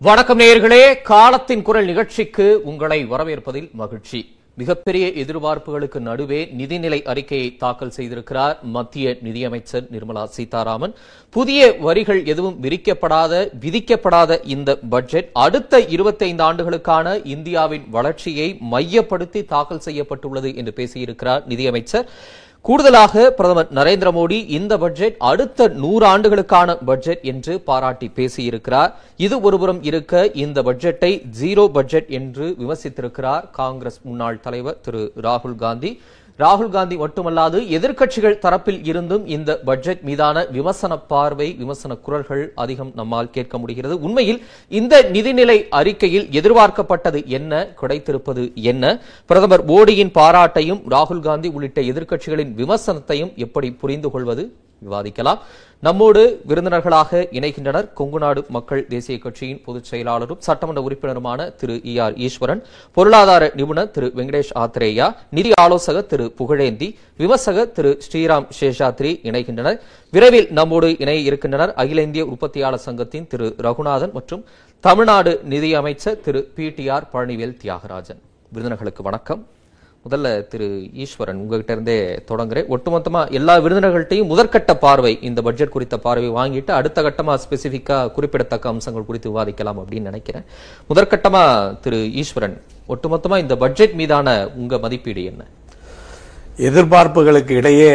[0.00, 4.20] வணக்கம் நேயர்களே காலத்தின் குரல் நிகழ்ச்சிக்கு உங்களை வரவேற்பதில் மகிழ்ச்சி.
[4.56, 10.94] மிகப்பெரிய எதிர்பார்ப்புகளுக்கு நடுவே நிதிநிலை அறிக்கையை தாக்கல் செய்திருக்கிறார் மத்திய நிதியமைச்சர் நிர்மலா சீதாராமன்.
[11.30, 20.52] புதிய வரிகள் எதுவும் விரிக்கப்படாத விதிக்கப்படாத இந்த பட்ஜெட் அடுத்த 25 ஆண்டுகளுக்கான இந்தியாவின் வளர்ச்சியை மையப்படுத்தி தாக்கல் செய்யப்பட்டுள்ளது
[20.56, 22.08] என்று பேசியிருக்கிறார் நிதியமைச்சர்.
[22.66, 28.90] கூடுதலாக பிரதமர் நரேந்திர மோடி இந்த பட்ஜெட் அடுத்த நூறு ஆண்டுகளுக்கான பட்ஜெட் என்று பாராட்டி பேசியிருக்கிறார்.
[29.26, 35.92] இது ஒருபுறம் இருக்க இந்த பட்ஜெட்டை ஜீரோ பட்ஜெட் என்று விமர்சித்திருக்கிறார் காங்கிரஸ் முன்னாள் தலைவர் திரு ராகுல் காந்தி.
[36.38, 43.30] ராகுல் காந்தி மட்டுமல்லாது எதிர்க்கட்சிகள் தரப்பில் இருந்தும் இந்த பட்ஜெட் மீதான விமர்சன பார்வை விமர்சன குரல்கள் அதிகம் நம்மால்
[43.36, 43.94] கேட்க முடிகிறது.
[44.06, 44.38] உண்மையில்
[44.80, 48.84] இந்த நிதிநிலை அறிக்கையில் எதிர்பார்க்கப்பட்டது என்ன கிடைத்திருப்பது என்ன
[49.30, 54.44] பிரதமர் மோடியின் பாராட்டையும் ராகுல் காந்தி உள்ளிட்ட எதிர்க்கட்சிகளின் விமர்சனத்தையும் எப்படி புரிந்து கொள்வது
[54.86, 55.40] விவாதிக்கலாம்.
[55.86, 62.62] நம்மோடு விருந்தினர்களாக இணைகின்றனர் கொங்குநாடு மக்கள் தேசிய கட்சியின் பொதுச் செயலாளரும் சட்டமன்ற உறுப்பினருமான திரு இ ஆர் ஈஸ்வரன்
[62.96, 65.06] பொருளாதார நிபுணர் திரு வெங்கடேஷ் ஆத்ரேயா
[65.38, 66.88] நிதி ஆலோசகர் திரு புகழேந்தி
[67.22, 69.78] விமர்சகர் திரு ஸ்ரீராம் சேஷாத்ரி இணைகின்றனர்.
[70.12, 74.42] விரைவில் நம்மோடு இணைய இருக்கின்றனர் அகில இந்திய உற்பத்தியாளர் சங்கத்தின் திரு ரகுநாதன் மற்றும்
[74.84, 78.20] தமிழ்நாடு நிதி அமைச்சர் Thiru P T R Palanivel Thiagarajan.
[78.52, 79.42] விருந்தினர்களுக்கு வணக்கம்.
[80.08, 80.66] முதல்ல திரு
[81.04, 81.96] ஈஸ்வரன் உங்ககிட்ட இருந்தே
[82.30, 82.68] தொடங்குறேன்.
[82.74, 89.06] ஒட்டுமொத்தமா எல்லா விருந்தினர்கள்ட்டையும் முதற்கட்ட பார்வை இந்த பட்ஜெட் குறித்த பார்வை வாங்கிட்டு அடுத்த கட்டமா ஸ்பெசிபிக்கா குறிப்பிடத்தக்க அம்சங்கள்
[89.10, 90.46] குறித்து விவாதிக்கலாம் அப்படின்னு நினைக்கிறேன்.
[90.90, 91.42] முதற்கட்டமா
[91.84, 92.56] திரு ஈஸ்வரன்
[92.94, 95.44] ஒட்டுமொத்தமா இந்த பட்ஜெட் மீதான உங்க மதிப்பீடு என்ன?
[96.68, 97.92] எதிர்பார்ப்புகளுக்கு இடையே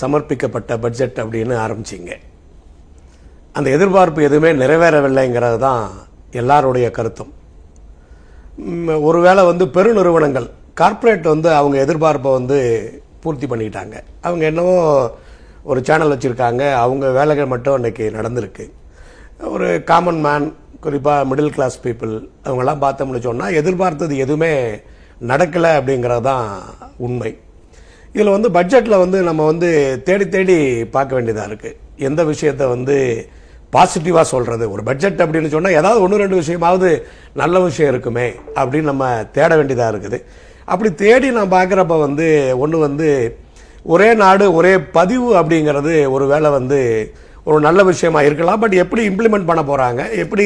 [0.00, 2.12] சமர்ப்பிக்கப்பட்ட பட்ஜெட் அப்படின்னு ஆரம்பிச்சிங்க.
[3.58, 5.84] அந்த எதிர்பார்ப்பு எதுவுமே நிறைவேறவில்லைங்கிறது தான்
[6.40, 7.32] எல்லாருடைய கருத்தும்.
[9.08, 10.48] ஒருவேளை வந்து பெருநிறுவனங்கள்
[10.80, 12.58] கார்ப்பரேட் வந்து அவங்க எதிர்பார்ப்பை வந்து
[13.22, 14.76] பூர்த்தி பண்ணிக்கிட்டாங்க அவங்க என்னவோ
[15.70, 16.62] ஒரு சேனல் வச்சுருக்காங்க.
[16.84, 18.64] அவங்க வேலைகள் மட்டும் இன்றைக்கி நடந்திருக்கு.
[19.54, 20.46] ஒரு காமன் மேன்
[20.84, 22.14] குறிப்பாக மிடில் கிளாஸ் பீப்புள்
[22.46, 24.52] அவங்கெல்லாம் பார்த்தோம்னு சொன்னால் எதிர்பார்த்தது எதுவுமே
[25.30, 26.46] நடக்கலை அப்படிங்கிறது தான்
[27.06, 27.30] உண்மை.
[28.14, 29.68] இதில் வந்து பட்ஜெட்டில் வந்து நம்ம வந்து
[30.08, 30.56] தேடி தேடி
[30.96, 32.96] பார்க்க வேண்டியதாக இருக்குது எந்த விஷயத்தை வந்து
[33.74, 36.88] பாசிட்டிவாக சொல்கிறது ஒரு பட்ஜெட் அப்படின்னு சொன்னால் ஏதாவது ஒன்று ரெண்டு விஷயமாவது
[37.42, 38.26] நல்ல விஷயம் இருக்குமே
[38.60, 40.18] அப்படின்னு நம்ம தேட வேண்டியதாக இருக்குது.
[40.70, 42.28] அப்படி தேடி நான் பார்க்குறப்ப வந்து
[42.64, 43.10] ஒன்று வந்து
[43.92, 46.80] ஒரே நாடு ஒரே பதிவு அப்படிங்கிறது ஒரு வேளை வந்து
[47.48, 48.60] ஒரு நல்ல விஷயமா இருக்கலாம்.
[48.62, 50.44] பட் எப்படி இம்ப்ளிமெண்ட் பண்ண போகிறாங்க எப்படி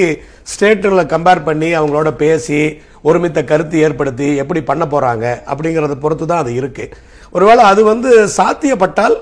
[0.52, 2.60] ஸ்டேட்டுகளை கம்பேர் பண்ணி அவங்களோட பேசி
[3.08, 6.94] ஒருமித்த கருத்து ஏற்படுத்தி எப்படி பண்ண போகிறாங்க அப்படிங்கிறத பொறுத்து தான் அது இருக்குது
[7.36, 9.16] ஒருவேளை அது வந்து சாத்தியப்பட்டால்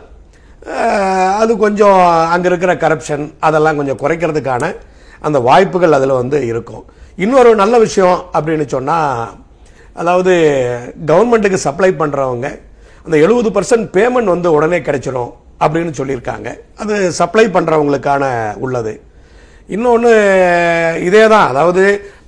[1.42, 2.00] அது கொஞ்சம்
[2.34, 4.70] அங்கே இருக்கிற கரப்ஷன் அதெல்லாம் கொஞ்சம் குறைக்கிறதுக்கான
[5.26, 6.84] அந்த வாய்ப்புகள் அதில் வந்து இருக்கும்.
[7.24, 9.18] இன்னொரு நல்ல விஷயம் அப்படின்னு சொன்னால்
[10.00, 10.34] அதாவது
[11.10, 12.46] கவர்மெண்ட்டுக்கு சப்ளை பண்ணுறவங்க
[13.04, 15.32] அந்த எழுபது பர்சன்ட் பேமெண்ட் வந்து உடனே கிடைச்சிடும்
[15.64, 16.48] அப்படின்னு சொல்லியிருக்காங்க.
[16.82, 18.24] அது சப்ளை பண்ணுறவங்களுக்கான
[18.64, 18.92] உள்ளது.
[19.74, 20.12] இன்னொன்று
[21.08, 21.82] இதே தான் அதாவது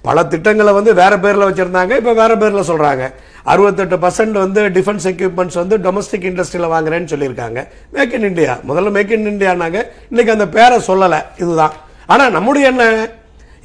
[0.08, 3.04] பல திட்டங்களை வந்து வேறு பேரில் வச்சுருந்தாங்க இப்போ வேற பேரில் சொல்கிறாங்க
[3.52, 7.60] அறுபத்தெட்டு பர்சன்ட் வந்து டிஃபென்ஸ் எக்யூப்மெண்ட்ஸ் வந்து டொமஸ்டிக் இண்டஸ்ட்ரியில் வாங்குறேன்னு சொல்லியிருக்காங்க.
[7.96, 9.78] மேக் இன் இண்டியா முதல்ல மேக் இன் இண்டியானாங்க
[10.12, 11.20] இன்றைக்கி அந்த பேரை சொல்லலை.
[11.42, 11.74] இதுதான்.
[12.12, 12.84] ஆனால் நம்முடைய என்ன?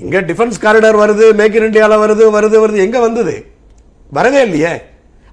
[0.04, 2.80] இங்கே டிஃபென்ஸ் காரிடார் வருது மேக் இன் இண்டியாவில் வருது வருது வருது.
[2.88, 3.36] எங்கே வந்தது?
[4.18, 4.74] வரவே இல்லையே.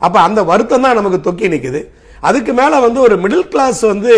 [0.07, 1.81] அப்போ அந்த வருத்தம் தான் நமக்கு தொக்கி நிற்குது
[2.29, 4.13] அதுக்கு மேலே வந்து ஒரு மிடில் கிளாஸ் வந்து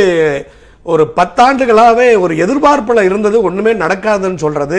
[0.93, 4.79] ஒரு பத்தாண்டுகளாகவே ஒரு எதிர்பார்ப்பில் இருந்தது ஒன்றுமே நடக்காதுன்னு சொல்கிறது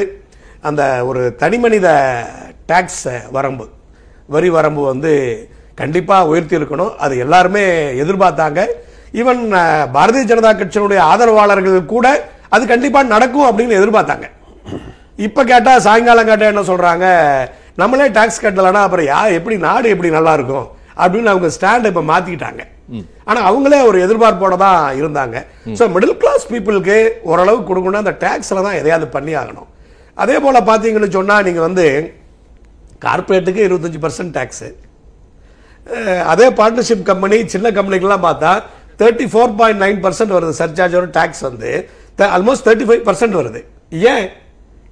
[0.68, 1.88] அந்த ஒரு தனிமனித
[2.69, 3.03] டேக்ஸ்
[3.36, 3.66] வரம்பு.
[4.34, 5.12] வரி வரம்பு வந்து
[5.81, 7.63] கண்டிப்பாக உயர்த்தி இருக்கணும் அது எல்லாருமே
[8.03, 8.59] எதிர்பார்த்தாங்க.
[9.22, 9.42] ஈவன்
[9.96, 12.08] பாரதிய ஜனதா கட்சியினுடைய ஆதரவாளர்கள் கூட
[12.56, 14.28] அது கண்டிப்பாக நடக்கும் அப்படின்னு எதிர்பார்த்தாங்க.
[15.28, 17.08] இப்போ கேட்டால் சாயங்காலம் கேட்டால் என்ன சொல்கிறாங்க
[17.79, 20.67] நம்மளே டாக்ஸ் கட்டலனா அப்புறம் யா எப்படி நாடு எப்படி நல்லா இருக்கும்
[21.03, 22.61] அப்படின்னு அவங்க ஸ்டாண்ட் இப்ப மாத்திக்கிட்டாங்க.
[23.29, 25.37] ஆனா அவங்களே ஒரு எதிர்பார்ப்போட தான் இருந்தாங்க.
[25.79, 26.97] சோ மிடில் கிளாஸ் பீப்புளுக்கு
[27.31, 29.69] ஓரளவு கொடுக்கணும் அந்த டாக்ஸ்ல தான் எதையாவது பண்ணி ஆகணும்.
[30.23, 31.85] அதே போல பாத்தீங்கன்னு சொன்னா நீங்க வந்து
[33.05, 34.65] கார்பரேட்டுக்கு இருபத்தஞ்சு பர்சன்ட் டேக்ஸ்
[36.31, 38.51] அதே பார்ட்னர்ஷிப் கம்பெனி சின்ன கம்பெனிக்கெல்லாம் பார்த்தா
[38.99, 41.71] thirty four point nine percent வருது சர்சார்ஜ் ஒரு டேக்ஸ் வந்து.
[42.35, 43.62] ஆல்மோஸ்ட் தேர்ட்டி ஃபைவ் பர்சன்ட் வருது.
[44.12, 44.25] ஏன்?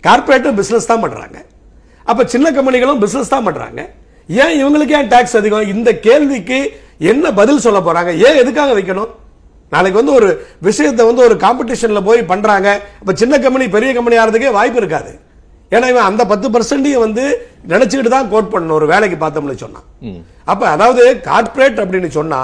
[0.03, 1.37] கார்பரேட்டும் பிசினஸ் தான் பண்றாங்க.
[2.09, 3.81] அப்ப சின்ன கம்பெனிகளும் பிசினஸ் தான் பண்றாங்க.
[4.29, 5.69] ஏன் இவங்களுக்கு ஏன் டாக்ஸ் அதிகம்?
[5.73, 6.59] இந்த கேள்விக்கு
[7.11, 8.11] என்ன பதில் சொல்ல போறாங்க?
[8.27, 9.09] ஏன் எதுக்காக வைக்கணும்?
[9.73, 10.29] நாளைக்கு வந்து ஒரு
[10.67, 12.69] விஷயத்தை வந்து ஒரு காம்படிஷன்ல போய் பண்றாங்க.
[13.01, 15.11] அப்ப சின்ன கம்பெனி பெரிய கம்பெனி ஆகிறதுக்கே வாய்ப்பு இருக்காது.
[15.75, 17.23] ஏன்னா இவன் அந்த பத்து பர்சன்டையும் வந்து
[17.73, 18.77] நினைச்சுக்கிட்டு தான் கோட் பண்ணணும்.
[18.79, 19.87] ஒரு வேலைக்கு பார்த்தோம்னு சொன்னான்
[20.51, 22.39] அப்ப அதாவது கார்ப்பரேட் அப்படின்னு சொன்னா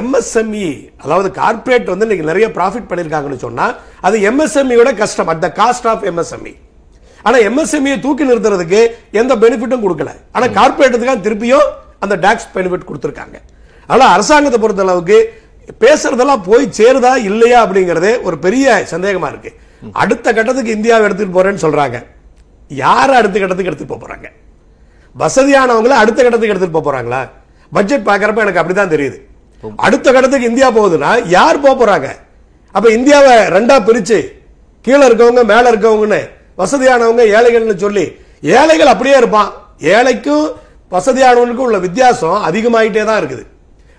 [0.00, 0.66] எம்எஸ்எம்இ
[1.04, 3.66] அதாவது கார்ப்பரேட் வந்து இன்னைக்கு நிறைய ப்ராஃபிட் பண்ணிருக்காங்கன்னு சொன்னா
[4.08, 6.52] அது எம்எஸ்எம்இயோட கஷ்டம் at the cost of MSME
[7.22, 8.80] ஆனா எம்எஸ்எம்இ தூக்கி நிறுத்துறதுக்கு
[9.20, 10.10] எந்த பெனிஃபிட்டும் கொடுக்கல.
[10.32, 11.66] ஆனா கார்ப்பரேட்டுக்கு திருப்பியும்
[11.98, 13.36] அந்த டாக்ஸ் பெனிஃபிட் கொடுத்துருக்காங்க.
[13.86, 15.18] ஆனா அரசாங்கத்தை பொறுத்த அளவுக்கு
[15.82, 19.50] பேசுறதெல்லாம் போய் சேருதா இல்லையா அப்படிங்கறதே ஒரு பெரிய சந்தேகமா இருக்கு.
[19.92, 21.98] அடுத்த கட்டத்துக்கு இந்தியாவை எடுத்துட்டு போறேன்னு சொல்றாங்க.
[22.68, 24.26] யார் அடுத்த கட்டத்துக்கு எடுத்துட்டு போறாங்க?
[25.22, 27.20] வசதியானவங்கள அடுத்த கட்டத்துக்கு எடுத்துட்டு போறாங்களா?
[27.72, 29.18] பட்ஜெட் பார்க்கறப்ப எனக்கு அப்படிதான் தெரியுது.
[29.76, 32.08] அடுத்த கட்டத்துக்கு இந்தியா போகுதுன்னா யார் போறாங்க?
[32.74, 34.18] அப்ப இந்தியாவை ரெண்டா பிரிச்சு
[34.84, 36.20] கீழே இருக்கவங்க மேல இருக்கவங்கன்னு
[36.60, 38.04] வசதியானவங்க ஏழைகள்னு சொல்லி
[38.58, 39.50] ஏழைகள் அப்படியே இருப்பான்.
[39.96, 40.46] ஏழைக்கும்
[40.94, 43.44] வசதியானவனுக்கும் உள்ள வித்தியாசம் அதிகமாயிட்டே தான் இருக்குது.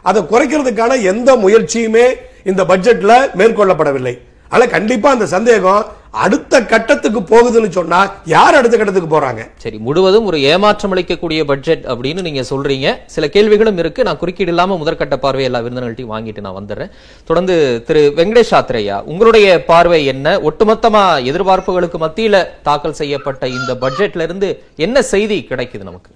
[0.09, 2.05] அதை குறைக்கிறதுக்கான எந்த முயற்சியுமே
[2.49, 4.13] இந்த பட்ஜெட்ல மேற்கொள்ளப்படவில்லை.
[4.53, 5.83] ஆனால் கண்டிப்பாக அந்த சந்தேகம்
[6.23, 7.99] அடுத்த கட்டத்துக்கு போகுதுன்னு சொன்னா
[8.31, 9.41] யார் அடுத்த கட்டத்துக்கு போறாங்க?
[9.63, 12.87] சரி முழுவதும் ஒரு ஏமாற்றம் அளிக்கக்கூடிய பட்ஜெட் அப்படின்னு நீங்க சொல்றீங்க.
[13.13, 14.05] சில கேள்விகளும் இருக்கு.
[14.07, 16.91] நான் குறுக்கீடு இல்லாம முதற்கட்ட பார்வை எல்லா விருந்தினர்கள்ட்டையும் வாங்கிட்டு நான் வந்துடுறேன்.
[17.29, 17.55] தொடர்ந்து
[17.87, 20.37] திரு வெங்கடேஷ் ஆத்ரேயா உங்களுடைய பார்வை என்ன?
[20.49, 24.49] ஒட்டுமொத்தமா எதிர்பார்ப்புகளுக்கு மத்தியில தாக்கல் செய்யப்பட்ட இந்த பட்ஜெட்ல இருந்து
[24.87, 26.11] என்ன செய்தி கிடைக்குது நமக்கு?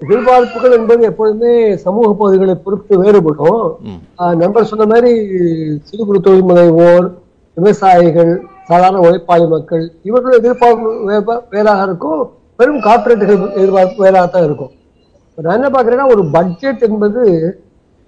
[0.00, 1.52] எதிர்பார்ப்புகள் என்பது எப்பொழுதுமே
[1.84, 3.66] சமூக பகுதிகளை பொறுத்து வேறுபடும்.
[4.42, 5.12] நண்பர் சொன்ன மாதிரி
[5.88, 7.06] சிறு குறு தொழில் முனைவோர்
[7.56, 8.32] விவசாயிகள்
[8.68, 10.90] சாதாரண உழைப்பாளி மக்கள் இவர்களுடைய எதிர்பார்ப்பு
[11.54, 12.22] வேறாக இருக்கும்.
[12.60, 14.72] வெறும் கார்பரேட்டுகள் எதிர்பார்ப்பு வேறாக தான் இருக்கும்.
[15.38, 17.22] நான் என்ன பார்க்கிறேன்னா ஒரு பட்ஜெட் என்பது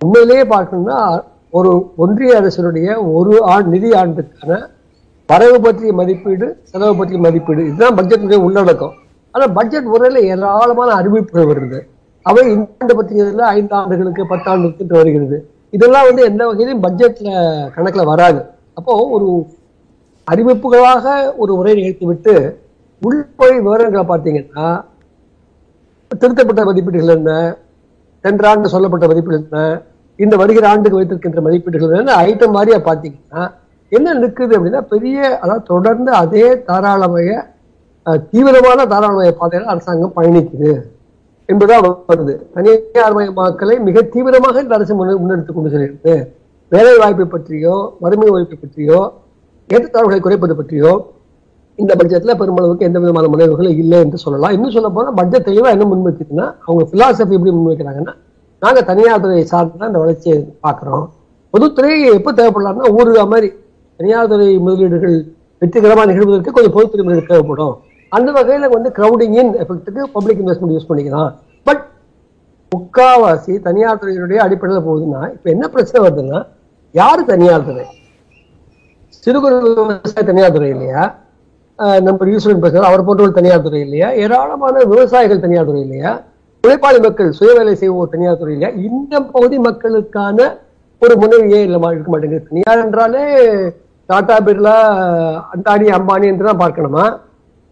[0.01, 0.99] உண்மையிலேயே பார்க்கணும்னா
[1.59, 1.71] ஒரு
[2.05, 2.89] ஒன்றிய அரசினுடைய
[3.19, 4.59] ஒரு ஆண்டு நிதி ஆண்டுக்கான
[5.29, 7.63] வரவு பற்றிய மதிப்பீடு செலவு பற்றிய மதிப்பீடு.
[7.71, 8.95] இதுதான் பட்ஜெட்டுடைய உள்ளடக்கம்.
[9.37, 11.79] ஆனால் பட்ஜெட் முறையில் ஏராளமான அறிவிப்புகள் வருது.
[12.27, 15.39] அவை இந்த ஆண்டு ஐந்து ஆண்டுகளுக்கு பத்தாண்டுக்கு வருகிறது.
[15.77, 17.31] இதெல்லாம் வந்து எந்த வகையிலும் பட்ஜெட்ல
[17.75, 18.41] கணக்குல வராது.
[18.79, 19.29] அப்போ ஒரு
[20.29, 21.05] அறிவிப்புகளாக
[21.43, 22.35] ஒரு உரை நிகழ்த்தி விட்டு
[23.03, 24.69] உள்பொழி விவரங்களை பார்த்தீங்கன்னா
[26.11, 27.33] திருத்தப்பட்ட மதிப்பீடுகள் என்ன?
[28.25, 29.65] சென்ற ஆண்டு சொல்லப்பட்ட மதிப்பீடு என்ன?
[30.19, 32.17] இந்த வருகிற ஆண்டுக்கு வைத்திருக்கின்ற மதிப்பீடுகள் என்ன?
[32.29, 33.43] ஐட்டம் மாதிரியா பார்த்தீங்கன்னா
[33.93, 37.31] என்ன நிற்குது அப்படின்னா பெரிய அதாவது தொடர்ந்து அதே தாராளமய
[38.33, 40.73] தீவிரமான தாராளமய பாதையில் அரசாங்கம் பயணிக்குது
[41.49, 41.77] என்பதா
[42.11, 42.35] வருது.
[42.55, 46.15] தனியார் மயமாக்கலை மிக தீவிரமாக இந்த அரசு முன்னெடுத்துக் கொண்டு செல்கிறது.
[46.73, 47.75] வேலை வாய்ப்பை பற்றியோ
[48.05, 49.01] வறுமை ஒழிப்பை பற்றியோ
[49.71, 50.93] ஏற்றத்தாழ்வுகளை குறைப்பது பற்றியோ
[51.79, 54.53] இந்த பட்ஜெட்ல பெருமளவுக்கு எந்த விதமான முனைவுகளும் இல்லை என்று சொல்லலாம்.
[54.57, 58.15] இன்னும் சொல்ல போனா பட்ஜெட் தெளிவா என்ன முன்வைக்குதுன்னா அவங்க பிலாசபி எப்படி முன்வைக்கிறாங்கன்னா
[58.63, 61.05] நாங்க தனியார் துறையை சார்ந்து தான் இந்த வளர்ச்சியை பார்க்கிறோம்.
[61.55, 63.51] பொதுத்துறை எப்ப தேவைப்படலாம்னா ஊருகா மாதிரி
[64.01, 65.19] தனியார் துறை முதலீடுகள்
[65.63, 67.75] வெற்றிகரமாக நிகழ்வதற்கு கொஞ்சம் பொதுத்துறை முதலீடு தேவைப்படும்.
[68.13, 71.31] அந்த வகையில வந்து க்ரௌடிங் இன் எஃபெக்ட்டுக்கு பப்ளிக் இன்வெஸ்ட்மெண்ட் யூஸ் பண்ணிக்கலாம்.
[71.67, 71.83] பட்
[72.73, 76.41] முக்காவாசி தனியார் துறையினுடைய அடிப்படையில் போகுதுன்னா இப்போ என்ன பிரச்சனை வருதுன்னா
[76.95, 77.87] யாரு தனியார் துறை
[79.25, 81.03] சிறு குறு விவசாய தனியார் துறை இல்லையா?
[81.79, 84.09] ஆஹ் நம்ம ஈஸ்வரன் பேசுறாரு அவர் போன்றவர்கள் தனியார் துறை இல்லையா?
[84.23, 86.13] ஏராளமான விவசாயிகள் தனியார் துறை இல்லையா?
[86.65, 88.71] உழைப்பாளி மக்கள் சுய வேலை செய்வோர் தனியார் துறை இல்லையா?
[88.89, 90.39] இந்த பகுதி மக்களுக்கான
[91.03, 92.47] ஒரு முனைவையே இல்லை இருக்க மாட்டேங்குது.
[92.51, 93.25] தனியார் என்றாலே
[94.09, 94.77] டாடா பிர்லா
[95.55, 97.05] அந்தானி அம்பானி என்று தான் பார்க்கணுமா?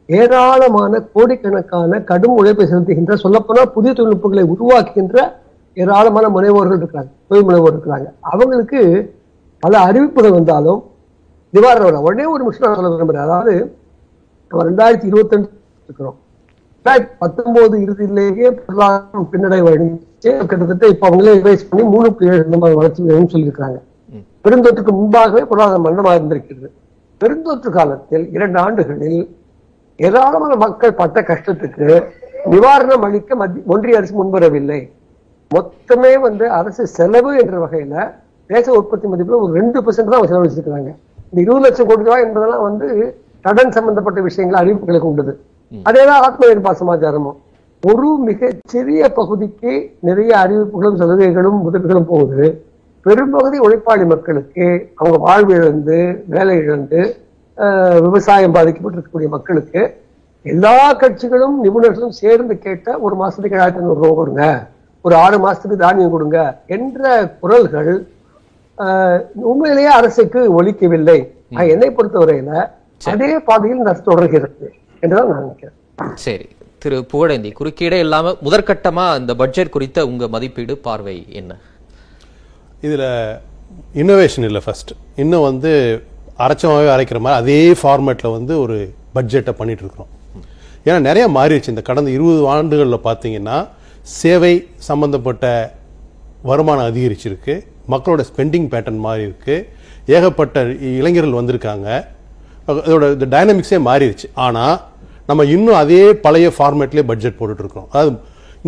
[0.09, 5.17] ஏராளமான கோடிக்கணக்கான கடும் உழைப்பை செலுத்துகின்ற சொல்லப்போனா புதிய தொழில்நுட்பங்களை உருவாக்குகின்ற
[5.77, 8.09] ஏராளமான முனைவோர்கள் இருக்கிறாங்க தொழில் முனைவோர் இருக்கிறாங்க.
[8.33, 8.81] அவங்களுக்கு
[9.63, 10.81] பல அறிவிப்புகள் வந்தாலும்
[11.55, 12.05] நிவாரணம்.
[12.09, 13.27] உடனே ஒரு விஷயம் நான் சொல்ல விரும்புறேன்.
[13.27, 13.55] அதாவது
[14.51, 15.49] நம்ம ரெண்டாயிரத்தி இருபத்தி ரெண்டு
[15.89, 16.17] இருக்கிறோம்
[16.77, 23.01] ரெண்டாயிரத்தி பத்தொன்பது இறுதியிலேயே பொருளாதாரம் பின்னடைவு அடைஞ்சு கிட்டத்தட்ட இப்ப அவங்களே ரிவைஸ் பண்ணி மூணு ஏழு சதவீதம் வளர்ச்சி
[23.03, 23.79] விகிதம் சொல்லியிருக்காங்க
[24.45, 26.69] பெருந்தொற்றுக்கு முன்பாகவே பொருளாதாரம் மந்தமாக இருந்திருக்கிறது.
[27.21, 29.23] பெருந்தொற்று காலத்தில் இரண்டு ஆண்டுகளில்
[29.99, 31.89] ஏராளமான மக்கள் பட்ட கஷ்டத்துக்கு
[32.53, 34.81] நிவாரணம் அளிக்க மத்திய ஒன்றிய அரசு முன்வரவில்லை.
[35.51, 37.95] மொத்தமே வந்து அரசு செலவு என்ற வகையில
[38.51, 40.91] தேச உற்பத்தி மதிப்புல ஒரு ரெண்டு பெர்சென்ட் தான் அவங்க செலவழிச்சிருக்காங்க
[41.31, 42.89] இந்த இருபது லட்சம் கோடி ரூபாய் என்பதெல்லாம் வந்து
[43.47, 45.33] கடன் சம்பந்தப்பட்ட விஷயங்கள் அறிவிப்புகளை கொண்டது.
[45.89, 47.39] அதேதான் ஆத்ம நிர்பார் சமாச்சாரமும்
[47.83, 49.73] ஒரு மிகச் சிறிய பகுதிக்கு
[50.09, 52.47] நிறைய அறிவிப்புகளும் சலுகைகளும் முதல்களும் போகுது.
[53.07, 54.67] பெரும்பகுதி உழைப்பாளி மக்களுக்கு
[54.97, 55.99] அவங்க வாழ்வு இழந்து
[56.35, 57.01] வேலை இழந்து
[58.05, 59.83] விவசாயம் பாதிக்கப்பட்டிருக்கக்கூடிய மக்களுக்கு
[60.45, 64.45] எல்லா கட்சிகளும் நிபுணர்களும் சேர்ந்து கேட்ட ஒரு மாசத்துக்கு ஏழாயிரத்தி ஐநூறு ரூபா கொடுங்க.
[65.05, 67.03] ஒரு ஆறு மாசத்துக்கு தானியம் கொடுங்க என்ற
[67.41, 67.93] குரல்கள்
[68.79, 71.19] ஆஹ், உண்மையிலேயே அரசுக்கு ஒலிக்கவில்லை.
[71.55, 72.53] ஆஹ், என்னை பொறுத்தவரையில
[73.03, 74.67] அதே பாதையில் அரசு தொடர்கிறது
[75.03, 75.77] என்றுதான் நான் நினைக்கிறேன்.
[76.25, 76.47] சரி.
[76.83, 81.53] திரு புகழேந்தி குறுக்கீடே இல்லாம முதற்கட்டமா இந்த பட்ஜெட் குறித்த உங்க மதிப்பீடு பார்வை என்ன?
[82.81, 83.07] இதில்
[83.95, 85.73] இன்னோவேஷன் இல்லை ஃபர்ஸ்ட் இன்னும் வந்து
[86.43, 88.77] அரைச்சமாகவே அரைக்கிற மாதிரி அதே ஃபார்மேட்டில் வந்து ஒரு
[89.17, 90.11] பட்ஜெட்டை பண்ணிகிட்டு இருக்கிறோம்
[90.87, 91.73] ஏன்னா நிறையா மாறிடுச்சு.
[91.75, 93.59] இந்த கடந்த இருபது ஆண்டுகளில் பார்த்தீங்கன்னா
[94.19, 94.55] சேவை
[94.89, 95.45] சம்மந்தப்பட்ட
[96.51, 97.55] வருமானம் அதிகரிச்சிருக்கு.
[97.93, 99.67] மக்களோட ஸ்பெண்டிங் பேட்டர்ன் மாறி இருக்குது
[100.17, 100.63] ஏகப்பட்ட
[100.99, 101.89] இளைஞர்கள் வந்திருக்காங்க.
[102.71, 104.27] அதோட இந்த டைனமிக்ஸே மாறிடுச்சு.
[104.47, 104.77] ஆனால்
[105.29, 108.13] நம்ம இன்னும் அதே பழைய ஃபார்மேட்லேயே பட்ஜெட் போட்டுட்ருக்கோம் அதாவது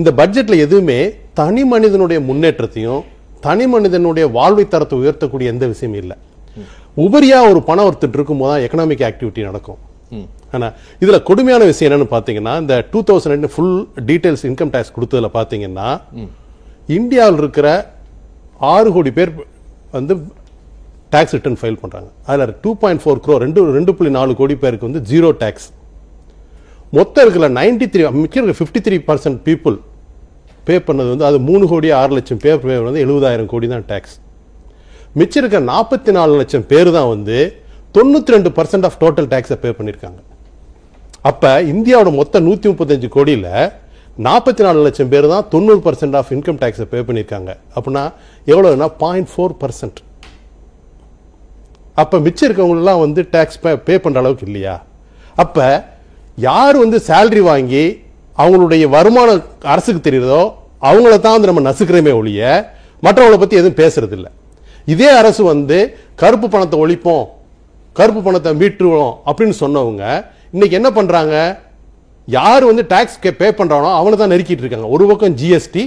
[0.00, 0.98] இந்த பட்ஜெட்டில் எதுவுமே
[1.40, 3.02] தனி மனிதனுடைய முன்னேற்றத்தையும்
[3.46, 6.16] தனி மனிதனுடைய வாழ்வை தரத்தை உயர்த்தக்கூடிய எந்த விஷயமும் இல்லை.
[6.96, 9.80] உபரியா ஒரு பணம் ஒருத்தர் இருக்கும்போது தான் எக்கனாமிக் ஆக்டிவிட்டி நடக்கும்.
[10.56, 10.66] ஆனா
[11.02, 13.74] இதுல கொடுமையான விஷயம் என்னன்னு பாத்தீங்கன்னா இந்த two thousand full
[14.08, 15.88] details income tax கொடுத்ததுல பாத்தீங்கன்னா
[16.98, 17.68] இந்தியாவில் இருக்கிற
[18.74, 19.32] ஆறு கோடி பேர்
[19.96, 20.14] வந்து
[21.14, 22.08] டாக்ஸ் ரிட்டர்ன் ஃபைல் பண்றாங்க.
[22.28, 25.66] அதுல டூ பாயிண்ட் ஃபோர் க்ரோ ரெண்டு ரெண்டு புள்ளி நாலு கோடி பேருக்கு வந்து ஜீரோ டேக்ஸ்
[26.92, 29.76] மொத்தம் இருக்கிற நைன்டி த்ரீ இருக்கிற fifty three percent people
[30.68, 34.14] pay பண்ணது வந்து அது மூணு கோடி ஆறு லட்சம் பேர் பே வந்து எழுபதாயிரம் கோடி தான் டேக்ஸ்
[35.16, 37.36] மிச்சம் இருக்க நாற்பத்தி நாலு லட்சம் பேர் தான் வந்து
[37.94, 40.20] தொண்ணூற்றி ரெண்டு பர்சன்ட் ஆஃப் டோட்டல் டேக்ஸை பே பண்ணியிருக்காங்க
[41.30, 43.48] அப்போ இந்தியாவோட மொத்த நூற்றி முப்பத்தஞ்சு கோடியில்
[44.26, 48.04] நாற்பத்தி நாலு லட்சம் பேர் தான் தொண்ணூறு பர்சன்ட் ஆஃப் இன்கம் டேக்ஸை பே பண்ணியிருக்காங்க அப்படின்னா
[48.46, 49.98] எவ்வளோனா பாயிண்ட் ஃபோர் பர்சன்ட்
[51.96, 54.74] அப்போ மிச்சம் இருக்கவங்களெலாம் வந்து டேக்ஸ் பே பே பண்ணுற அளவுக்கு இல்லையா?
[55.36, 55.66] அப்போ
[56.38, 57.84] யார் வந்து சேல்ரி வாங்கி
[58.38, 60.40] அவங்களுடைய வருமானம் அரசுக்கு தெரியுதோ
[60.82, 62.42] அவங்கள தான் வந்து நம்ம நசுக்கிறோமே ஒழிய
[63.02, 64.30] மற்றவங்களை பற்றி எதுவும் பேசுறதில்லை.
[64.92, 65.78] இதே அரசு வந்து
[66.22, 67.24] கருப்பு பணத்தை ஒழிப்போம்
[67.98, 70.04] கருப்பு பணத்தை மீட்டுருவோம் அப்படின்னு சொன்னவங்க
[70.54, 71.34] இன்னைக்கு என்ன பண்றாங்க?
[72.28, 74.88] யார் வந்து டாக்ஸ் பே பண்ணுறானோ அவனை தான் நெருக்கிட்டு இருக்காங்க.
[74.94, 75.84] ஒரு பக்கம் ஜிஎஸ்டி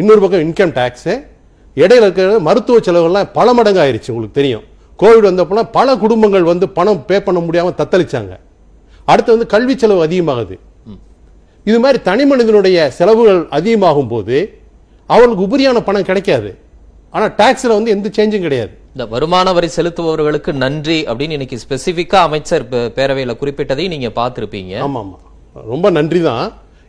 [0.00, 1.14] இன்னொரு பக்கம் இன்கம் டேக்ஸு
[1.82, 4.64] இடையில இருக்கிற மருத்துவ செலவுகள்லாம் பல மடங்கு ஆயிடுச்சு உங்களுக்கு தெரியும்.
[5.00, 8.32] கோவிட் வந்தப்போலாம் பல குடும்பங்கள் வந்து பணம் பே பண்ண முடியாமல் தத்தளிச்சாங்க.
[9.10, 10.56] அடுத்து வந்து கல்வி செலவு அதிகமாகுது.
[11.68, 14.36] இது மாதிரி தனி மனிதனுடைய செலவுகள் அதிகமாகும் போது
[15.10, 16.50] அவனுக்கு உபரியான பணம் கிடைக்காது.
[17.14, 18.72] ஆனா டாக்ஸ்ல வந்து எந்த சேஞ்சும் கிடையாது.
[18.94, 22.64] இந்த வருமான வரி செலுத்துபவர்களுக்கு நன்றி அப்படின்னு இன்னைக்கு ஸ்பெசிபிக்கா அமைச்சர்
[22.98, 24.74] பேரவையில குறிப்பிட்டதை நீங்க பார்த்திருப்பீங்க.
[24.86, 25.18] ஆமா ஆமா
[25.72, 26.44] ரொம்ப நன்றி தான்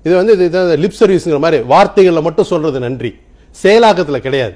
[0.05, 3.11] இது வந்து இது லிப் சர்வீஸ்ங்கிற மாதிரி வார்த்தைகள்ல மட்டும் சொல்றது நன்றி.
[3.63, 4.55] செயலாக்கத்துல கிடையாது.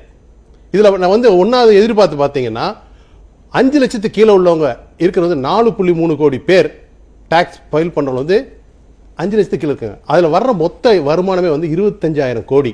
[0.74, 2.66] இதுல நான் வந்து ஒன்னாவது எதிர்பார்த்து பார்த்தீங்கன்னா
[3.60, 4.70] அஞ்சு லட்சத்து கீழே உள்ளவங்க
[5.04, 6.70] இருக்கிறது நாலு புள்ளி மூணு கோடி பேர்
[7.34, 8.40] டாக்ஸ் ஃபைல் பண்றவங்க வந்து
[9.22, 10.00] அஞ்சு லட்சத்துக்கு கீழே இருக்காங்க.
[10.14, 12.74] அதுல வர்ற மொத்த வருமானமே வந்து இருபத்தஞ்சாயிரம் கோடி.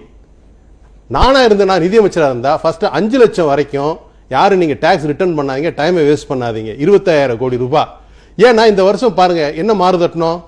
[1.16, 3.94] நானாக நானா நான் நிதியமைச்சராக இருந்தால் ஃபஸ்ட்டு அஞ்சு லட்சம் வரைக்கும்
[4.34, 6.72] யாரும் நீங்கள் டேக்ஸ் ரிட்டர்ன் பண்ணாதீங்க டைமை வேஸ்ட் பண்ணாதீங்க.
[6.84, 7.90] இருபத்தாயிரம் கோடி ரூபாய்.
[8.46, 10.40] ஏன்னா இந்த வருஷம் பாருங்கள் என்ன மாறுதட்டணும்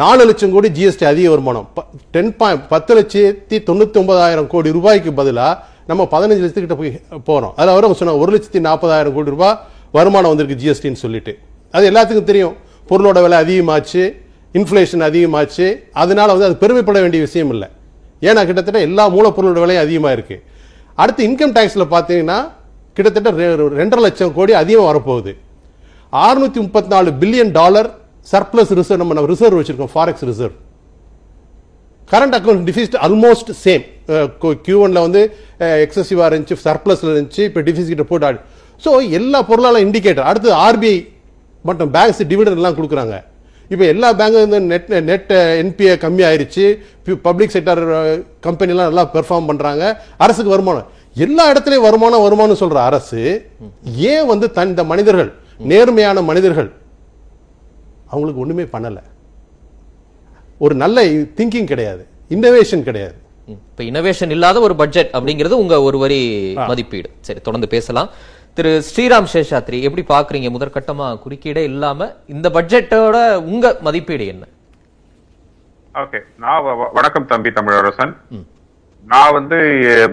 [0.00, 1.66] நாலு லட்சம் கோடி ஜிஎஸ்டி அதிக வருமானம்.
[2.14, 6.92] டென் பாயிண்ட் பத்து லட்சத்தி தொண்ணூத்தி ஒன்பதாயிரம் கோடி ரூபாய்க்கு பதிலாக நம்ம பதினஞ்சு லட்சத்துக்கிட்ட போய்
[7.28, 9.56] போகிறோம் அதில் அவர் சொன்னால் ஒரு லட்சத்தி நாற்பதாயிரம் கோடி ரூபாய்
[9.98, 11.34] வருமானம் வந்திருக்கு ஜிஎஸ்டின்னு சொல்லிட்டு.
[11.76, 12.54] அது எல்லாத்துக்கும் தெரியும்.
[12.90, 14.02] பொருளோட விலை அதிகமாச்சு
[14.58, 15.66] இன்ஃப்ளேஷன் அதிகமாச்சு.
[16.02, 17.68] அதனால வந்து அது பெருமைப்பட வேண்டிய விஷயம் இல்லை.
[18.24, 20.42] ஏன்னா கிட்டத்தட்ட எல்லா மூலப்பொருளோட விலையும் அதிகமாக இருக்கு
[20.94, 22.38] அடுத்து இன்கம் டேக்ஸில் பார்த்தீங்கன்னா
[22.96, 25.32] கிட்டத்தட்ட ரெ- ரெண்டரை லட்சம் கோடி அதிகமாக வரப்போகுது.
[26.12, 27.88] அறுநூத்தி முப்பத்தி நாலு பில்லியன் டாலர்
[28.32, 30.54] சர்ப்ளஸ் ரிசர்வ் நம்ம ரிசர்வ் வச்சிருக்கோம் forex reserve
[32.10, 33.84] current account deficit almost same
[34.62, 35.20] Q ஒன்ல வந்து
[35.84, 38.40] எக்ஸசிவாக இருந்துச்சு சர்ப்ளஸில் இருந்துச்சு இப்போ டிஃபிசிட்டை போட்டு
[38.84, 40.96] ஸோ எல்லா பொருளாலும் இண்டிகேட்டர் அடுத்து ஆர்பிஐ
[41.64, 43.14] மற்றும் பேங்க்ஸ் டிவிடெண்ட் எல்லாம் கொடுக்குறாங்க.
[43.72, 46.64] இப்போ எல்லா பேங்கும் வந்து நெட் நெட் என்பிஏ கம்மி ஆயிருச்சு
[47.26, 47.82] பப்ளிக் செக்டர்
[48.46, 49.84] கம்பெனிலாம் நல்லா பெர்ஃபார்ம் பண்றாங்க.
[50.24, 50.88] அரசுக்கு வருமானம்.
[51.26, 53.20] எல்லா இடத்துலயும் வருமானம் வருமானம் சொல்ற அரசு
[54.12, 55.30] ஏன் வந்து தன் இந்த மனிதர்கள்
[55.72, 56.70] நேர்மையான மனிதர்கள்
[58.12, 58.98] அவங்களுக்கு ஒண்ணுமே பண்ணல.
[60.64, 61.04] ஒரு நல்ல
[61.38, 62.02] திங்கிங் கிடையாது.
[62.34, 63.16] இன்னோவேஷன் கிடையாது.
[63.54, 66.20] இப்ப இனோவேஷன் இல்லாத ஒரு பட்ஜெட் அப்படிங்கிறது உங்க ஒரு வரி
[66.70, 67.08] மதிப்பீடு.
[67.26, 68.08] சரி தொடர்ந்து பேசலாம்.
[68.58, 73.16] திரு ஸ்ரீராம் சேஷாத்ரி எப்படி பாக்குறீங்க முதற்கட்டமா குறுக்கீடே இல்லாம இந்த பட்ஜெட்டோட
[73.52, 74.44] உங்க மதிப்பீடு என்ன?
[76.02, 76.18] ஓகே.
[76.42, 76.66] நான்
[76.98, 78.12] வணக்கம் தம்பி தமிழரசன்.
[79.12, 79.58] நான் வந்து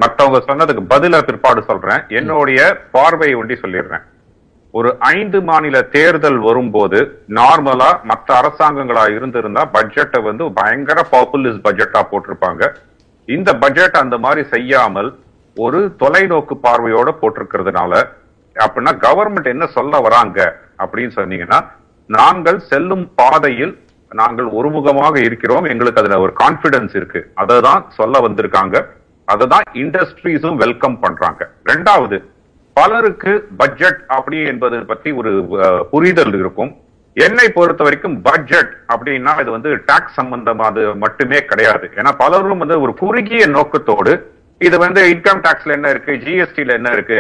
[0.04, 2.02] மத்தவங்க சொன்னதுக்கு பதிலா பிற்பாடு சொல்றேன்.
[2.20, 2.62] என்னுடைய
[2.96, 4.06] பார்வையை ஒண்டி சொல்லிடுறேன்.
[4.74, 7.02] ஒரு ஐந்து மாநில தேர்தல் வரும்போது
[7.40, 12.64] நார்மலா மத்த அரசாங்கங்களா இருந்திருந்தா பட்ஜெட்டை வந்து பயங்கர பாப்புலிஸ்ட் பட்ஜெட்டா போட்டிருப்பாங்க.
[13.28, 15.12] இந்த பட்ஜெட் அந்த மாதிரி செய்யாமல்
[15.58, 17.94] ஒரு தொலைநோக்கு பார்வையோட போட்டிருக்கிறதுனால
[18.64, 20.40] அப்படின்னா கவர்மெண்ட் என்ன சொல்ல வராங்க
[20.84, 21.60] அப்படின்னு சொன்னீங்கன்னா
[22.18, 23.74] நாங்கள் செல்லும் பாதையில்
[24.20, 25.66] நாங்கள் ஒருமுகமாக இருக்கிறோம்.
[25.74, 27.20] எங்களுக்கு அதுல ஒரு கான்பிடன்ஸ் இருக்கு.
[27.42, 28.78] அதை தான் சொல்ல வந்திருக்காங்க.
[29.28, 31.42] அதை தான் இண்டஸ்ட்ரீஸும் வெல்கம் பண்றாங்க.
[31.72, 32.18] ரெண்டாவது
[32.78, 33.32] பலருக்கு
[33.62, 35.32] பட்ஜெட் அப்படி என்பது பற்றி ஒரு
[35.92, 36.72] புரிதல் இருக்கும்.
[37.18, 41.86] என்னை பொறுத்த வரைக்கும் பட்ஜெட் அப்படின்னா இது வந்து டாக்ஸ் சம்பந்தமானது மட்டுமே கிடையாது.
[42.00, 44.14] ஏன்னா பலரும் வந்து ஒரு குறுகிய நோக்கத்தோடு
[44.68, 47.20] இது வந்து இன்கம் டாக்ஸ்ல என்ன இருக்கு ஜிஎஸ்டில என்ன இருக்கு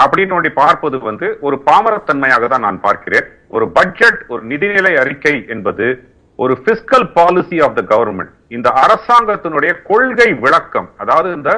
[0.00, 3.26] அப்படின்னு பார்ப்பது வந்து ஒரு பாமரத்தன்மையாக தான் நான் பார்க்கிறேன்.
[3.48, 5.86] ஒரு பட்ஜெட் ஒரு நிதிநிலை அறிக்கை என்பது
[6.38, 11.50] ஒரு fiscal policy of the government இந்த அரசாங்கத்தினுடைய கொள்கை விளக்கம் அதாவது இந்த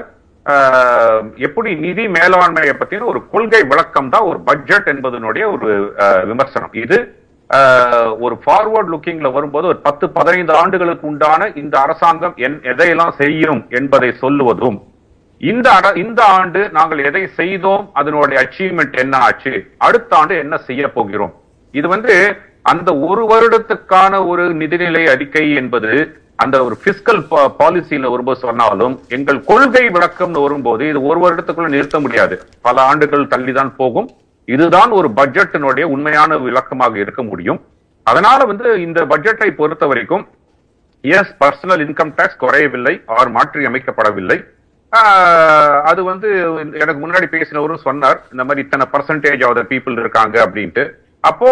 [0.46, 5.68] ஆஹ், எப்படி நிதி மேலாண்மையை பத்தின ஒரு கொள்கை விளக்கம் தான் ஒரு பட்ஜெட் என்பதனுடைய ஒரு
[6.26, 6.72] விமர்சனம்.
[6.82, 6.96] இது
[7.50, 13.62] ஆஹ், ஒரு ஃபார்வர்ட் லுக்கிங்ல வரும்போது ஒரு பத்து பதினைந்து ஆண்டுகளுக்கு உண்டான இந்த அரசாங்கம் என் எதையெல்லாம் செய்யும்
[13.72, 14.78] என்பதை சொல்லுவதும்
[15.44, 19.70] இந்த அட- இந்த ஆண்டு நாங்கள் எதை செய்தோம் அதனுடைய அச்சீவ்மெண்ட் என்ன ஆச்சு?
[19.78, 21.40] அடுத்த ஆண்டு என்ன செய்ய போகிறோம்?
[21.72, 29.00] இது வந்து அந்த ஒரு வருடத்துக்கான ஒரு நிதிநிலை அறிக்கை என்பது அந்த ஒரு பிஸ்கல் பாலிசியில வரும்போது சொன்னாலும்
[29.08, 32.42] எங்கள் கொள்கை விளக்கம்னு வரும்போது இது ஒரு வருடத்துக்குள்ள நிறுத்த முடியாது.
[32.62, 34.10] பல ஆண்டுகள் தள்ளிதான் போகும்.
[34.44, 37.60] இதுதான் ஒரு பட்ஜெட்டினுடைய உண்மையான விளக்கமாக இருக்க முடியும்.
[38.02, 40.26] அதனால வந்து இந்த பட்ஜெட்டை பொறுத்த வரைக்கும்
[41.00, 44.44] எஸ் பர்சனல் இன்கம் டேக்ஸ் குறையவில்லை ஆர் மாற்றி அமைக்கப்படவில்லை.
[45.90, 46.28] அது வந்து
[46.80, 50.84] எனக்கு முன்னாடி பேசினவரும் சொன்னார் இந்த மாதிரி இத்தனை பர்சன்டேஜ் ஆஃப் த பீப்புள் இருக்காங்க அப்படின்ட்டு.
[51.30, 51.48] அப்போ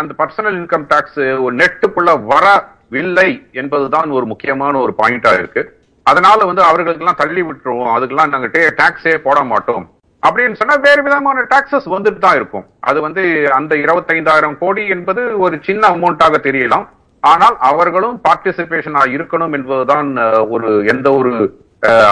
[0.00, 1.20] அந்த பர்சனல் இன்கம் டாக்ஸ்
[1.60, 3.28] நெட்டுக்குள்ள வரவில்லை
[3.60, 5.62] என்பதுதான் ஒரு முக்கியமான ஒரு பாயிண்டா இருக்கு.
[6.06, 8.48] அதனால வந்து அவர்களுக்கெல்லாம் தள்ளி விட்டுருவோம் அதுக்கெல்லாம் நாங்க
[8.80, 9.84] டாக்ஸே போட மாட்டோம்.
[10.22, 12.66] அப்படின்னு சொன்னா வேறு விதமான டாக்ஸஸ் வந்துட்டு தான் இருக்கும்.
[12.88, 13.22] அது வந்து
[13.58, 16.86] அந்த இருபத்தைந்தாயிரம் கோடி என்பது ஒரு சின்ன அமௌண்ட்டாக தெரியலாம்.
[17.32, 20.08] ஆனால் அவர்களும் பார்ட்டிசிபேஷனா இருக்கணும் என்பதுதான்
[20.54, 21.32] ஒரு எந்த ஒரு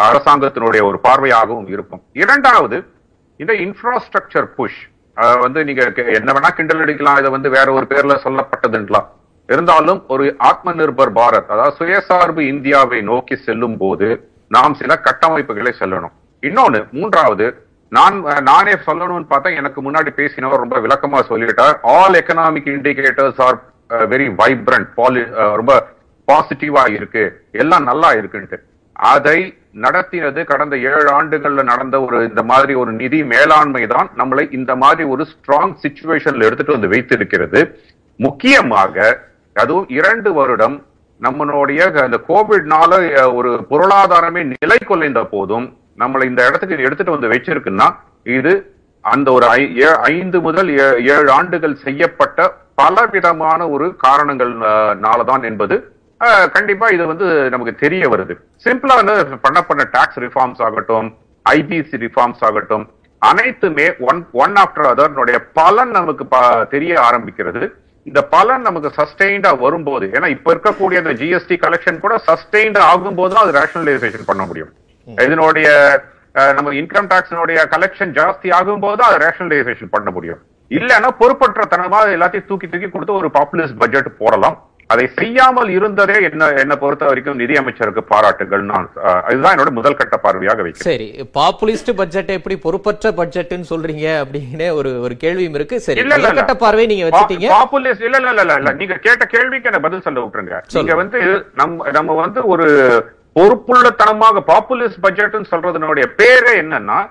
[0.06, 2.02] அரசாங்கத்தினுடைய ஒரு பார்வையாகவும் இருக்கும்.
[2.22, 2.78] இரண்டாவது
[3.40, 4.80] இந்த இன்ஃப்ராஸ்ட்ரக்சர் புஷ்
[5.44, 5.82] வந்து நீங்க
[6.18, 9.08] என்ன வேணா கிண்டல் அடிக்கலாம் இதை வந்து வேற ஒரு பேர்ல சொல்லப்பட்டதுன்றலாம்
[9.48, 14.08] இருந்தாலும் ஒரு ஆத்ம நிர்பர் பாரத் அதாவது சுயசார்பு இந்தியாவை நோக்கி செல்லும் போது
[14.56, 16.14] நாம் சில கட்டமைப்புகளை செல்லணும்.
[16.42, 17.46] இன்னொன்னு மூன்றாவது
[17.96, 18.16] நான்
[18.50, 21.76] நானே சொல்லணும்னு பார்த்தா எனக்கு முன்னாடி பேசினவர் ரொம்ப விளக்கமா சொல்லிட்டார்.
[21.96, 23.58] All economic indicators are
[24.12, 25.22] very vibrant poly
[25.60, 25.74] ரொம்ப
[26.28, 27.24] பாசிட்டிவா இருக்கு.
[27.62, 28.58] எல்லாம் நல்லா இருக்குன்ட்டு.
[28.96, 29.38] அதை
[29.74, 35.08] நடத்தினது கடந்த ஏழு ஆண்டுகள்ல நடந்த ஒரு இந்த மாதிரி ஒரு நிதி மேலாண்மை தான் நம்மளை இந்த மாதிரி
[35.08, 37.60] ஒரு ஸ்ட்ராங் சுச்சுவேஷன்ல எடுத்துட்டு வந்து வைத்திருக்கிறது.
[38.20, 38.96] முக்கியமாக
[39.56, 40.76] அதுவும் இரண்டு வருடம்
[41.20, 42.92] நம்மளுடைய அந்த கோவிட்னால
[43.34, 45.66] ஒரு பொருளாதாரமே நிலை கொள்ளைந்த போதும்
[45.98, 47.88] நம்மளை இந்த இடத்துக்கு எடுத்துட்டு வந்து வச்சிருக்குன்னா
[48.30, 48.52] இது
[49.04, 52.38] அந்த ஒரு ஐ- ஏ- ஐந்து முதல் ஏ- ஏழு ஆண்டுகள் செய்யப்பட்ட
[52.74, 55.76] பல விதமான ஒரு காரணங்கள்னாலதான் என்பது
[56.54, 58.34] கண்டிப்பா இது வந்து நமக்கு தெரிய வருது.
[58.64, 61.08] சிம்பிளா வந்து பண்ண பண்ண டாக்ஸ் ரிஃபார்ம்ஸ் ஆகட்டும்
[61.46, 62.84] ஐபிசி ரிஃபார்ம்ஸ் ஆகட்டும்
[63.30, 66.24] அனைத்துமே ஒன் ஒன் ஆஃப்டர் அதர்னுடைய பலன் நமக்கு
[66.74, 67.62] தெரிய ஆரம்பிக்கிறது.
[68.06, 73.44] இந்த பலன் நமக்கு சஸ்டெயின்டா வரும்போது ஏன்னா இப்ப இருக்கக்கூடிய அந்த ஜிஎஸ்டி கலெக்ஷன் கூட சஸ்டெயின்ட் ஆகும்போது தான்
[73.44, 74.72] அது ரேஷனலைசேஷன் பண்ண முடியும்.
[75.26, 75.68] இதனுடைய
[76.56, 80.40] நம்ம இன்கம் டாக்ஸினுடைய கலெக்ஷன் ஜாஸ்தி ஆகும்போது அது ரேஷனலைசேஷன் பண்ண முடியும்.
[80.78, 84.56] இல்லைன்னா பொறுப்பற்ற தனமா எல்லாத்தையும் தூக்கி தூக்கி கொடுத்து ஒரு பாப்புலர்ஸ் பட்ஜெட் போடலாம்.
[84.86, 88.90] அதை செய்யாமல் இருந்ததே என்ன என்ன பொறுத்த வரைக்கும் நிதியமைச்சருக்கு பாராட்டுகள் நான்
[89.28, 90.72] இதுதான் என்னோட முதல் கட்ட பார்வையாக வைக்கிறேன்.
[90.74, 95.80] சரி பாப்புலிஸ்ட் பட்ஜெட் எப்படி பொறுப்பற்ற பட்ஜெட்னு சொல்றீங்க அப்படின்னு ஒரு ஒரு கேள்வியும் இருக்கு.
[95.80, 96.16] சரி இல்ல.
[96.16, 97.32] முதற்கட்ட பார்வை நீங்க வச்சுட்டீங்க.
[97.32, 98.54] பா- populist- இல்ல இல்ல இல்ல.
[98.54, 100.62] இல்ல, நீங்க கேட்ட கேள்விக்கு என்ன பதில் சொல்ல விட்டுருங்க.
[100.72, 107.10] நீங்க வந்து நம்ம நம்ம வந்து ஒரு பொறுப்புள்ளத்தனமாக பாப்புலிஸ்ட் பட்ஜெட்னு சொல்றதுனுடைய பேரே என்னன்னா.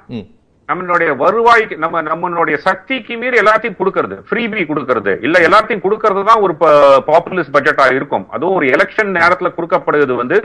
[0.69, 4.15] நம்மளுடைய வருவாய்க்கு நம்ம நம்மளுடைய சக்திக்கு மீறி எல்லாத்தையும் கொடுக்கறது.
[4.29, 5.13] ஃப்ரீபி கொடுக்கறது.
[5.27, 6.53] இல்ல எல்லாத்தையும் கொடுக்கறது தான் ஒரு
[7.09, 8.25] பாப்புலிஸ்ட் பட்ஜெட்டா இருக்கும்.
[8.35, 10.39] அதுவும் ஒரு எலெக்ஷன் நேரத்துல கொடுக்கப்படுவது வந்து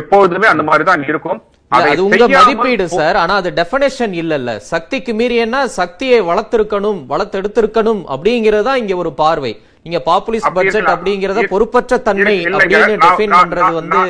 [0.00, 1.40] எப்பொழுதுமே அந்த மாதிரி தான் இருக்கும்
[1.76, 3.16] அதை உங்க மதிப்பீடு சார்.
[3.22, 4.50] ஆனா அது டெபனேஷன் இல்லல்ல.
[4.72, 9.52] சக்திக்கு மீறியன்னா சக்தியை வளர்த்திருக்கணும் வளர்த்தெடுத்திருக்கணும் அப்படிங்கறது தான் இங்க ஒரு பார்வை.
[9.84, 10.90] நீங்க பாப்புலிஸ்ட் பட்ஜெட்.
[10.96, 14.02] அப்படிங்கறத பொறுப்பற்ற தன்மை அப்படின்னு டிஃபைன் பண்றது வந்து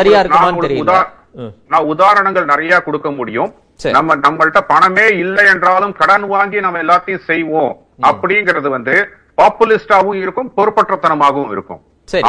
[0.00, 1.00] சரியா இருக்குமான்னு தெரியல.
[1.72, 3.50] நான் உதாரணங்கள் நிறைய கொடுக்க முடியும்.
[3.82, 11.50] நம்ம நம்மள்ட்ட பணமே இல்லை என்றாலும் கடன் வாங்கி நம்ம எல்லாத்தையும் செய்வோம் அப்படிங்கிறது வந்து பாப்புலிஸ்டாவும் இருக்கும் பொறுப்பற்றத்தனமாகவும்
[11.50, 11.82] இருக்கும்.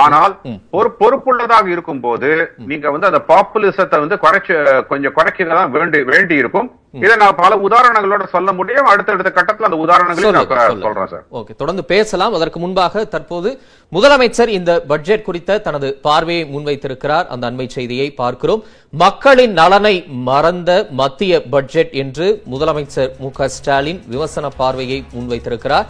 [0.03, 0.33] ஆனால்.
[0.71, 2.29] ஒரு பொறுப்புள்ளதாக இருக்கும் போது
[2.71, 8.23] நீங்க வந்து அந்த பாப்புலிசத்தை வந்து குறைச்சு கொஞ்சம் குறைக்கதான் வேண்டி வேண்டி இருக்கும் இதை நான் பல உதாரணங்களோட
[8.27, 8.85] சொல்ல முடியும்.
[8.85, 10.81] அடுத்தடுத்த கட்டத்துல அந்த உதாரணங்களையும்.
[10.81, 11.25] சொல்றேன் சார்.
[11.39, 12.33] ஓகே தொடர்ந்து பேசலாம்.
[12.33, 13.49] அதற்கு முன்பாக தற்போது
[13.91, 17.27] முதலமைச்சர் இந்த பட்ஜெட் குறித்த தனது பார்வையை முன்வைத்திருக்கிறார்.
[17.27, 18.63] அந்த அண்மை செய்தியை பார்க்கிறோம்.
[19.03, 19.95] மக்களின் நலனை
[20.29, 25.87] மறந்த மத்திய பட்ஜெட் என்று முதலமைச்சர் மு ஸ்டாலின் விமர்சன பார்வையை முன்வைத்திருக்கிறார்.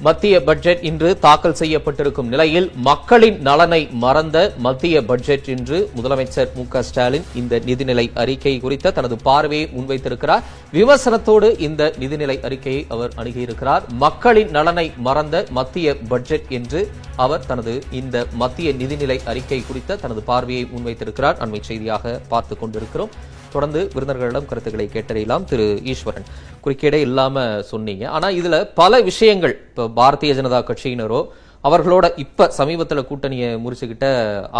[0.00, 6.82] மத்திய பட்ஜெட் இன்று தாக்கல் செய்யப்பட்டிருக்கும் நிலையில் மக்களின் நலனை மறந்த மத்திய பட்ஜெட் என்று முதலமைச்சர் மு க
[6.82, 10.42] ஸ்டாலின் இந்த நிதிநிலை அறிக்கை குறித்த தனது பார்வையை முன்வைத்திருக்கிறார்.
[10.72, 13.80] விமர்சனத்தோடு இந்த நிதிநிலை அறிக்கையை அவர் அணுகியிருக்கிறார்.
[13.88, 20.68] மக்களின் நலனை மறந்த மத்திய பட்ஜெட் என்று அவர் தனது இந்த மத்திய நிதிநிலை அறிக்கை குறித்த தனது பார்வையை
[20.76, 21.36] முன்வைத்திருக்கிறார்.
[21.44, 23.10] அண்மை செய்தியாக பார்த்துக் கொண்டிருக்கிறோம்.
[23.52, 26.26] தொடர்ந்து விருந்தினர்களிடம் கருத்துக்களை கேட்டறியலாம் திரு ஈஸ்வரன்.
[26.64, 28.08] குறுக்கீடே இல்லாம சொன்னீங்க.
[28.08, 31.22] ஆனா இதுல பல விஷயங்கள் இப்ப பாரதிய ஜனதா கட்சியினரோ
[31.64, 34.06] அவர்களோட இப்ப சமீபத்துல கூட்டணியை முறிச்சுக்கிட்ட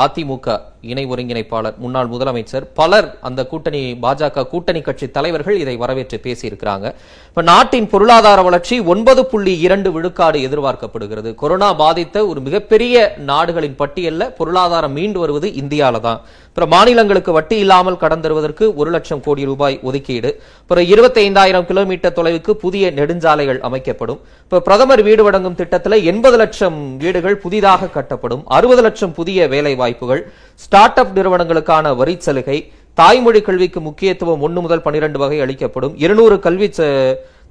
[0.05, 6.87] அதிமுக இணை ஒருங்கிணைப்பாளர் முன்னாள் முதலமைச்சர் பலர் அந்த கூட்டணி பாஜக கூட்டணி கட்சி தலைவர்கள் இதை வரவேற்று பேசியிருக்கிறாங்க.
[7.29, 11.35] இப்ப நாட்டின் பொருளாதார வளர்ச்சி ஒன்பது புள்ளி இரண்டு விழுக்காடு எதிர்பார்க்கப்படுகிறது.
[11.35, 17.97] கொரோனா பாதித்த ஒரு மிகப்பெரிய நாடுகளின் பட்டியல்ல பொருளாதாரம் மீண்டு வருவது இந்தியால தான் அப்புறம் மாநிலங்களுக்கு வட்டி இல்லாமல்
[17.97, 20.31] கடன் தருவதற்கு ஒரு லட்சம் கோடி ரூபாய் ஒதுக்கீடு.
[20.63, 24.21] அப்புறம் இருபத்தி ஐந்தாயிரம் கிலோமீட்டர் தொலைவுக்கு புதிய நெடுஞ்சாலைகள் அமைக்கப்படும்.
[24.43, 28.43] இப்ப பிரதமர் வீடு வழங்கும் திட்டத்தில் எண்பது லட்சம் வீடுகள் புதிதாக கட்டப்படும்.
[28.45, 30.23] அறுபது லட்சம் புதிய வேலை வாய்ப்புகள்
[30.63, 32.59] ஸ்டார்ட் அப் நிறுவனங்களுக்கான வரி சலுகை
[32.99, 36.69] தாய்மொழி கல்விக்கு முக்கியத்துவம் ஒன்று முதல் பனிரெண்டு வகை அளிக்கப்படும் இருநூறு கல்வி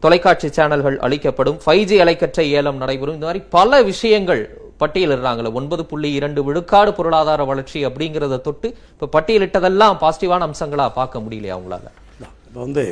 [0.03, 3.15] தொலைக்காட்சி சேனல்கள் அளிக்கப்படும் ஃபைவ் ஜி அலைக்கற்றை ஏலம் நடைபெறும்.
[3.17, 4.41] இந்த மாதிரி பல விஷயங்கள்
[4.81, 5.49] பட்டியலிடுறாங்களே.
[5.59, 11.87] ஒன்பது புள்ளி இரண்டு விழுக்காடு பொருளாதார வளர்ச்சி அப்படிங்கறத தொட்டு இப்ப பட்டியலிட்டதெல்லாம் பாசிட்டிவான அம்சங்களா பார்க்க முடியலையா அவங்களால
[12.47, 12.83] இப்போ வந்து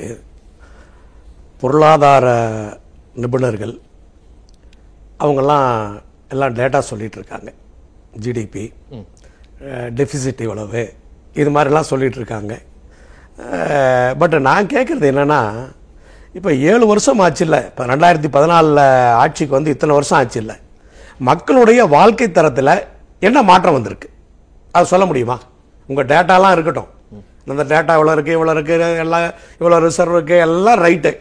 [1.61, 2.25] பொருளாதார
[3.23, 3.75] நிபுணர்கள்
[5.23, 5.71] அவங்கெல்லாம்
[6.33, 7.49] எல்லாம் டேட்டா சொல்லிட்டு இருக்காங்க.
[8.25, 8.65] ஜிடிபி
[9.97, 10.81] டெபிசிட் இவ்வளவு.
[11.33, 12.53] இது மாதிரிலாம் சொல்லிட்டு இருக்காங்க
[14.21, 15.41] பட் நான் கேட்குறது என்னன்னா
[16.37, 18.81] இப்ப ஏழு வருஷம் ஆச்சு இல்ல இப்ப ரெண்டாயிரத்தி பதினாலுல
[19.23, 20.53] ஆட்சிக்கு வந்து இத்தனை வருஷம் ஆச்சு இல்ல
[21.19, 22.71] மக்களுடைய வாழ்க்கை தரத்துல
[23.27, 24.07] என்ன மாற்றம் வந்திருக்கு?
[24.71, 25.37] அது சொல்ல முடியுமா?
[25.89, 26.89] உங்க டேட்டாலாம் இருக்கட்டும்.
[27.51, 28.73] இந்த டேட்டா இவ்வளவு இருக்கு இவ்வளவு இருக்கு
[29.05, 29.25] எல்லாம்
[29.59, 31.11] இவ்வளவு ரிசர்வ் இருக்கு எல்லாம் ரைட்டு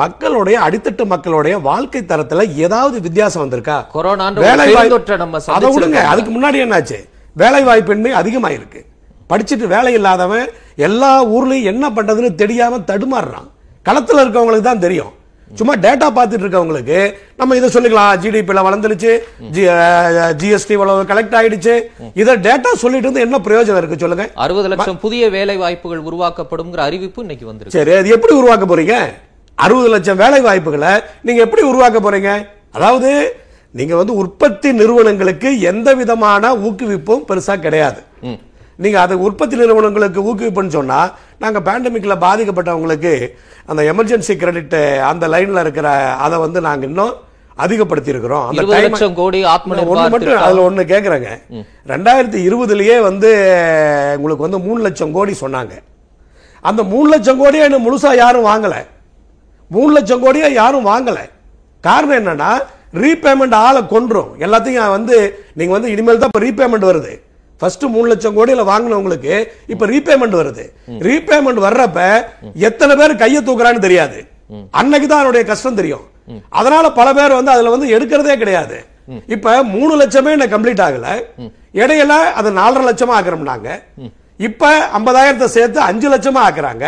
[0.00, 3.76] மக்களுடைய அடித்தட்டு மக்களுடைய வாழ்க்கை தரத்துல ஏதாவது வித்தியாசம் வந்திருக்கா?
[3.98, 4.08] ஒரு
[4.46, 4.64] வேலை
[5.56, 6.00] அதை விடுங்க.
[6.12, 6.98] அதுக்கு முன்னாடி என்னாச்சு?
[7.42, 8.80] வேலை வாய்ப்பின்மை அதிகமாயிருக்கு.
[9.30, 10.46] படிச்சுட்டு வேலை இல்லாதவன்
[10.86, 13.48] எல்லா ஊர்லயும் என்ன பண்றதுன்னு தெரியாம தடுமாறுறான்.
[13.88, 15.12] களத்துல இருக்கவங்களுக்கு தான் தெரியும்.
[15.58, 16.98] சும்மா டேட்டா பார்த்துட்டு இருக்கவங்களுக்கு
[17.38, 18.16] நம்ம இதை சொல்லிக்கலாம்.
[18.22, 19.12] ஜிடிபில வளர்ந்துருச்சு.
[20.40, 20.74] ஜிஎஸ்டி
[21.10, 21.74] கலெக்ட் ஆயிடுச்சு.
[22.20, 24.26] இதை டேட்டா சொல்லிட்டு இருந்து என்ன பிரயோஜனம் இருக்கு சொல்லுங்க?
[24.44, 27.78] அறுபது லட்சம் புதிய வேலை வாய்ப்புகள் உருவாக்கப்படும்ங்கிற அறிவிப்பு இன்னைக்கு வந்திருக்கு.
[27.78, 28.96] சரி அது எப்படி உருவாக்க போறீங்க?
[29.58, 30.92] அறுபது லட்சம் வேலை வாய்ப்புகளை
[31.28, 32.32] நீங்க எப்படி உருவாக்க போறீங்க?
[32.78, 33.10] அதாவது
[33.70, 38.00] நீங்க வந்து உற்பத்தி நிறுவனங்களுக்கு எந்த விதமான ஊக்குவிப்பும் பெருசா கிடையாது.
[38.76, 40.98] நீங்க அது உற்பத்தி நிறுவனங்களுக்கு ஊக்குவிப்புன்னு சொன்னா
[41.38, 43.12] நாங்க பேண்டமிக்ல பாதிக்கப்பட்டவங்களுக்கு
[43.70, 44.76] அந்த எமர்ஜென்சி கிரெடிட்
[45.10, 45.88] அந்த லைன்ல இருக்கிற
[46.26, 47.14] அதை வந்து நாங்க இன்னும்
[47.64, 50.42] அதிகப்படுத்தி இருக்கிறோம் அந்த லட்சம் கோடி ஆத்ம நிர்பார் மட்டும்.
[50.46, 51.30] அதுல ஒண்ணு கேக்குறேங்க.
[51.92, 53.30] ரெண்டாயிரத்தி இருபதுலயே வந்து
[54.16, 55.74] உங்களுக்கு வந்து மூணு லட்சம் கோடி சொன்னாங்க.
[56.60, 58.76] அந்த மூணு லட்சம் கோடியை இன்னும் முழுசா யாரும் வாங்கல.
[59.70, 61.18] மூணு லட்சம் கோடியை யாரும் வாங்கல.
[61.80, 62.50] காரணம் என்னன்னா
[63.02, 64.30] ரீபேமெண்ட் ஆளை கொன்றும்.
[64.44, 65.16] எல்லாத்தையும் வந்து
[65.58, 67.14] நீங்க வந்து இனிமேல் தான் இப்ப ரீபேமெண்ட் வருது.
[67.60, 69.34] ஃபர்ஸ்ட் மூணு லட்சம் கோடியில வாங்கினவங்களுக்கு
[69.72, 70.64] இப்ப ரீபேமெண்ட் வருது.
[71.08, 72.00] ரீபேமெண்ட் வர்றப்ப
[72.68, 74.18] எத்தனை பேர் கையை தூக்குறான்னு தெரியாது.
[74.80, 76.04] அன்னைக்கு தான் அவருடைய கஷ்டம் தெரியும்.
[76.60, 78.78] அதனால பல பேர் வந்து அதுல வந்து எடுக்கிறதே கிடையாது.
[79.34, 81.08] இப்ப மூணு லட்சமே என்ன கம்ப்ளீட் ஆகல.
[81.82, 83.68] இடையில அது நாலரை லட்சமா ஆக்குறோம்னாங்க.
[84.48, 86.86] இப்ப ஐம்பதாயிரத்தை சேர்த்து அஞ்சு லட்சமா ஆக்குறாங்க.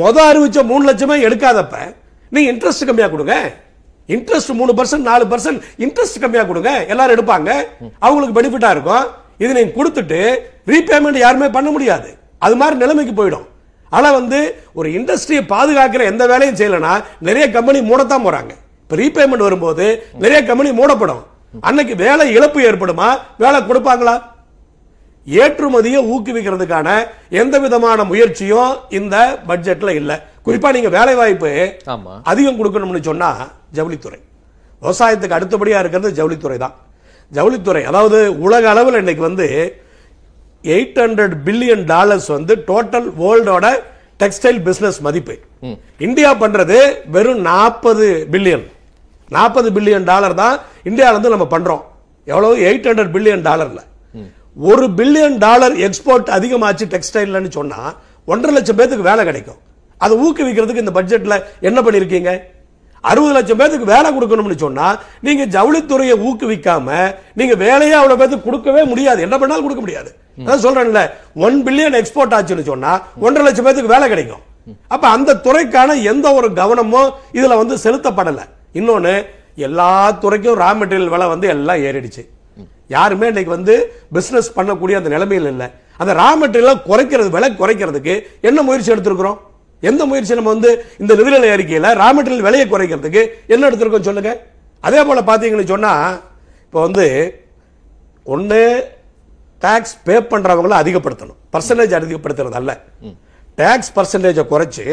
[0.00, 1.76] மொத அறிவிச்ச மூணு லட்சமே எடுக்காதப்ப
[2.34, 3.36] நீங்க இன்ட்ரெஸ்ட் கம்மியா கொடுங்க.
[4.08, 6.70] இன்ட்ரெஸ்ட் மூணு பர்சன்ட் நாலு பர்சன்ட் இன்ட்ரெஸ்ட் கம்மியா கொடுங்க.
[6.86, 7.50] எல்லாரும் எடுப்பாங்க.
[7.98, 9.04] அவங்களுக்கு பெனிஃபிட்டா இருக்கும்.
[9.38, 10.20] இது நீங்க கொடுத்துட்டு
[10.72, 12.08] ரீபேமெண்ட் யாருமே பண்ண முடியாது.
[12.38, 13.46] அது மாதிரி நிலைமைக்கு போயிடும்.
[13.88, 14.38] ஆனா வந்து
[14.72, 18.52] ஒரு இண்டஸ்ட்ரியை பாதுகாக்கிற எந்த வேலையும் செய்யலனா நிறைய கம்பெனி மூடத்தான் போறாங்க.
[18.84, 19.86] இப்ப ரீபேமெண்ட் வரும்போது
[20.18, 21.22] நிறைய கம்பெனி மூடப்படும்.
[21.60, 23.08] அன்னைக்கு வேலை இழப்பு ஏற்படுமா?
[23.38, 24.22] வேலை கொடுப்பாங்களா?
[25.26, 26.88] ஏற்றுமதியை ஊக்குவிக்கிறதுக்கான
[27.28, 29.16] எந்த விதமான முயற்சியும் இந்த
[29.48, 30.16] பட்ஜெட்ல இல்லை.
[30.46, 31.50] குறிப்பா நீங்க வேலை வாய்ப்பு
[31.94, 32.14] ஆமா.
[32.30, 33.28] அதிகம் கொடுக்கணும்னு சொன்னா
[33.76, 34.18] ஜவுளித்துறை.
[34.82, 36.74] விவசாயத்துக்கு அடுத்தபடியா இருக்கிறது ஜவுளித்துறை தான்.
[37.32, 39.46] ஜவுளித்துறை அதாவது உலக அளவில் இன்னைக்கு வந்து
[40.74, 43.66] எயிட் ஹண்ட்ரட் பில்லியன் டாலர்ஸ் வந்து டோட்டல் வேர்ல்டோட
[44.22, 45.34] டெக்ஸ்டைல் பிசினஸ் மதிப்பு.
[46.06, 46.76] இந்தியா பண்றது
[47.14, 48.66] வெறும் நாற்பது பில்லியன்
[49.36, 50.56] நாற்பது பில்லியன் டாலர் தான்
[50.90, 51.82] இந்தியால இருந்து நம்ம பண்றோம்.
[52.26, 52.54] எவ்வளவு?
[52.68, 53.80] எயிட் ஹண்ட்ரட் பில்லியன் டாலர்ல
[54.70, 57.80] ஒரு பில்லியன் டாலர் எக்ஸ்போர்ட் அதிகமாச்சு டெக்ஸ்டைல்னு சொன்னா
[58.28, 59.60] ஒன்றரை லட்சம் பேத்துக்கு வேலை கிடைக்கும்.
[59.98, 61.36] அதை ஊக்குவிக்கிறதுக்கு இந்த பட்ஜெட்ல
[61.68, 62.32] என்ன பண்ணிருக்கீங்க?
[63.04, 64.86] அறுபது லட்சம் பேத்துக்கு வேலை கொடுக்கணும்னு சொன்னா
[65.26, 66.88] நீங்க ஜவுளித்துறையை ஊக்குவிக்காம
[67.38, 69.20] நீங்க வேலையே அவ்வளவு பேத்துக்கு கொடுக்கவே முடியாது.
[69.26, 70.10] என்ன பண்ணாலும் கொடுக்க முடியாது.
[70.44, 71.02] அதான் சொல்றேன்ல
[71.46, 72.92] ஒன் பில்லியன் எக்ஸ்போர்ட் ஆச்சுன்னு சொன்னா
[73.24, 74.42] ஒன்றரை லட்சம் பேருக்கு வேலை கிடைக்கும்.
[74.94, 78.42] அப்ப அந்த துறைக்கான எந்த ஒரு கவனமும் இதுல வந்து செலுத்தப்படல.
[78.80, 79.14] இன்னொன்னு
[79.66, 79.90] எல்லா
[80.22, 82.22] துறைக்கும் ரா மெட்டீரியல் விலை வந்து எல்லாம் ஏறிடுச்சு.
[82.94, 83.74] யாருமே இன்னைக்கு வந்து
[84.16, 85.68] பிசினஸ் பண்ணக்கூடிய அந்த நிலைமையில் இல்லை.
[86.00, 88.14] அந்த ரா மெட்டீரியல் குறைக்கிறது விலை குறைக்கிறதுக்கு
[88.48, 89.38] என்ன முயற்சி எடுத்திருக்கிறோம்?
[89.90, 90.70] எந்த முயற்சி நம்ம வந்து
[91.02, 93.22] இந்த நிதிநிலை அறிக்கையில் ரா மெட்டீரியல் விலையை குறைக்கிறதுக்கு
[93.54, 94.32] என்ன எடுத்திருக்கோம் சொல்லுங்க?
[94.86, 96.16] அதே போல் பார்த்தீங்கன்னு சொன்னால்
[96.66, 97.06] இப்போ வந்து
[98.34, 98.60] ஒன்று
[99.64, 101.38] டேக்ஸ் பே பண்ணுறவங்கள அதிகப்படுத்தணும்.
[101.54, 102.72] பர்சன்டேஜ் அதிகப்படுத்துறது அல்ல.
[103.60, 104.84] டேக்ஸ் பர்சன்டேஜை குறைச்சி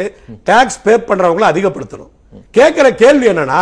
[0.49, 2.11] டேக்ஸ் பே பண்ணுறவங்கள அதிகப்படுத்தணும்.
[2.57, 3.59] கேட்குற கேள்வி என்னன்னா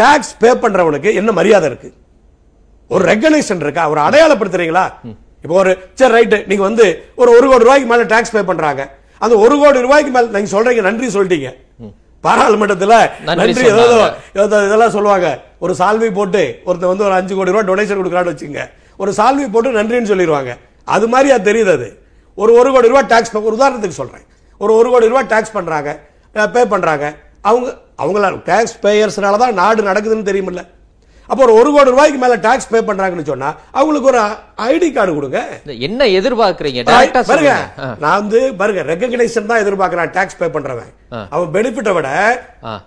[0.00, 1.90] டேக்ஸ் பே பண்ணுறவனுக்கு என்ன மரியாதை இருக்கு?
[2.94, 3.82] ஒரு ரெகனேஷன் இருக்கா?
[3.92, 4.84] ஒரு அடையாளப்படுத்துறீங்களா?
[5.44, 6.86] இப்போ ஒரு சரி ரைட்டு நீங்கள் வந்து
[7.20, 8.82] ஒரு ஒரு கோடி ரூபாய்க்கு மேலே டேக்ஸ் பே பண்ணுறாங்க
[9.24, 11.50] அந்த ஒரு கோடி ரூபாய்க்கு மேல நீங்க சொல்றீங்க நன்றி சொல்லிட்டீங்க.
[12.24, 12.94] பாராளுமன்றத்துல
[13.28, 15.28] நன்றி ஏதோ இதெல்லாம் சொல்லுவாங்க.
[15.64, 18.62] ஒரு சால்வை போட்டு ஒருத்தர் வந்து ஒரு அஞ்சு கோடி ரூபாய் டொனேஷன் கொடுக்குறான்னு வச்சுங்க
[19.02, 20.52] ஒரு சால்வை போட்டு நன்றின்னு சொல்லிடுவாங்க.
[20.94, 21.88] அது மாதிரி அது தெரியுது அது.
[22.38, 24.24] ஒரு ஒரு கோடி ரூபாய் டாக்ஸ் ஒரு உதாரணத்துக்கு சொல்றேன்.
[24.60, 25.90] ஒரு ஒரு கோடி ரூபாய் டாக்ஸ் பண்றாங்க
[26.54, 27.06] பே பண்றாங்க.
[27.48, 27.68] அவங்க
[28.02, 30.62] அவங்கள டாக்ஸ் பேயர்ஸ்னால தான் நாடு நடக்குதுன்னு தெரியுமில்ல.
[31.30, 34.20] அப்போ ஒரு ஒரு கோடி ரூபாய்க்கு மேல டாக்ஸ் பே பண்றாங்கன்னு சொன்னா அவங்களுக்கு ஒரு
[34.70, 35.40] ஐடி கார்டு கொடுங்க.
[35.86, 36.82] என்ன எதிர்பார்க்கறீங்க?
[37.30, 37.52] பாருங்க.
[38.02, 40.90] நான் வந்து பாருங்க ரெகக்னைசேஷன் தான் எதிர்பார்க்கறான் டாக்ஸ் பே பண்றவன்.
[41.34, 42.10] அவன் பெனிஃபிட்டை விட.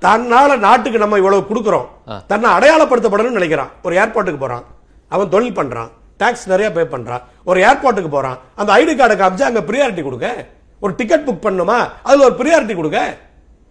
[0.05, 1.87] தன்னால நாட்டுக்கு நம்ம இவ்வளவு கொடுக்கறோம்.
[2.31, 3.71] தன்னை அடையாளப்படுத்தப்படணும்னு நினைக்கிறான்.
[3.87, 4.65] ஒரு ஏர்போர்ட்டுக்கு போறான்.
[5.15, 5.91] அவன் தொழில் பண்றான்.
[6.21, 7.23] டாக்ஸ் நிறைய பே பண்றான்.
[7.49, 8.37] ஒரு ஏர்போர்ட்டுக்கு போறான்.
[8.59, 10.29] அந்த ஐடி கார்டை காமிச்சு அங்க ப்ரியாரிட்டி கொடுங்க.
[10.85, 11.77] ஒரு டிக்கெட் புக் பண்ணுமா?
[12.07, 13.01] அதுல ஒரு ப்ரியாரிட்டி கொடுங்க.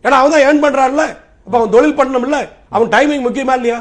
[0.05, 1.05] ஏன்னா அவன் தான் ஏர்ன் பண்றான்ல.
[1.47, 2.39] அப்ப அவன் தொழில் பண்ணணும்ல.
[2.77, 3.81] அவன் டைமிங் முக்கியமா இல்லையா?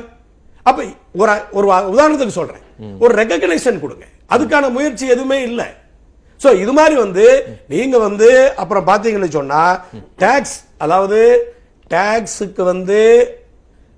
[0.69, 0.79] அப்ப
[1.21, 2.63] ஒரு ஒரு உதாரணத்துக்கு சொல்றேன்.
[3.03, 4.05] ஒரு ரெகக்னைசேஷன் கொடுங்க.
[4.33, 5.67] அதுக்கான முயற்சி எதுவுமே இல்லை.
[6.41, 7.25] சோ இது மாதிரி வந்து
[7.73, 8.29] நீங்க வந்து
[8.61, 9.61] அப்புறம் பாத்தீங்கன்னு சொன்னா
[10.23, 11.19] டாக்ஸ் அதாவது
[11.91, 12.99] டாக்ஸுக்கு வந்து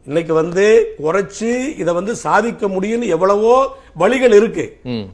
[0.07, 0.65] இன்னைக்கு வந்து
[1.03, 1.49] குறைச்சு
[1.81, 3.53] இத வந்து சாதிக்க முடியும்னு எவ்வளவோ
[4.01, 4.65] வழிகள் இருக்கு.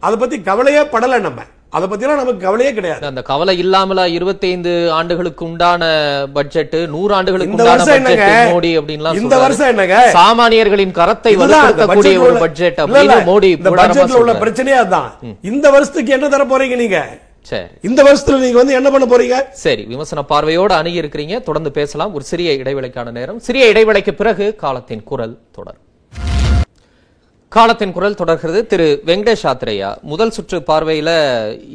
[0.06, 1.40] அத பத்தி கவலையே படல நம்ம.
[1.76, 3.04] அதை பத்திலாம் நமக்கு கவலையே கிடையாது.
[3.10, 5.82] அந்த கவலை இல்லாமல 25 ஆண்டுகளுக்கு உண்டான
[6.38, 8.26] பட்ஜெட் நூறு ஆண்டுகளுக்கு இந்த உண்டான வருஷம் என்னங்க?
[8.26, 9.38] பட்ஜெட் மோடி அப்படின்லாம் இந்த.
[9.44, 9.98] வருஷம் என்னங்க?
[10.18, 14.36] சாமானியர்களின் கரத்தை வலுப்படுத்தக்கூடிய ஒரு பட்ஜெட் அப்படின்னு மோடி இந்த பட்ஜெட்ல உள்ள.
[14.46, 15.10] பிரச்சனையே அதான்
[15.52, 17.02] இந்த வருஷத்துக்கு என்ன தர போறீங்க நீங்க?
[17.52, 17.68] சரி.
[17.90, 19.36] இந்த வருஷத்துல நீங்க வந்து என்ன பண்ண போறீங்க?
[19.66, 21.36] சரி விமர்சன பார்வையோடு அணுகி இருக்கிறீங்க.
[21.50, 22.14] தொடர்ந்து பேசலாம்.
[22.14, 23.40] ஒரு சிறிய இடைவேளைக்கான நேரம்.
[23.48, 25.80] சிறிய இடைவேளைக்கு பிறகு காலத்தின் குரல் தொடர்
[27.56, 28.60] காலத்தின் குரல் தொடர்கிறது.
[28.72, 31.10] திரு வெங்கடேஷ் ஆத்ரேயா முதல் சுற்று பார்வையில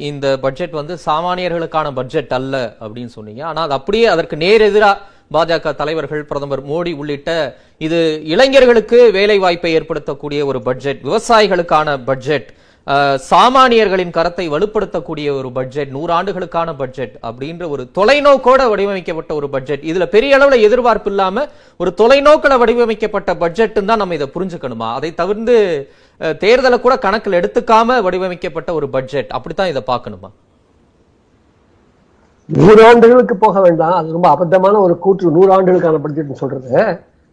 [0.09, 3.41] இந்த பட்ஜெட் வந்து சாமானியர்களுக்கான பட்ஜெட் அல்ல அப்படின்னு சொன்னீங்க.
[3.49, 5.01] ஆனா அது அப்படியே அதற்கு நேரெதிராக
[5.35, 7.31] பாஜக தலைவர்கள் பிரதமர் மோடி உள்ளிட்ட
[7.87, 7.99] இது
[8.33, 12.49] இளைஞர்களுக்கு வேலை வாய்ப்பை ஏற்படுத்தக்கூடிய ஒரு பட்ஜெட் விவசாயிகளுக்கான பட்ஜெட்
[13.29, 20.37] சாமானியர்களின் கரத்தை வலுப்படுத்தக்கூடிய ஒரு பட்ஜெட் நூறாண்டுகளுக்கான பட்ஜெட் அப்படின்ற ஒரு தொலைநோக்கோட வடிவமைக்கப்பட்ட ஒரு பட்ஜெட் இதுல பெரிய
[20.37, 21.45] அளவுல எதிர்பார்ப்பு இல்லாம
[21.79, 24.89] ஒரு தொலைநோக்கில வடிவமைக்கப்பட்ட பட்ஜெட் தான் நம்ம இதை புரிஞ்சுக்கணுமா?
[24.97, 25.55] அதை தவிர்த்து
[26.43, 30.31] தேர்தலை கூட கணக்கில் எடுத்துக்காம வடிவமைக்கப்பட்ட ஒரு பட்ஜெட் அப்படித்தான் இதை பார்க்கணுமா?
[32.59, 33.97] நூறு ஆண்டுகளுக்கு போக வேண்டாம்.
[33.99, 36.71] அது ரொம்ப அபத்தமான ஒரு கூற்று நூறு ஆண்டுகளுக்கான பட்ஜெட்னு சொல்றது.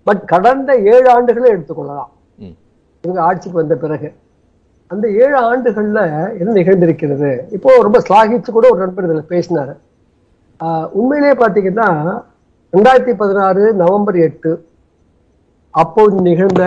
[0.07, 2.11] பட் கடந்த ஏழு ஆண்டுகளை எடுத்துக்கொள்ளலாம்.
[3.05, 4.09] இவங்க ஆட்சிக்கு வந்த பிறகு.
[4.93, 6.01] அந்த ஏழு ஆண்டுகள்ல
[6.39, 7.31] என்ன நிகழ்ந்திருக்கிறது?
[7.51, 9.75] இப்போ ரொம்ப ஸ்லாகிச்சு கூட ஒரு நண்பர் இதுல பேசினாரு.
[10.61, 11.89] ஆஹ் உண்மையிலேயே பாத்தீங்கன்னா
[12.73, 14.53] ரெண்டாயிரத்தி பதினாறு நவம்பர் எட்டு
[15.71, 16.65] அப்போது நிகழ்ந்த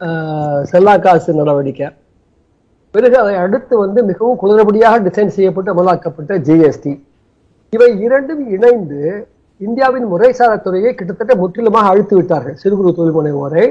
[0.00, 1.88] ஆஹ் செல்லா காசு நடவடிக்கை.
[2.94, 6.92] பிறகு அதை அடுத்து வந்து மிகவும் குளறுபடியாக டிசைன் செய்யப்பட்டு அமலாக்கப்பட்ட ஜிஎஸ்டி
[7.72, 9.00] இவை இரண்டும் இணைந்து
[9.60, 12.54] இந்தியாவின் முறைசாரா துறையை கிட்டத்தட்ட முற்றிலுமாக அழித்து விட்டார்கள்.
[12.54, 13.64] சிறு குறு தொழில் முனைவோரை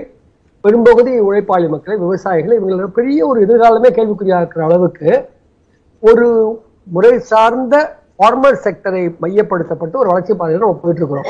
[0.65, 5.10] பெரும்பகுதி உழைப்பாளி மக்களை விவசாயிகளை இவங்களோட பெரிய ஒரு எதிர்காலமே கேள்விக்குறியாக இருக்கிற அளவுக்கு
[6.10, 6.28] ஒரு
[6.95, 7.76] முறை சார்ந்த
[8.17, 11.30] ஃபார்மல் செக்டரை மையப்படுத்தப்பட்டு ஒரு வளர்ச்சி பாதையில் நம்ம போயிட்டு இருக்கிறோம்.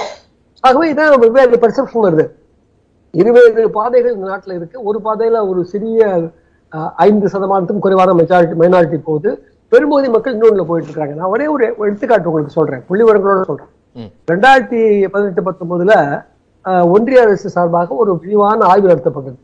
[0.63, 2.25] ஆகவே இதான் வெவ்வேறு பெர்செப்ஷன் வருது.
[3.21, 4.77] இருவேறு பாதைகள் இந்த நாட்டில் இருக்கு.
[4.89, 6.01] ஒரு பாதையில ஒரு சிறிய
[7.07, 9.31] ஐந்து சதமானத்துக்கும் குறைவான மெஜாரிட்டி மைனாரிட்டி போகுது.
[9.71, 11.15] பெரும்பகுதி மக்கள் இன்னொன்றுல போயிட்டு இருக்காங்க.
[11.21, 12.83] நான் ஒரே ஒரு எடுத்துக்காட்டு உங்களுக்கு சொல்றேன்.
[12.87, 13.71] புள்ளி விவரங்களோட சொல்றேன்.
[14.31, 14.81] ரெண்டாயிரத்தி
[15.15, 15.95] பதினெட்டு பத்தொன்பதுல
[16.65, 19.36] ஒன்றிய அரசு சார்பாக ஒரு விரிவான ஆய்வு நடத்தப்பட்டது.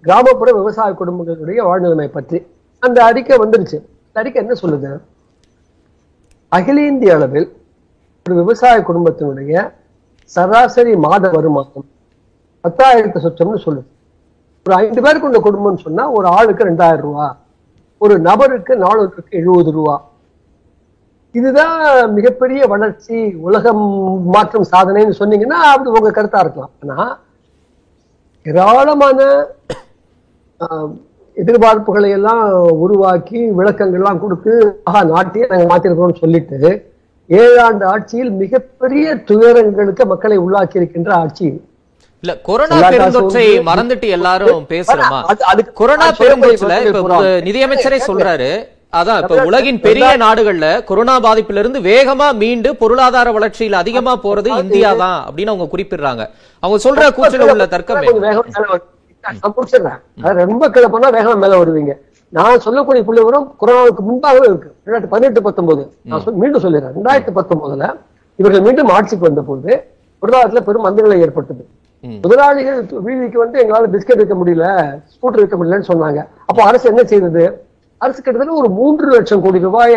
[0.00, 2.46] கிராமப்புற விவசாய குடும்பங்களுடைய வாழ்நிலைமை பற்றி.
[2.78, 3.78] அந்த அறிக்கை வந்துருச்சு.
[4.06, 5.00] அந்த அறிக்கை என்ன சொல்லுது?
[6.48, 7.56] அகில இந்திய அளவில்
[8.26, 9.72] ஒரு விவசாய குடும்பத்தினுடைய
[10.22, 11.88] சராசரி மாத வருமானம்
[12.64, 13.86] பத்தாயிரத்து சொச்சம்னு சொல்லுது.
[14.66, 17.36] ஒரு ஐந்து பேர் கொண்ட குடும்பம்னு சொன்னா ஒரு ஆளுக்கு ரெண்டாயிரம் ரூபா
[17.98, 20.07] ஒரு நபருக்கு நானூற்றுக்கு எழுபது ரூபா.
[21.34, 21.74] இதுதான்
[22.14, 23.82] மிகப்பெரிய வளர்ச்சி உலகம்
[24.28, 26.72] மாற்றம் சாதனைன்னு சொன்னீங்கன்னா அப்படி உங்க கருத்தா இருக்கலாம்.
[26.84, 26.96] ஆனா
[28.46, 29.18] ஏராளமான
[31.36, 32.44] எதிர்பார்ப்புகளை எல்லாம்
[32.84, 34.52] உருவாக்கி விளக்கங்கள்லாம் கொடுத்து
[34.84, 36.70] ஆஹா நாட்டையே நாங்க மாத்திருக்கிறோம்னு சொல்லிட்டு
[37.30, 41.48] ஏழாண்டு ஆட்சியில் மிகப்பெரிய துயரங்களுக்கு மக்களை உள்ளாக்கி இருக்கின்ற ஆட்சி.
[42.22, 45.18] இல்ல கொரோனா பெருந்தொற்றை மறந்துட்டு எல்லாரும் பேசுறோமா?
[45.50, 46.78] அது- கொரோனா அது பெருந்தொற்றுல
[47.46, 48.50] நிதியமைச்சரே சொல்றாரு
[48.92, 54.94] அதான் இப்ப உலகின் பெரிய நாடுகள்ல கொரோனா பாதிப்புல இருந்து வேகமா மீண்டு பொருளாதார வளர்ச்சியில அதிகமா போறது இந்தியா
[54.94, 56.22] தான் அப்படின்னு அவங்க குறிப்பிடுறாங்க.
[56.60, 58.00] அவங்க சொல்ற கூச்சல உள்ள தர்க்கம்
[60.44, 61.94] ரொம்ப கீழே போனா வேகமா மேல வருவீங்க.
[62.28, 64.70] நான் சொல்லக்கூடிய புள்ளி விவரம் கொரோனாவுக்கு முன்பாகவே இருக்கு.
[64.86, 65.82] ரெண்டாயிரத்தி பதினெட்டு பத்தொன்பது.
[66.02, 66.96] நான் மீண்டும் சொல்லிடுறேன்.
[66.98, 67.94] ரெண்டாயிரத்தி பத்தொன்பதுல
[68.36, 69.70] இவர்கள் மீண்டும் ஆட்சிக்கு வந்த போது
[70.22, 71.62] பொருளாதாரத்துல பெரும் மந்தநிலை ஏற்பட்டது.
[72.24, 74.66] முதலாளிகள் வீதிக்கு வந்து எங்களால பிஸ்கட் விற்க முடியல
[75.14, 76.20] ஸ்கூட்டர் விற்க முடியலன்னு சொன்னாங்க.
[76.46, 77.66] அப்போ அரசு என்ன செய்தது?
[78.00, 79.94] அரசு கிட்டத்தட்ட ஒரு மூன்று லட்சம் கோடி ரூபாய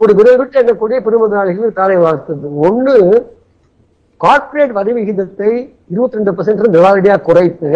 [0.00, 2.94] ஒரு விரை விட்டு எண்ணக்கூடிய பெருமுதலாளிகளுக்கு தாரை வார்த்தது ஒண்ணு
[4.20, 5.50] கார்ப்பரேட் வரி விகிதத்தை
[5.92, 7.70] இருபத்தி ரெண்டு பர்சன்ட் நிலாரடியாக குறைத்து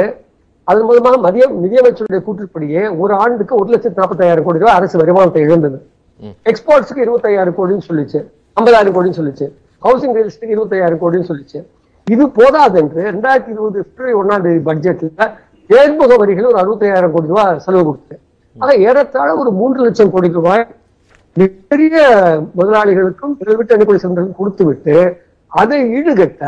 [0.69, 5.79] அதன் மூலமாக மதிய நிதியமைச்சருடைய கூற்றுப்படியே ஒரு ஆண்டுக்கு ஒரு லட்சத்தி நாற்பத்தாயிரம் கோடி ரூபாய் அரசு வருமானத்தை இழந்தது.
[6.51, 8.21] எக்ஸ்போர்ட்ஸ்க்கு இருபத்தாயிரம் கோடின்னு சொல்லிச்சு.
[8.57, 9.47] ஐம்பதாயிரம் கோடின்னு சொல்லிச்சு.
[9.83, 11.61] ஹவுசிங் ரியல் எஸ்டேட் இருபத்தாயிரம் கோடின்னு சொல்லிச்சு.
[12.07, 15.29] இது போதாது என்று ரெண்டாயிரத்தி இருபது பிப்ரவரி ஒன்னாம் தேதி பட்ஜெட்ல
[15.71, 18.17] நேர்முக வரிகள் ஒரு அறுபத்தாயிரம் கோடி ரூபாய் செலவு கொடுத்து
[18.57, 20.65] ஆக ஏறத்தாழ ஒரு மூன்று லட்சம் கோடி ரூபாய்
[21.37, 21.97] மிகப்பெரிய
[22.59, 24.97] முதலாளிகளுக்கும் விட்டு சென்றவர்களுக்கும் கொடுத்து விட்டு
[25.53, 26.43] அதை ஈடுகட்ட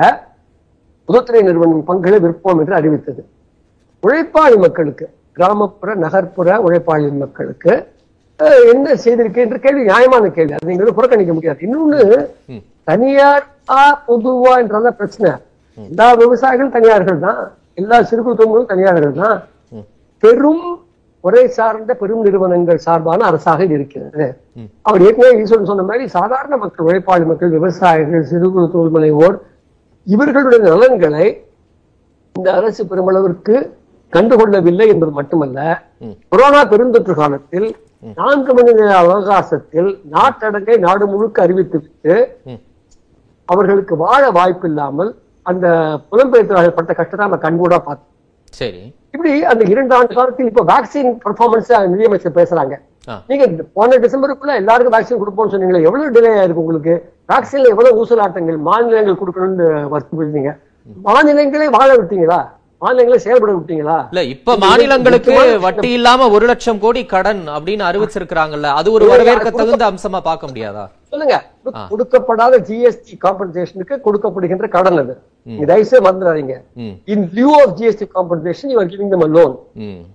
[1.09, 3.23] பொதுத்துறை நிறுவனம் பங்குகளை விற்போம் என்று அறிவித்தது.
[4.03, 7.73] உழைப்பாளி மக்களுக்கு கிராமப்புற நகர்ப்புற உழைப்பாளி மக்களுக்கு
[8.73, 10.55] என்ன செய்திருக்கு என்ற கேள்வி நியாயமான கேள்வி.
[10.57, 11.61] அதை நீங்க வந்து புறக்கணிக்க முடியாது.
[11.67, 12.01] இன்னொன்னு
[12.91, 13.47] தனியார்
[14.07, 15.31] பொதுவா என்றதான் பிரச்சனை.
[15.91, 17.43] எல்லா விவசாயிகளும் தனியார்கள் தான்
[17.81, 19.37] எல்லா சிறு குறு தொழில்களும் தனியார்கள் தான்
[20.23, 20.67] பெரும்
[21.25, 24.25] ஒரே சார்ந்த பெரும் நிறுவனங்கள் சார்பான அரசாக இருக்கிறது.
[24.83, 29.37] அவர் ஏற்கனவே ஈஸ்வரன் சொன்ன மாதிரி சாதாரண மக்கள் உழைப்பாளி மக்கள் விவசாயிகள் சிறு குறு தொழில் முனைவோர்
[30.07, 31.27] இவர்களுடைய நலன்களை
[32.35, 33.55] இந்த அரசு பெருமளவிற்கு
[34.13, 35.59] கண்டுகொள்ளவில்லை என்பது மட்டுமல்ல
[36.33, 37.69] கொரோனா பெருந்தொற்று காலத்தில்
[38.17, 42.15] நான்கு மணி நேர அவகாசத்தில் நாட்டடங்கை நாடு முழுக்க அறிவித்துவிட்டு
[43.49, 45.11] அவர்களுக்கு வாழ வாய்ப்பில்லாமல்
[45.47, 45.67] அந்த
[46.11, 48.11] புலம்பெயர்த்தவர்கள் பட்ட கஷ்டத்தை நம்ம கண்கூடா பார்த்தோம்
[48.61, 48.83] சரி.
[49.15, 52.75] இப்படி அந்த இரண்டு ஆண்டு காலத்தில் இப்ப வேக்சின் பெர்ஃபார்மன்ஸ் நிதியமைச்சர் பேசுறாங்க.
[53.31, 53.45] நீங்க
[53.77, 56.95] போன டிசம்பருக்குள்ள எல்லாருக்கும் வேக்சின் கொடுப்போம்னு சொன்னீங்களே எவ்வளவு டிலே ஆயிருக்கு உங்களுக்கு?
[57.33, 60.53] வேக்சின்ல எவ்வளவு ஊசலாட்டங்கள் மாநிலங்கள் கொடுக்கணும்னு வருத்தப்படுறீங்க
[61.09, 62.41] மாநிலங்களே வாழ விட்டீங்களா?
[62.83, 63.97] மாநிலங்களே செயல்பட விட்டீங்களா?
[64.13, 65.33] இல்ல இப்ப மாநிலங்களுக்கு
[65.65, 70.85] வட்டி இல்லாம ஒரு லட்சம் கோடி கடன் அப்படின்னு அறிவிச்சிருக்கிறாங்கல்ல அது ஒரு வரவேற்க தகுந்த அம்சமா பார்க்க முடியாதா?
[71.13, 71.37] சொல்லுங்க.
[71.65, 75.15] கொடு- கொடுக்கப்படாத ஜிஎஸ்டி காம்பன்சேஷனுக்கு கொடுக்கப்படுகின்ற கடன் அது.
[75.67, 76.57] தயவுசெய்து மறந்துடாதீங்க.
[77.13, 79.55] In lieu of GST compensation you're giving them loan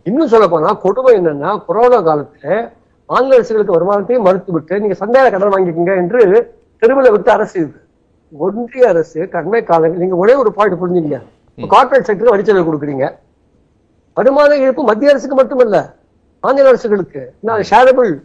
[0.06, 2.58] இன்னும் சொல்ல போனா கொடுமை என்னன்னா கொரோனா காலத்துல
[3.10, 6.21] மாநில அரசுகளுக்கு வருமானத்தையும் மறுத்து விட்டு நீங்க சந்தையில கடன் வாங்கிக்கங்க என்று
[6.82, 7.62] தெருவில் விட்டு அரசு
[8.32, 11.19] ஒன்றிய அரசு கண்மை காலங்கள் நீங்க ஒரே ஒரு பாயிண்ட் புரிஞ்சுங்க
[11.65, 13.17] கார்பரேட் செக்டர் வரிச்செலவு கொடுக்குறீங்க.
[14.13, 15.96] வருமான இழப்பு மத்திய அரசுக்கு மட்டுமல்ல
[16.41, 17.34] மாநில அரசுகளுக்கு.
[17.43, 18.22] ஷேரபிள்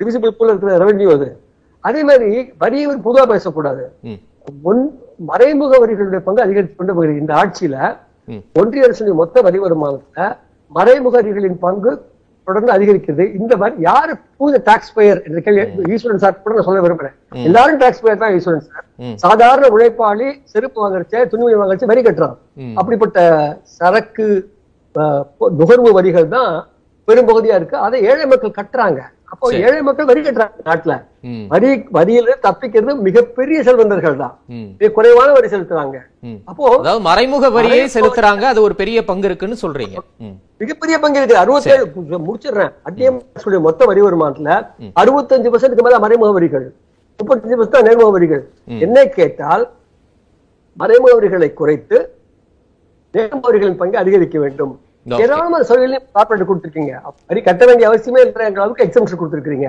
[0.00, 1.40] டிவிசிபிள் பூல் இருக்கிற ரெவென்யூ அது.
[1.80, 3.92] அதே மாதிரி வரியை பொதுவா பேசக்கூடாது.
[4.02, 4.18] ம்.
[4.62, 7.20] ஒன் மறைமுக வரிகளுடைய பங்கு அதிகரித்து கொண்டு போகிறது.
[7.20, 7.96] இந்த ஆட்சியில.
[8.54, 10.36] ஒன்றிய அரசின் மொத்த வரி வருமானத்துல
[10.68, 12.02] மறைமுக வரிகளின் பங்கு
[12.48, 13.24] தொடர்ந்து அதிகரிக்கிறது.
[13.38, 17.14] இந்த வரி யாரு பூத டாக்ஸ் பேயர் என்ற கேள்வி ஈஸ்வரன் சார் கூட நான் சொல்ல விரும்புறேன்.
[17.48, 18.84] எல்லாரும் டாக்ஸ் பேயர் தான் ஈஸ்வரன் சார்.
[19.24, 22.36] சாதாரண உழைப்பாளி செருப்பு வாங்குறச்ச துணிமணி வாங்குறச்ச வரி கட்டுறான்.
[22.80, 23.18] அப்படிப்பட்ட
[23.78, 24.28] சரக்கு
[25.60, 26.52] நுகர்வு வரிகள் தான்
[27.08, 27.76] பெரும்பகுதியா இருக்கு.
[27.86, 29.00] அதை ஏழை மக்கள் கட்டுறாங்க.
[29.32, 29.46] அப்போ.
[29.66, 30.94] ஏழை மக்கள் வரி கட்டுறாங்க நாட்டுல.
[31.52, 34.34] வரி வரியில தப்பிக்கிறது மிகப்பெரிய செல்வந்தர்கள் தான்.
[34.96, 35.96] குறைவான வரி செலுத்துறாங்க.
[36.50, 38.44] அப்போ அதாவது மறைமுக வரியை செலுத்துறாங்க.
[38.52, 39.96] அது ஒரு பெரிய பங்கு இருக்குன்னு சொல்றீங்க.
[40.62, 42.72] மிகப்பெரிய பங்கு இருக்கு அறுபத்தேழு முடிச்சிடுறேன்.
[42.88, 44.50] அட்டிஎம் மொத்த வரி வருமானத்துல
[45.02, 46.66] அறுபத்தஞ்சு பர்சன்ட்க்கு மேல மறைமுக வரிகள்.
[47.20, 48.44] முப்பத்தஞ்சு பர்சன்ட் நேர்முக வரிகள்.
[48.86, 49.66] என்ன கேட்டால்
[50.78, 51.98] மறைமுக வரிகளை குறைத்து
[53.14, 54.72] நேர்முக வரிகளின் பங்கு அதிகரிக்க வேண்டும்.
[55.24, 56.94] ஏராளமான சலுகைகளையும் கார்பரேட் கொடுத்துருக்கீங்க.
[57.30, 59.68] வரி கட்ட வேண்டிய அவசியமே இல்லைங்கிற அளவுக்கு எக்ஸம்ஷன் கொடுத்துருக்கீங்க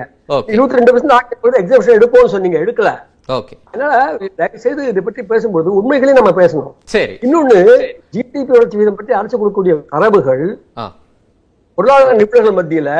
[0.54, 2.90] இருபத்தி ரெண்டு பர்சன்ட் ஆக்கிய எக்ஸம்ஷன் எடுப்போம்னு சொன்னீங்க எடுக்கல.
[3.70, 3.94] அதனால
[4.40, 6.74] தயவு செய்து இதை பற்றி பேசும்போது உண்மைகளையும் நம்ம பேசணும்.
[6.94, 7.14] சரி.
[7.26, 7.56] இன்னொன்னு
[8.16, 10.44] ஜிடிபி வளர்ச்சி வீதம் பற்றி அரசு கொடுக்கக்கூடிய தரவுகள்
[11.78, 12.90] பொருளாதார நிபுணர்கள் மத்தியில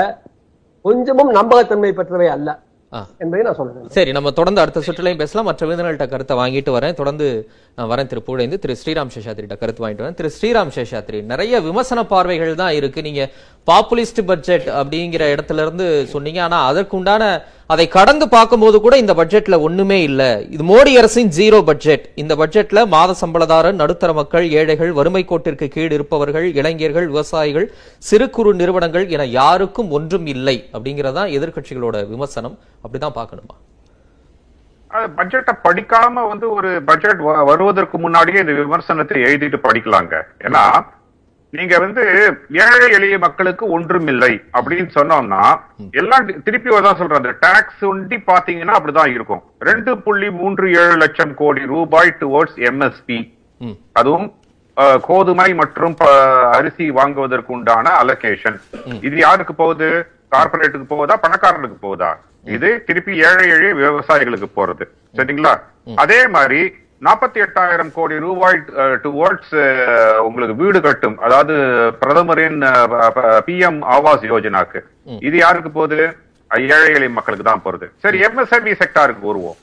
[0.84, 2.48] கொஞ்சமும் நம்பகத்தன்மை பெற்றவை அல்ல.
[3.22, 3.88] என்பதை நான் சொல்றேன்.
[3.96, 5.48] சரி நம்ம தொடர்ந்து அடுத்த சுற்றுலையும் பேசலாம்.
[5.48, 6.94] மற்ற விருந்தினர்கள்ட்ட கருத்தை வாங்கிட்டு வரேன்.
[7.00, 7.26] தொடர்ந்து
[7.74, 10.18] நான் வரேன் திரு புகழேந்து திரு ஸ்ரீராம் சேஷாத்ரிட்ட கருத்து வாங்கிட்டு வரேன்.
[10.20, 13.02] திரு ஸ்ரீராம் சேஷாத்ரி நிறைய விமர்சன பார்வைகள் தான் இருக்கு.
[13.08, 13.24] நீங்க
[13.70, 16.42] பாப்புலிஸ்ட் பட்ஜெட் அப்படிங்கிற இடத்துல இருந்து சொன்னீங்க.
[16.42, 17.22] ஆனா அதற்குண்டான
[17.72, 20.22] அதை கடந்து பார்க்கும்போது கூட இந்த பட்ஜெட்ல ஒண்ணுமே இல்ல.
[20.54, 22.04] இது மோடி அரசின் ஜீரோ பட்ஜெட்.
[22.22, 27.66] இந்த பட்ஜெட்ல மாத சம்பளதாரர் நடுத்தர மக்கள் ஏழைகள் வறுமை கோட்டிற்கு கீழ் இருப்பவர்கள் இளைஞர்கள் விவசாயிகள்
[28.08, 32.56] சிறு குறு நிறுவனங்கள் என யாருக்கும் ஒன்றும் இல்லை அப்படிங்கறதான் எதிர்க்கட்சிகளோட விமர்சனம்.
[32.82, 33.56] அப்படிதான் பார்க்கணுமா?
[35.16, 40.14] பட்ஜெட்டை படிக்காம வந்து ஒரு பட்ஜெட் வருவதற்கு முன்னாடியே இந்த விமர்சனத்தை எழுதிட்டு படிக்கலாங்க.
[40.46, 40.62] ஏன்னா
[41.52, 42.02] நீங்க வந்து
[42.64, 45.42] ஏழை எளிய மக்களுக்கு ஒன்றும் இல்லை அப்படின்னு சொன்னோம்னா
[46.00, 49.42] எல்லாம் திருப்பி தான் சொல்றேன் அந்த டாக்ஸ் ஒண்டி பாத்தீங்கன்னா அப்படிதான் இருக்கும்.
[49.68, 53.18] ரெண்டு புள்ளி மூன்று ஏழு லட்சம் கோடி ரூபாய் டுவர்ட்ஸ் எம்எஸ்பி
[54.00, 54.28] அதுவும்
[55.08, 55.96] கோதுமை மற்றும்
[56.56, 58.58] அரிசி வாங்குவதற்கு உண்டான அலோகேஷன்
[59.06, 59.88] இது யாருக்கு போகுது?
[60.34, 62.10] கார்பரேட்டுக்கு போகுதா பணக்காரனுக்கு போகுதா?
[62.56, 64.84] இது திருப்பி ஏழை எளிய விவசாயிகளுக்கு போறது.
[65.18, 65.54] சரிங்களா?
[66.02, 66.60] அதே மாதிரி
[67.06, 68.56] நாற்பத்தி எட்டாயிரம் கோடி ரூபாய்
[69.02, 69.56] டுவர்ட்ஸ்
[70.28, 71.16] உங்களுக்கு வீடு கட்டும்.
[71.26, 71.54] அதாவது
[72.00, 72.58] பிரதமரின்
[73.48, 74.80] பிஎம் ஆவாஸ் யோஜனாக்கு.
[75.28, 76.00] இது யாருக்கு போகுது?
[76.50, 77.86] அஹ், ஏழை எளிய மக்களுக்கு தான் போறது.
[78.04, 79.56] சரி எம்எஸ்எம்இ செக்டாருக்கு வருவோம்.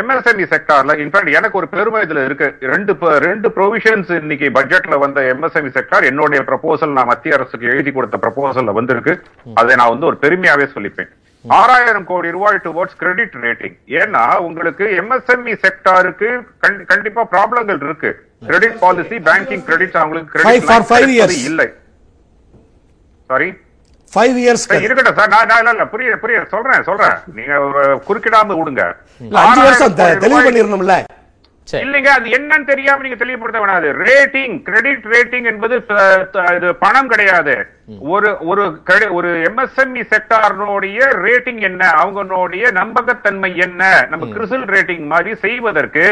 [0.00, 2.48] எம்எஸ்எம்இ செக்டார்ல இன்ஃபேக்ட் எனக்கு ஒரு பெருமை இதுல இருக்கு.
[2.72, 2.92] ரெண்டு
[3.26, 8.74] ரெண்டு ப்ரொவிஷன்ஸ் இன்னைக்கு பட்ஜெட்ல வந்த எம்எஸ்எம்இ செக்டார் என்னுடைய ப்ரப்போசல் நான் மத்திய அரசுக்கு எழுதி கொடுத்த ப்ரப்போசல்ல
[8.78, 9.14] வந்திருக்கு.
[9.54, 11.10] அதை நான் வந்து ஒரு பெருமையாவே சொல்லிப்பேன்.
[11.44, 16.28] ஆறாயிரம் கோடி ரூபாய் டுவர்ட்ஸ் கிரெடிட் ரேட்டிங் ஏன்னா உங்களுக்கு எம்எஸ்எம்இ செக்டாருக்கு
[16.90, 18.10] கண்டிப்பா ப்ராப்ளங்கள் இருக்கு.
[18.48, 20.44] கிரெடிட் பாலிசி பேங்கிங் கிரெடிட் அவங்களுக்கு
[21.14, 21.46] years.
[21.46, 21.68] இல்லை.
[23.30, 23.48] சாரி
[24.14, 27.16] ஃபைவ் இயர்ஸ் இருக்கட்டும் சார் நான் நான் இல்ல, இல்ல புரிய புரிய சொல்றேன் சொல்றேன்.
[27.38, 28.84] நீங்க ஒரு குறுக்கிடாம விடுங்க.
[29.44, 30.98] அஞ்சு வருஷம் தெளிவு
[31.68, 31.82] சரி.
[31.84, 35.74] இல்லைங்க அது என்னன்னு தெரியாம நீங்க தெளிவுபடுத்த வேணாது ரேட்டிங் கிரெடிட் ரேட்டிங் என்பது
[36.84, 37.54] பணம் கிடையாது.
[38.14, 38.64] ஒரு ஒரு
[39.18, 41.82] ஒரு எம்எஸ்எம்இ செக்டார்னுடைய ரேட்டிங் என்ன?
[42.02, 43.82] அவங்களுடைய நம்பகத்தன்மை என்ன?
[44.12, 46.04] நம்ம கிறிசல் ரேட்டிங் மாதிரி செய்வதற்கு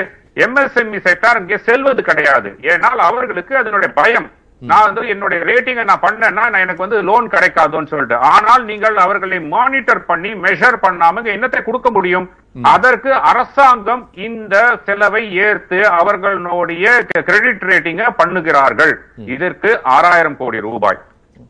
[0.46, 2.50] எம்எஸ்எம்இ செக்டார் இங்கே செல்வது கிடையாது.
[2.72, 4.28] ஏனால் அவர்களுக்கு அதனுடைய பயம்.
[4.62, 8.16] நான் வந்து என்னுடைய ரேட்டிங்கை நான் பண்ணேன்னா நான் எனக்கு வந்து லோன் கிடைக்காதுன்னு சொல்லிட்டு.
[8.35, 12.27] ஆனால் நீங்கள் அவர்களை மானிட்டர் பண்ணி மெஷர் பண்ணாம என்னத்தை கொடுக்க முடியும்?
[12.73, 14.54] அதற்கு அரசாங்கம் இந்த
[14.87, 16.87] செலவை ஏற்று அவர்களுடைய
[17.29, 18.94] கிரெடிட் ரேட்டிங்க பண்ணுகிறார்கள்.
[19.37, 21.00] இதற்கு ஆறாயிரம் கோடி ரூபாய்.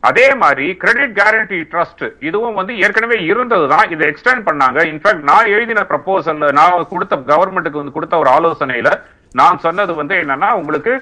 [0.09, 3.87] அதே மாதிரி கிரெடிட் கேரண்டி ட்ரஸ்ட் இதுவும் வந்து ஏற்கனவே இருந்ததுதான்.
[3.93, 4.79] இதை எக்ஸ்டெண்ட் பண்ணாங்க.
[4.91, 8.91] இன்ஃபேக்ட் நான் எழுதின ப்ரப்போசல் நான் கொடுத்த கவர்மெண்ட்டுக்கு வந்து கொடுத்த ஒரு ஆலோசனையில
[9.39, 10.93] நான் சொன்னது வந்து என்னன்னா உங்களுக்கு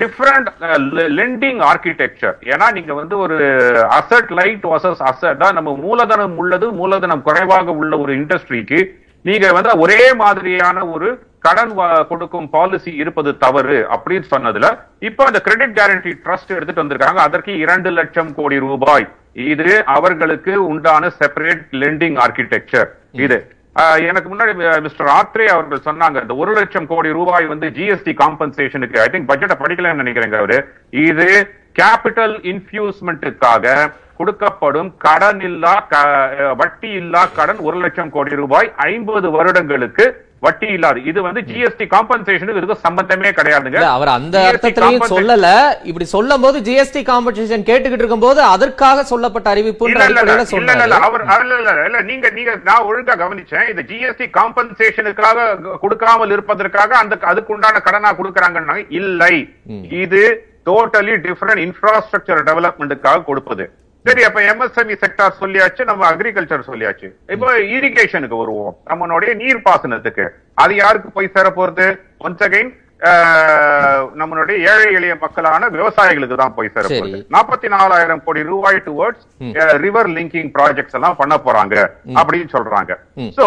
[0.00, 0.48] டிஃப்ரெண்ட்
[1.18, 3.36] லெண்டிங் ஆர்கிடெக்சர் ஏன்னா நீங்க வந்து ஒரு
[3.98, 8.80] அசட் லைட் வர்சஸ் அசட் தான் நம்ம மூலதனம் உள்ளது மூலதனம் குறைவாக உள்ள ஒரு இண்டஸ்ட்ரிக்கு
[9.22, 11.10] நீங்க வந்து ஒரே மாதிரியான ஒரு
[11.46, 11.72] கடன்
[12.08, 14.66] கொடுக்கும் பாலிசி இருப்பது தவறு அப்படின்னு சொன்னதுல
[15.08, 17.20] இப்ப அந்த கிரெடிட் கேரண்டி ட்ரஸ்ட் எடுத்துட்டு வந்திருக்காங்க.
[17.28, 19.06] அதற்கு இரண்டு லட்சம் கோடி ரூபாய்.
[19.52, 23.38] இது அவர்களுக்கு உண்டான செப்பரேட் லெண்டிங் ஆர்கிடெக்சர் இது.
[24.08, 29.08] எனக்கு முன்னாடி மிஸ்டர் ஆத்ரே அவர்கள் சொன்னாங்க இந்த ஒரு லட்சம் கோடி ரூபாய் வந்து ஜிஎஸ்டி காம்பன்சேஷனுக்கு ஐ
[29.08, 30.58] திங்க் பட்ஜெட்டை படிக்கலன்னு நினைக்கிறேங்க அவரு.
[30.92, 31.28] இது
[31.78, 33.74] கேபிட்டல் இன்ஃபியூஸ்மெண்ட்டுக்காக
[34.18, 35.72] கொடுக்கப்படும் கடன் இல்லா
[36.56, 40.04] வட்டி இல்லா கடன் ஒரு லட்சம் கோடி ரூபாய் ஐம்பது வருடங்களுக்கு
[40.46, 40.98] வட்டி இல்லாது.
[41.10, 43.80] இது வந்து ஜிஎஸ்டி காம்பன்சேஷனுக்கு இதுக்கு சம்பந்தமே கிடையாதுங்க.
[43.96, 45.48] அவர் அந்த அர்த்தத்திலையும் சொல்லல.
[45.90, 49.90] இப்படி சொல்லும் போது ஜிஎஸ்டி காம்பன்சேஷன் கேட்டுக்கிட்டு இருக்கும்போது அதற்காக சொல்லப்பட்ட அறிவிப்பு
[51.08, 51.58] அவர் இல்ல
[51.90, 53.68] இல்ல நீங்க நீங்க நான் ஒழுங்கா கவனிச்சேன்.
[53.72, 55.46] இந்த ஜிஎஸ்டி காம்பன்சேஷனுக்காக
[55.84, 59.34] கொடுக்காமல் இருப்பதற்காக அந்த அதுக்கு உண்டான கடனா கொடுக்கறாங்கன்னா இல்லை.
[60.04, 60.22] இது
[60.68, 63.64] டோட்டலி டிஃபரெண்ட் இன்ஃப்ராஸ்ட்ரக்சர் டெவலப்மெண்ட்டுக்காக கொடுப்பது.
[64.06, 67.08] சரி அப்ப எம்எஸ்எம்இ செக்டார் சொல்லியாச்சு நம்ம அக்ரிகல்ச்சர் சொல்லியாச்சு.
[67.34, 68.74] இப்போ இரிகேஷனுக்கு வருவோம்.
[68.90, 70.24] நம்மளுடைய நீர் பாசனத்துக்கு.
[70.62, 71.86] அது யாருக்கு போய் சேர போறது
[72.26, 72.72] ஒன்ஸ் அகைன்
[74.20, 76.84] நம்மளுடைய ஏழை எளிய மக்களான விவசாயிகளுக்கு தான் போய் சேர.
[76.98, 79.24] போறது நாற்பத்தி நாலாயிரம் கோடி ரூபாய் டுவர்ட்ஸ்
[79.84, 81.76] ரிவர் லிங்கிங் ப்ராஜெக்ட்ஸ் எல்லாம் பண்ண போறாங்க.
[82.20, 82.92] அப்படின்னு சொல்றாங்க.
[83.38, 83.46] சோ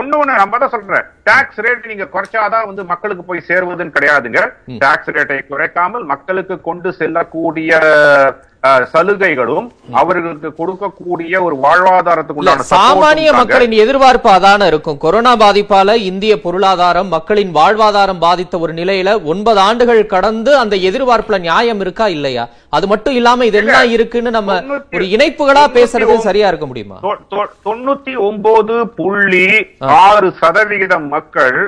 [0.00, 1.06] ஒண்ணு ஒண்ணு நம்ம தான் சொல்றேன்.
[1.26, 4.40] டாக்ஸ் ரேட் நீங்க குறைச்சாதான் வந்து மக்களுக்கு போய் சேருவதுன்னு கிடையாதுங்க.
[4.84, 7.70] டாக்ஸ் ரேட்டை குறைக்காமல் மக்களுக்கு கொண்டு செல்லக்கூடிய
[8.90, 9.64] சலுகைகளும்
[10.00, 13.28] அவர்களுக்கு கொடுக்கக்கூடிய ஒரு இல்ல வாழ்வாதாரத்துக்குள்ளான சாமானிய.
[13.38, 14.98] மக்களின் எதிர்பார்ப்பு அதான இருக்கும்.
[15.04, 21.82] கொரோனா பாதிப்பால இந்திய பொருளாதாரம் மக்களின் வாழ்வாதாரம் பாதித்த ஒரு நிலையில ஒன்பது ஆண்டுகள் கடந்து அந்த எதிர்பார்ப்புல நியாயம்
[21.84, 22.44] இருக்கா இல்லையா?
[22.76, 24.60] அது மட்டும் இல்லாம இதெல்லாம் இருக்குன்னு நம்ம
[24.96, 26.98] ஒரு இணைப்புகளா பேசுறது சரியா இருக்க முடியுமா?
[27.66, 29.44] தொண்ணூத்தி ஒன்பது புள்ளி
[30.00, 31.58] ஆறு சதவிகிதம் மக்கள்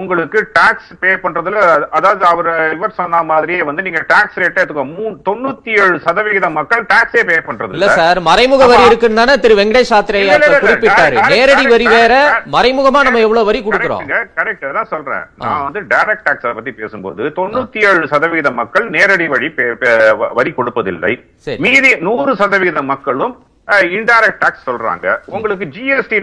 [0.00, 1.58] உங்களுக்கு டாக்ஸ் பே பண்றதுல
[1.98, 4.86] அதாவது அவர் இவர் சொன்ன மாதிரியே வந்து நீங்க டாக்ஸ் ரேட்டே எடுத்துக்கோ.
[5.28, 8.86] தொண்ணூத்தி ஏழு சதவிகிதம் மக்கள் டாக்ஸே பே பண்றது இல்ல சார் மறைமுக வரி.
[8.90, 10.22] இருக்குன்னு தானே திரு வெங்கடேஷ் சாத்திரே
[10.64, 11.16] குறிப்பிட்டாரு.
[11.34, 12.14] நேரடி வரி வேற.
[12.56, 14.04] மறைமுகமா நம்ம எவ்வளவு வரி கொடுக்கிறோம்?
[14.38, 15.24] கரெக்ட் தான் சொல்றேன்.
[15.44, 19.50] நான் வந்து டைரக்ட் டாக்ஸ் பத்தி பேசும்போது தொண்ணூத்தி ஏழு சதவீத மக்கள் நேரடி வழி
[20.40, 21.12] வரி கொடுப்பதில்லை.
[21.66, 23.34] மீதி நூறு சதவீத மக்களும்
[23.96, 25.06] இன்டைரக்ட் டாக்ஸ் சொல்றாங்க.
[25.36, 26.18] உங்களுக்கு ஜிஎஸ்டி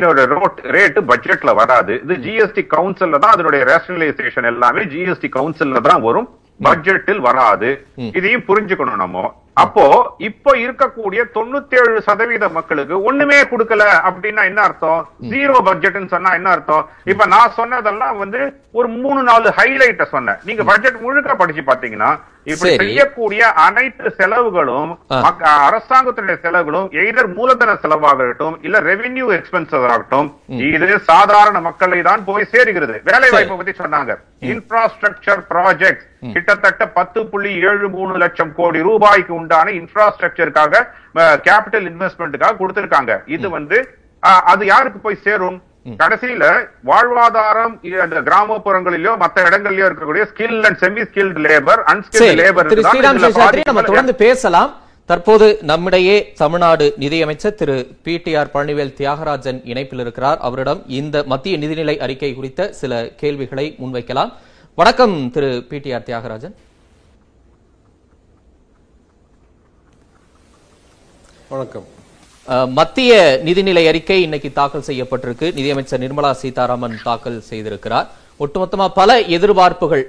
[0.78, 1.94] ரேட் பட்ஜெட்ல வராது.
[2.04, 6.30] இது ஜிஎஸ்டி கவுன்சில்ல தான் அதனுடைய ரேஷனலைசேஷன் எல்லாமே ஜிஎஸ்டி கவுன்சில்ல தான் வரும்.
[6.68, 7.70] பட்ஜெட்டில் வராது.
[8.18, 9.22] இதையும் புரிஞ்சுக்கணும் நம்ம.
[9.64, 9.86] அப்போ
[10.28, 15.02] இப்போ இருக்கக்கூடிய தொண்ணூத்தி ஏழு சதவீத மக்களுக்கு ஒண்ணுமே கொடுக்கல அப்படின்னா என்ன அர்த்தம்?
[15.32, 16.84] ஜீரோ பட்ஜெட்னு சொன்னா என்ன அர்த்தம்?
[17.12, 18.42] இப்ப நான் சொன்னதெல்லாம் வந்து
[18.80, 20.40] ஒரு மூணு நாலு ஹைலைட்ட சொன்னேன்.
[20.50, 22.12] நீங்க பட்ஜெட் முழுக்க படிச்சு பாத்தீங்கன்னா
[22.54, 22.76] இப்படி.
[22.82, 24.92] செய்யக்கூடிய அனைத்து செலவுகளும்
[25.68, 30.30] அரசாங்கத்துடைய செலவுகளும் எய்தர் மூலதன செலவாகட்டும் இல்ல ரெவென்யூ எக்ஸ்பென்சஸ் ஆகட்டும்
[30.70, 32.96] இது சாதாரண மக்களை தான் போய் சேருகிறது.
[33.10, 34.12] வேலை வாய்ப்பை பத்தி சொன்னாங்க.
[34.54, 36.04] இன்ஃப்ராஸ்ட்ரக்சர் ப்ராஜெக்ட்
[36.36, 40.84] கிட்டத்தட்ட பத்து புள்ளி ஏழு மூணு லட்சம் கோடி ரூபாய்க்கு உண்டான இன்ஃப்ராஸ்ட்ரக்சருக்காக
[41.48, 43.12] கேபிட்டல் இன்வெஸ்ட்மெண்ட்டுக்காக கொடுத்திருக்காங்க.
[43.38, 43.78] இது வந்து
[44.52, 45.58] அது யாருக்கு போய் சேரும்?
[45.86, 46.46] கடைசியில
[46.90, 47.74] வாழ்வாதாரம்
[48.06, 54.72] அந்த கிராமப்புறங்களிலோ மத்த இடங்களிலோ இருக்கக்கூடிய skill and semi skilled labour unskilled labour நம்ம தொடர்ந்து பேசலாம்.
[55.06, 60.40] தற்போது நம்மிடையே தமிழ்நாடு நிதியமைச்சர் Thiru P T R Palanivel Thiagarajan இணைப்பில் இருக்கிறார்.
[60.48, 64.34] அவரிடம் இந்த மத்திய நிதிநிலை அறிக்கை குறித்த சில கேள்விகளை முன்வைக்கலாம்.
[64.76, 66.56] வணக்கம் Thiru P T R Thiagarajan.
[71.54, 71.88] வணக்கம்.
[72.78, 73.14] மத்திய
[73.48, 75.48] நிதிநிலை அறிக்கை இன்னைக்கு தாக்கல் செய்யப்பட்டிருக்கு.
[75.58, 78.08] நிதியமைச்சர் நிர்மலா சீதாராமன் தாக்கல் செய்திருக்கிறார்.
[78.44, 80.04] ஒட்டுமொத்தமா பல எதிர்பார்ப்புகள்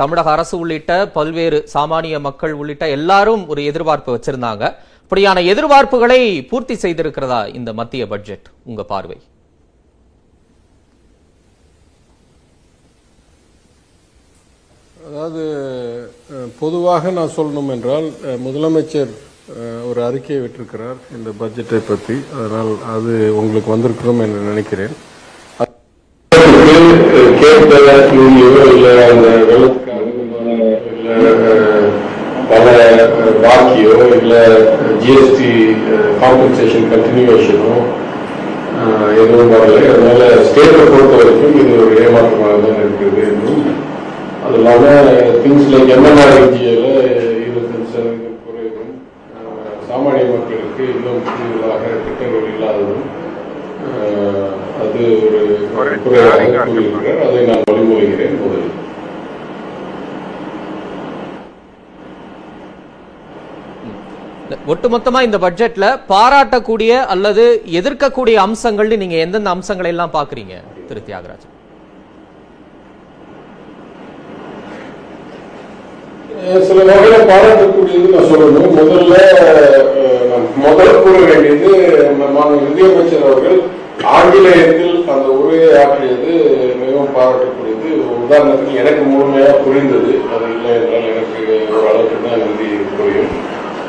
[0.00, 4.64] தமிழக அரசு உள்ளிட்ட பல்வேறு சாமானிய மக்கள் உள்ளிட்ட எல்லாரும் ஒரு எதிர்பார்ப்பு வச்சிருந்தாங்க.
[5.04, 6.20] அப்படியான எதிர்பார்ப்புகளை
[6.50, 9.18] பூர்த்தி செய்திருக்கிறதா இந்த மத்திய பட்ஜெட் உங்க பார்வை?
[15.08, 15.44] அதாவது
[16.60, 18.08] பொதுவாக நான் சொல்லணும் என்றால்
[18.46, 19.12] முதலமைச்சர்
[19.86, 24.94] ஒரு அறிக்கையை விட்டிருக்கிறார் இந்த பட்ஜெட்டை பற்றி அதனால் அது உங்களுக்கு வந்திருக்கணும் என்று நினைக்கிறேன்.
[28.66, 29.28] இல்லை அந்த
[32.50, 32.66] பல
[33.42, 34.42] பாக்கியோ இல்லை
[35.02, 35.50] ஜிஎஸ்டி
[36.20, 37.74] காம்பன்சேஷன் கண்டினியூவேஷனோ
[39.20, 43.62] எதுவும் வரல அதனால ஸ்டேட்டை பொறுத்த வரைக்கும் இது ஒரு ஏமாற்றமாக தான் இருக்குது என்றும்
[44.44, 45.10] அது இல்லாமல்
[45.42, 46.84] திங்ஸ் லைக் எம்என்ஆர்ஜியில்
[47.38, 48.92] இருபத்தஞ்சு சதவீதம் குறைவும்
[49.36, 53.06] அஹ், சாமானிய மக்களுக்கு இன்னும் கூடுதலாக திட்டங்கள் இல்லாததும்
[54.82, 55.00] அது
[55.78, 57.22] ஒரு கூறியிருக்கிறார்.
[57.24, 58.74] அதை நான் வழிமொழிகிறேன் முதலில்.
[64.72, 67.44] ஒட்டுமொத்தமா இந்த பட்ஜெட்ல பாராட்டக்கூடிய அல்லது
[67.80, 70.56] எதிர்க்கக்கூடிய அம்சங்கள்னு நீங்க எந்தெந்த அம்சங்களை எல்லாம் பாக்குறீங்க
[70.88, 71.55] திரு தியாகராஜன்
[76.66, 78.74] சில வகையில பாராட்டக்கூடியது நான் சொல்லணும்.
[78.78, 79.14] முதல்ல
[80.64, 81.70] முதல் கூற வேண்டியது
[82.20, 83.58] நம்ம நிதியமைச்சர் அவர்கள்
[84.14, 86.32] ஆங்கிலேயத்தில் அந்த உரையை ஆற்றியது
[86.80, 87.88] மிகவும் பாராட்டக்கூடியது.
[88.16, 90.12] உதாரணத்துக்கு எனக்கு முழுமையா புரிந்தது.
[90.34, 91.42] அது இல்லை என்றால் எனக்கு
[91.76, 92.68] ஓரளவுக்கு தான் ஹிந்தி
[92.98, 93.32] புரியும்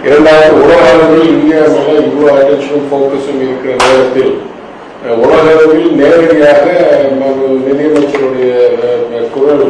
[0.08, 4.34] இரண்டாவது உலகளவில் இந்தியா மேல இவ்வளவு அட்டென்ஷனும் போக்கஸும் இருக்கிற நேரத்தில்
[5.24, 6.66] உலகளவில் நேரடியாக
[7.66, 8.52] நிதியமைச்சருடைய
[9.36, 9.66] குரல்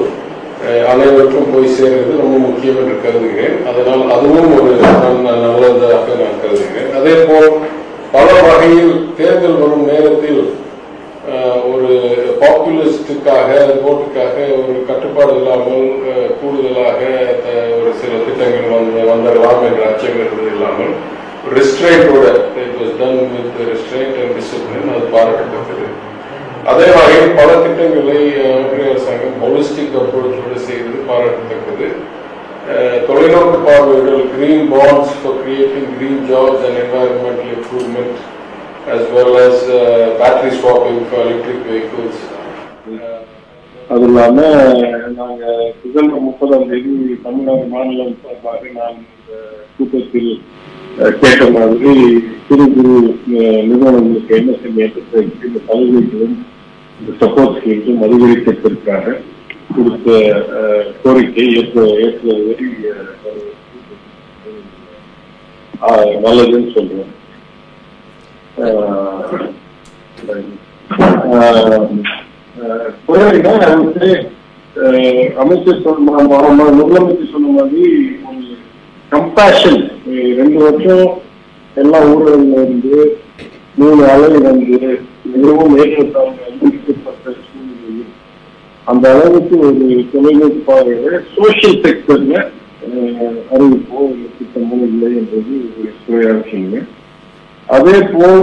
[0.66, 3.58] அனைவருக்கும் போய் சேர்றது ரொம்ப முக்கியம் என்று கருதுகிறேன்.
[3.66, 4.72] அதனால் அதுவும் ஒரு
[5.22, 6.94] நல்ல- நல்லதாக நான் கருதுகிறேன்.
[7.00, 7.58] அதே போல்
[8.12, 10.54] பல வகையில் தேர்தல் வரும் நேரத்தில்
[11.74, 11.90] ஒரு
[12.42, 13.50] பாப்புலிஸ்டுக்காக
[13.88, 15.92] ஓட்டுக்காக ஒரு கட்டுப்பாடு இல்லாமல்
[16.42, 17.00] கூடுதலாக
[17.80, 20.94] ஒரு சில திட்டங்கள் வந்து வந்துடலாம் என்ற அச்சம் என்பது இல்லாமல்
[21.56, 22.28] ரெஸ்ட்ரெயின்டோட
[22.62, 25.86] it was done with restraint and discipline அது பாராட்டப்பட்டது.
[26.68, 28.18] அதே வகையில் பல திட்டங்களை
[28.54, 31.88] ஒன்றிய அரசாங்கம் ஹோலிஸ்டிக் அப்ரோச்சோடு செய்வது பாராட்டத்தக்கது
[33.08, 38.18] தொலைநோக்கு பார்வையிடல் green bonds for creating green jobs and environmental improvement
[38.90, 39.80] as well as uh,
[40.18, 42.18] battery swapping for electric vehicles.
[43.90, 44.38] அது இல்லாம
[45.18, 45.44] நாங்க
[45.82, 46.94] டிசம்பர் முப்பதாம் தேதி
[47.24, 49.34] தமிழ்நாடு மாநிலம் சார்பாக நான் இந்த
[49.76, 50.32] கூட்டத்தில்
[51.20, 51.94] கேட்ட மாதிரி
[52.48, 52.96] சிறு குறு
[53.68, 54.90] நிறுவனங்களுக்கு என்ன செய்ய
[55.48, 56.36] இந்த சலுகைகளும்
[57.00, 59.16] இந்த சப்போர்ட் ஸ்கீம்ஸும் அதிகரிப்பதற்காக
[59.76, 60.08] கொடுத்த
[61.02, 62.56] கோரிக்கை ஏற்ற ஏற்றுவதை
[66.22, 67.14] நல்லதுன்னு சொல்றேன்
[73.76, 74.10] வந்து
[75.38, 76.24] அமைச்சர் சொன்ன
[76.74, 77.86] முதலமைச்சர் சொன்ன மாதிரி
[79.12, 79.80] கம்பேஷன்
[80.38, 81.08] ரெண்டு வருஷம்
[81.76, 83.00] எல்லா ஊழல்ல இருந்து
[83.78, 84.78] மூணு அலை வந்து
[85.34, 88.14] மிகவும் ஏற்றத்தாழ்வு அறிவிக்கப்பட்ட சூழ்நிலையில்
[88.88, 92.36] அந்த அளவுக்கு ஒரு தொலைநோக்கு சோசியல் செக்டர்ல
[93.52, 96.80] அறிவிப்போ இல்லை திட்டமோ இல்லை என்பது ஒரு குறையான விஷயங்க
[97.68, 98.40] அதே போல்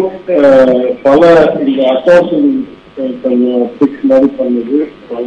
[1.03, 1.21] பல
[1.63, 2.51] இந்த அசோசியல்
[3.77, 4.79] பிக்ஸ் மாதிரி பண்ணது
[5.09, 5.25] பல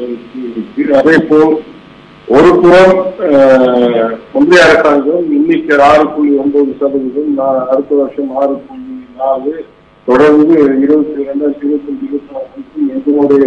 [0.49, 1.55] இருக்கு அதே போல்
[2.27, 2.93] ஒரு புறம்
[4.33, 9.53] ஒன்றிய அரசாங்கம் இன்னைக்கு ஆறு புள்ளி ஒன்பது சதவீதம் நான் அடுத்த வருஷம் ஆறு புள்ளி நாலு
[10.07, 10.53] தொடர்ந்து
[10.83, 13.45] இருபத்தி ரெண்டாயிரத்தி இருபத்தி அஞ்சு இருபத்தி வரைக்கும் எங்களுடைய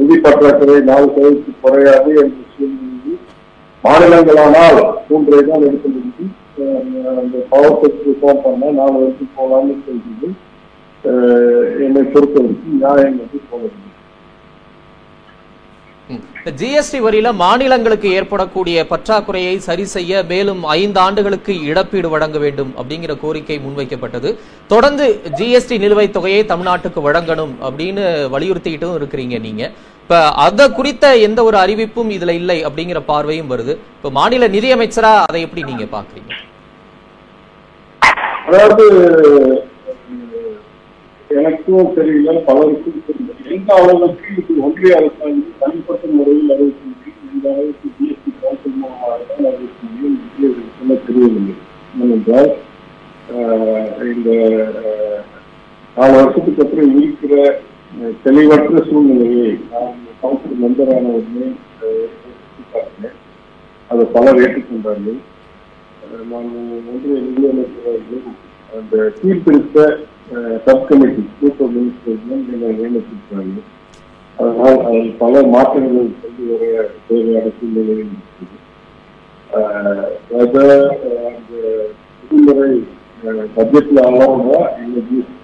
[0.00, 3.14] நிதி பற்றாக்குறை நாலு சதவீதத்துக்கு குறையாது என்ற சூழ்நிலை
[3.84, 4.78] மாநிலங்களானால்
[5.08, 6.32] மூன்றை தான் எடுக்க முடியும்.
[7.20, 10.28] அந்த பவர் செக்டர் ரிஃபார்ம் பண்ண நாலு வரைக்கும் போகலாம்னு சொல்றது
[11.86, 13.89] என்னை பொறுத்த வரைக்கும் நியாயம் வந்து போக முடியும்
[16.60, 23.58] ஜிஎஸ்டி வரியில மாநிலங்களுக்கு ஏற்படக்கூடிய பற்றாக்குறையை சரி செய்ய மேலும் ஐந்து ஆண்டுகளுக்கு இழப்பீடு வழங்க வேண்டும் அப்படிங்கிற கோரிக்கை
[23.66, 24.30] முன்வைக்கப்பட்டது.
[24.72, 25.06] தொடர்ந்து
[25.38, 28.04] ஜிஎஸ்டி நிலுவைத் தொகையை தமிழ்நாட்டுக்கு வழங்கணும் அப்படின்னு
[28.34, 29.64] வலியுறுத்திக்கிட்டும் இருக்கிறீங்க நீங்க.
[30.02, 33.74] இப்ப அத குறித்த எந்த ஒரு அறிவிப்பும் இதுல இல்லை அப்படிங்கிற பார்வையும் வருது.
[33.96, 36.32] இப்ப மாநில நிதியமைச்சரா அதை எப்படி நீங்க பாக்குறீங்க
[38.46, 38.84] அதாவது
[41.38, 43.34] எனக்கும் தெரியல பலருக்கும் தெரியல.
[43.54, 49.12] எந்த அளவுக்கு இது ஒன்றிய அரசாங்கம் தனிப்பட்ட முறையில் அறிவிக்க முடியும் எந்த அளவுக்கு ஜிஎஸ்டி கவுன்சில் மூலமாக
[49.50, 51.54] அறிவிக்க முடியும் என்று சொல்ல தெரியவில்லை.
[52.02, 52.50] ஏனென்றால்
[54.14, 54.30] இந்த
[55.96, 57.34] நாலு வருஷத்துக்கு அப்புறம் இருக்கிற
[58.26, 61.48] தெளிவற்ற சூழ்நிலையை நான் கவுன்சில் மெம்பரான உடனே
[62.74, 63.16] பார்த்தேன்.
[63.90, 65.20] அதை பலர் ஏற்றுக்கொண்டார்கள்.
[66.32, 66.54] நான்
[66.90, 68.38] ஒன்றிய நிதியமைச்சர்
[68.78, 69.78] அந்த சீர்திருத்த
[70.64, 72.26] sub committee group of ministers
[74.38, 76.64] அதனால் அதில் பல மாற்றங்கள் கொண்டு வர
[77.08, 78.56] தேவையான சூழ்நிலை இருக்குது
[79.50, 80.06] அஹ்
[80.40, 80.58] அந்த
[82.22, 82.70] விடுமுறை
[83.56, 85.36] பட்ஜெட்ல அலோவா இல்லை ஜிஎஸ்டி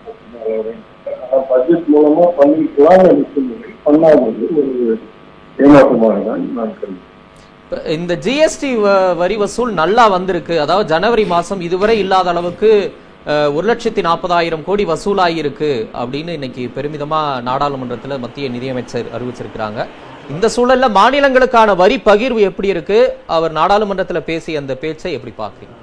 [1.51, 4.72] பட்ஜெட் மூலமா பண்ணிக்கலாம் என்ற சூழ்நிலை பண்ணாதது ஒரு
[5.59, 7.03] ஏமாற்றமாக தான் நான் கருதுகிறேன்.
[7.97, 8.70] இந்த ஜிஎஸ்டி
[9.20, 10.55] வரி வசூல் நல்லா வந்திருக்கு.
[10.64, 12.70] அதாவது ஜனவரி மாசம் இதுவரை இல்லாத அளவுக்கு
[13.27, 15.70] ஒரு லட்சத்தி நாற்பதாயிரம் கோடி வசூலாயிருக்கு
[16.01, 19.81] அப்படின்னு இன்னைக்கு பெருமிதமா நாடாளுமன்றத்துல மத்திய நிதியமைச்சர் அறிவிச்சிருக்கிறாங்க.
[20.35, 22.99] இந்த சூழல்ல மாநிலங்களுக்கான வரி பகிர்வு எப்படி இருக்கு?
[23.37, 25.74] அவர் நாடாளுமன்றத்துல பேசிய அந்த பேச்சை எப்படி பார்க்குறீங்க?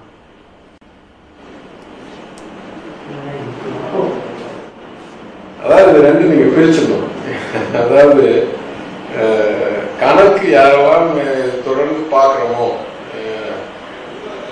[5.65, 7.09] அதாவது ரெண்டு நீங்க பிரிச்சிடணும்
[7.81, 8.25] அதாவது
[10.01, 11.07] கணக்கு யாரெல்லாம்
[11.67, 12.69] தொடர்ந்து பார்க்கிறோமோ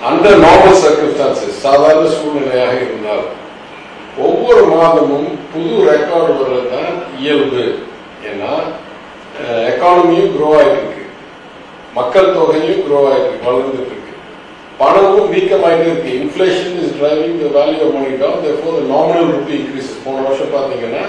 [0.01, 3.25] அண்டர் அந்த நார்மல் சர்க்கிஸ்டான்சஸ் சாதாரண சூழ்நிலையாக இருந்தால்
[4.25, 6.89] ஒவ்வொரு மாதமும் புது ரெக்கார்டு வர்றது தான்
[7.19, 7.63] இயல்பு.
[8.29, 8.53] ஏன்னா
[9.69, 11.05] எக்கானமியும் க்ரோ ஆகிருக்கு இருக்கு
[11.95, 13.99] மக்கள் தொகையும் குரோ ஆகிருக்கு இருக்கு வளர்ந்துட்டு இருக்கு
[14.79, 19.91] பணமும் வீக்கமாயிட்டே இருக்கு inflation is driving the value of money down therefore nominal rupee increase
[20.05, 21.03] போன வருஷம் பார்த்தீங்கன்னா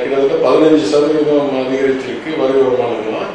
[0.00, 3.30] கிட்டத்தட்ட பதினஞ்சு சதவீதம் அதிகரிச்சிருக்கு வரி வருமானம்லாம்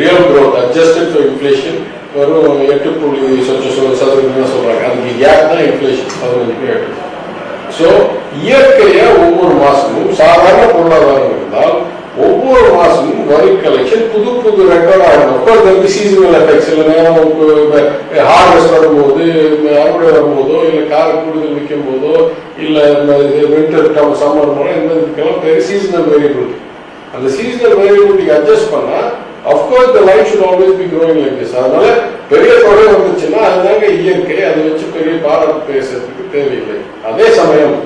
[0.00, 1.80] real growth adjusted for inflation
[2.14, 3.66] வெறும் எட்டு புள்ளி சொச்ச
[4.00, 6.82] சதவீதம் தான் சொல்றாங்க அதுக்கு கேப் தான் இன்ஃபிளேஷன் பதினஞ்சு பேர்
[7.78, 7.88] ஸோ
[8.40, 11.76] இயற்கையா ஒவ்வொரு மாசமும் சாதாரண பொருளாதாரம் இருந்தால்
[12.20, 17.18] ஒவ்வொரு மாசமும் வரி கலெக்ஷன் புது புது ரெக்கார்ட் ஆகும் அப்கோர்ஸ் சீசனல் எஃபெக்ட்ஸ் சில நேரம்
[18.30, 19.24] ஹார்வெஸ்ட் வரும்போது
[19.76, 22.14] அறுவடை வரும்போதோ இல்லை கார் கூடுதல் விற்கும் போதோ
[22.58, 22.78] இல்ல
[23.52, 23.90] வின்டர்
[24.20, 26.58] சம்மர் போல இந்த இதுக்கெல்லாம் பெரிய சீசனல் வேரியபிலிட்டி
[27.14, 29.10] அந்த சீசனல் வேரியபிலிட்டிக்கு அட்ஜஸ்ட் பண்ணால்
[29.52, 31.86] of course the life should always be growing like this அதனால
[32.32, 34.36] பெரிய தொகை வந்துச்சுன்னா அதுதாங்க இயற்கை.
[34.48, 36.76] அதை வச்சு பெரிய பாராட்டு பேசுறதுக்கு தேவையில்லை.
[37.10, 37.78] அதே சமயம்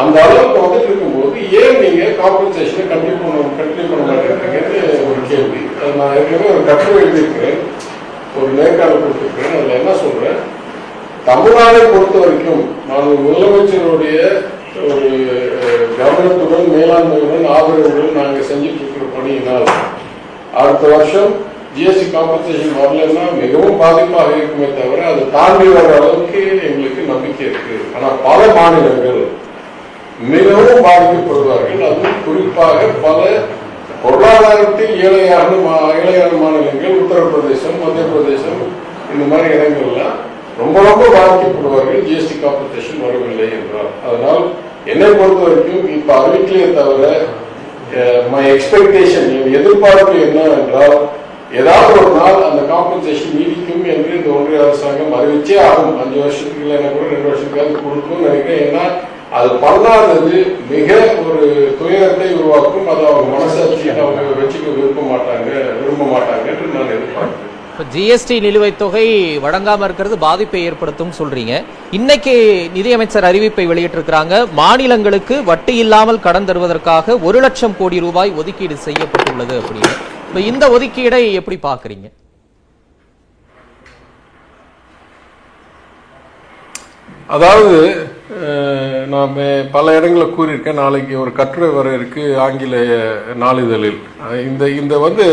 [0.00, 4.78] அந்த அளவுக்கு வந்துட்டு இருக்கும்போது ஏன் நீங்க காம்பன்சேஷனை கண்டினியூ பண்ண கண்டினியூ பண்ண மாட்டேங்கிறது
[5.08, 5.60] ஒரு கேள்வி.
[5.98, 7.60] நான் ஏற்கனவே ஒரு கட்டுரை எழுதியிருக்கிறேன்.
[8.38, 9.54] ஒரு நேர்காணல் கொடுத்திருக்கிறேன்.
[9.58, 10.38] அதுல என்ன சொல்றேன்?
[11.28, 14.18] தமிழ்நாடை பொறுத்த வரைக்கும் நான் முதலமைச்சருடைய
[14.88, 15.08] ஒரு
[15.98, 19.66] கவனத்துடன் மேலாண்மையுடன் ஆதரவுடன் நாங்கள் செஞ்சுட்டு இருக்கிற பணியினால்
[20.54, 21.34] அடுத்த வருஷம்
[21.78, 27.80] ஜிஎஸ்டி காம்பன்சேஷன் வரலன்னா மிகவும் பாதிப்பாக இருக்குமே தவிர அதை தாண்டி வர அளவுக்கு எங்களுக்கு நம்பிக்கை இருக்கு.
[27.96, 29.26] ஆனா பல மாநிலங்கள்
[30.28, 31.84] மிகவும் பாதிக்கப்படுவார்கள்.
[31.84, 33.40] அதுவும் குறிப்பாக பல
[34.02, 40.16] பொருளாதாரத்தில் ஏழையான மா- ஏழையான மாநிலங்கள் உத்தரப்பிரதேசம் மத்திய பிரதேசம் இந்த மாதிரி இடங்கள்லாம்
[40.58, 42.02] ரொம்ப ரொம்ப பாதிக்கப்படுவார்கள்.
[42.02, 43.90] ஜிஎஸ்டி காம்பன்சேஷன் வரவில்லை என்றால்.
[44.06, 44.50] அதனால்
[44.84, 47.24] என்னை பொறுத்த வரைக்கும் இப்ப அறிவிக்கலையே தவிர
[48.32, 50.96] மை எக்ஸ்பெக்டேஷன் என் எதிர்பார்ப்பு என்ன என்றால்
[51.60, 56.00] ஏதாவது ஒரு நாள் அந்த காம்பன்சேஷன் நீடிக்கும் என்று இந்த ஒன்றிய அரசாங்கம் அறிவிச்சே ஆகும்.
[56.02, 58.64] அஞ்சு வருஷத்துக்கு இல்லைன்னா கூட ரெண்டு வருஷத்துக்காவது கொடுக்கணும்னு நினைக்கிறேன்.
[58.68, 58.84] ஏன்னா
[59.38, 60.36] அது பண்ணாதது
[60.72, 60.88] மிக
[61.26, 61.46] ஒரு
[61.80, 62.88] துயரத்தை உருவாக்கும்.
[62.92, 65.48] அதை அவங்க மனசாட்சியை அவங்க வச்சுக்க விரும்ப மாட்டாங்க
[65.80, 67.54] விரும்ப மாட்டாங்க என்று நான் எதிர்பார்க்கிறேன்.
[67.78, 69.04] இப்போ ஜிஎஸ்டி நிலுவைத் தொகை
[69.42, 71.52] வழங்காமல் இருக்கிறது பாதிப்பை ஏற்படுத்தும் சொல்றீங்க.
[71.98, 72.32] இன்னைக்கு
[72.76, 79.92] நிதியமைச்சர் அறிவிப்பை வெளியிட்டிருக்கிறாங்க மாநிலங்களுக்கு வட்டி இல்லாமல் கடன் தருவதற்காக ஒரு லட்சம் கோடி ரூபாய் ஒதுக்கீடு செய்யப்பட்டுள்ளது அப்படின்னு.
[80.24, 82.08] இப்போ இந்த ஒதுக்கீடை எப்படி பார்க்குறீங்க?
[87.36, 87.78] அதாவது
[89.14, 89.38] நான்
[89.76, 92.76] பல இடங்களில் கூறியிருக்கேன் நாளைக்கு ஒரு கட்டுரை வர இருக்கு ஆங்கில
[93.46, 94.02] நாளிதழில்.
[94.48, 95.28] இந்த இந்த வந்து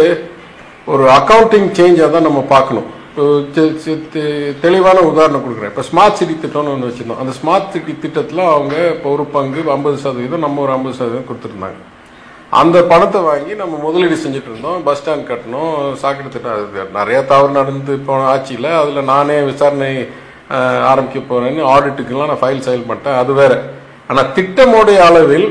[0.93, 2.89] ஒரு அக்கவுண்டிங் சேஞ்சாக தான் நம்ம பார்க்கணும்.
[4.63, 5.71] தெளிவான உதாரணம் கொடுக்குறேன்.
[5.73, 7.21] இப்போ ஸ்மார்ட் சிட்டி திட்டம்னு ஒன்று வச்சிருந்தோம்.
[7.23, 11.79] அந்த ஸ்மார்ட் சிட்டி திட்டத்தில் அவங்க இப்போ ஒரு பங்கு ஐம்பது சதவீதம் நம்ம ஒரு ஐம்பது சதவீதம் கொடுத்துருந்தாங்க.
[12.61, 14.77] அந்த பணத்தை வாங்கி நம்ம முதலீடு செஞ்சுட்டு இருந்தோம்.
[14.87, 16.57] பஸ் ஸ்டாண்ட் கட்டணும் சாக்கடை திட்டம்
[17.03, 19.91] அது தவறு நடந்து போன ஆட்சியில் அதில் நானே விசாரணை
[20.91, 23.53] ஆரம்பிக்க போகிறேன்னு ஆடிட்டுக்கெல்லாம் நான் ஃபைல் செயல் பண்ணிட்டேன் அது வேற.
[24.09, 25.47] ஆனால் திட்டமுடைய அளவில்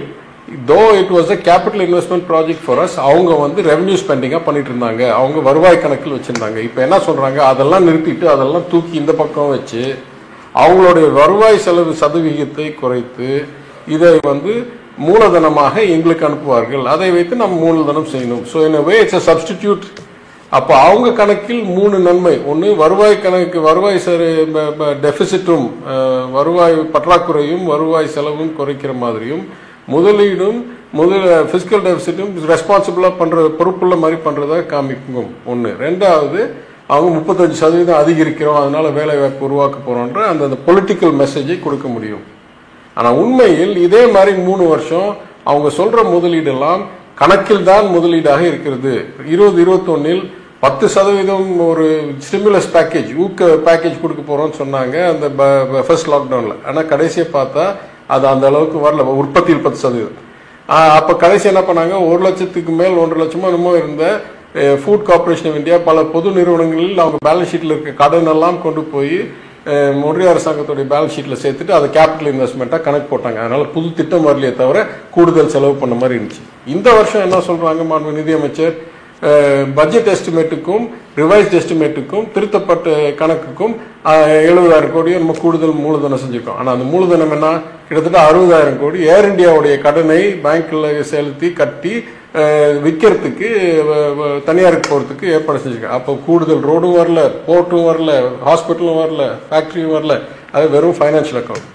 [0.70, 5.02] though it was a capital investment project for us அவங்க வந்து ரெவன்யூ ஸ்பெண்டிங்காக பண்ணிட்டு இருந்தாங்க
[5.18, 6.58] அவங்க வருவாய் கணக்கில் வச்சுருந்தாங்க.
[6.68, 9.82] இப்போ என்ன சொல்கிறாங்க அதெல்லாம் நிறுத்திட்டு அதெல்லாம் தூக்கி இந்த பக்கம் வச்சு
[10.64, 13.30] அவங்களுடைய வருவாய் செலவு சதவிகிதத்தை குறைத்து
[13.94, 14.52] இதை வந்து
[15.06, 16.84] மூலதனமாக எங்களுக்கு அனுப்புவார்கள்.
[16.94, 18.44] அதை வைத்து நம்ம மூலதனம் செய்யணும்.
[18.50, 19.84] So in way it's a substitute
[20.56, 22.34] அப்போ அவங்க கணக்கில் மூணு நன்மை.
[22.50, 23.98] ஒன்று வருவாய் கணக்கு வருவாய்
[25.04, 25.66] டெபிசிட்டும்
[26.36, 29.44] வருவாய் பற்றாக்குறையும் வருவாய் செலவும் குறைக்கிற மாதிரியும்
[29.92, 30.58] முதலீடும்
[30.98, 35.30] முதல் ஃபிசிக்கல் டெபிசிட்டும் ரெஸ்பான்சிபிளாக பண்ணுற பொறுப்புள்ள மாதிரி பண்ணுறதாக காமிக்கும்.
[35.52, 36.40] ஒன்று ரெண்டாவது
[36.94, 42.24] அவங்க முப்பத்தஞ்சு சதவீதம் அதிகரிக்கிறோம் அதனால வேலை வாய்ப்பு உருவாக்க போகிறோன்ற அந்த அந்த பொலிட்டிக்கல் மெசேஜை கொடுக்க முடியும்.
[42.98, 45.08] ஆனால் உண்மையில் இதே மாதிரி மூணு வருஷம்
[45.50, 46.82] அவங்க சொல்கிற முதலீடெல்லாம்
[47.20, 48.94] கணக்கில் தான் முதலீடாக இருக்கிறது.
[49.34, 50.22] இருபது இருபத்தொன்னில்
[50.64, 51.86] பத்து சதவீதம் ஒரு
[52.26, 55.26] ஸ்டிமுலஸ் பேக்கேஜ் ஊக்க பேக்கேஜ் கொடுக்க போகிறோம்னு சொன்னாங்க அந்த
[55.88, 57.64] ஃபர்ஸ்ட் லாக்டவுனில் ஆனால் கடைசியை பார்த்தா
[58.14, 59.04] அது அந்த அளவுக்கு வரல.
[59.22, 60.20] உற்பத்தியில் பத்து சதவீதம்.
[60.74, 61.94] அப்போ அப்ப கடைசி என்ன பண்ணாங்க?
[62.10, 64.04] ஒரு லட்சத்துக்கு மேல் ஒன்றரை லட்சமோ என்னமோ இருந்த
[64.82, 69.16] ஃபுட் கார்பரேஷன் ஆஃப் இந்தியா பல பொது நிறுவனங்களில் அவங்க பேலன்ஸ் ஷீட்டில் இருக்க கடன் எல்லாம் கொண்டு போய்
[70.08, 73.38] ஒன்றிய அரசாங்கத்துடைய பேலன்ஸ் ஷீட்டில் சேர்த்துட்டு அதை கேபிட்டல் இன்வெஸ்ட்மெண்ட்டாக கணக்கு போட்டாங்க.
[73.42, 74.78] அதனால புது திட்டம் வரலையே தவிர
[75.14, 76.42] கூடுதல் செலவு பண்ண மாதிரி இருந்துச்சு.
[76.74, 78.74] இந்த வருஷம் என்ன சொல்றாங்க மாண்பு நிதியமைச்சர்?
[79.76, 80.84] பட்ஜெட் எஸ்டிமேட்டுக்கும்
[81.20, 82.88] ரிவைஸ்ட் எஸ்டிமேட்டுக்கும் திருத்தப்பட்ட
[83.20, 83.74] கணக்குக்கும்
[84.48, 87.48] எழுபதாயிரம் கோடியை நம்ம கூடுதல் மூலதனம் செஞ்சுக்கோம் ஆனால் அந்த மூலதனம் என்ன?
[87.88, 88.98] கிட்டத்தட்ட அறுபதாயிரம் கோடி.
[89.14, 91.94] ஏர் இந்தியாவுடைய கடனை பேங்க்கில் செலுத்தி கட்டி
[92.84, 93.48] விற்கிறதுக்கு
[94.48, 98.12] தனியாருக்கு போகிறதுக்கு ஏற்பாடு செஞ்சிருக்கோம் அப்போ கூடுதல் ரோடும் வரல போர்ட்டும் வரல
[98.48, 100.16] ஹாஸ்பிட்டலும் வரல ஃபேக்ட்ரியும் வரல.
[100.56, 101.68] அது வெறும் ஃபைனான்ஷியல் அக்கௌண்ட்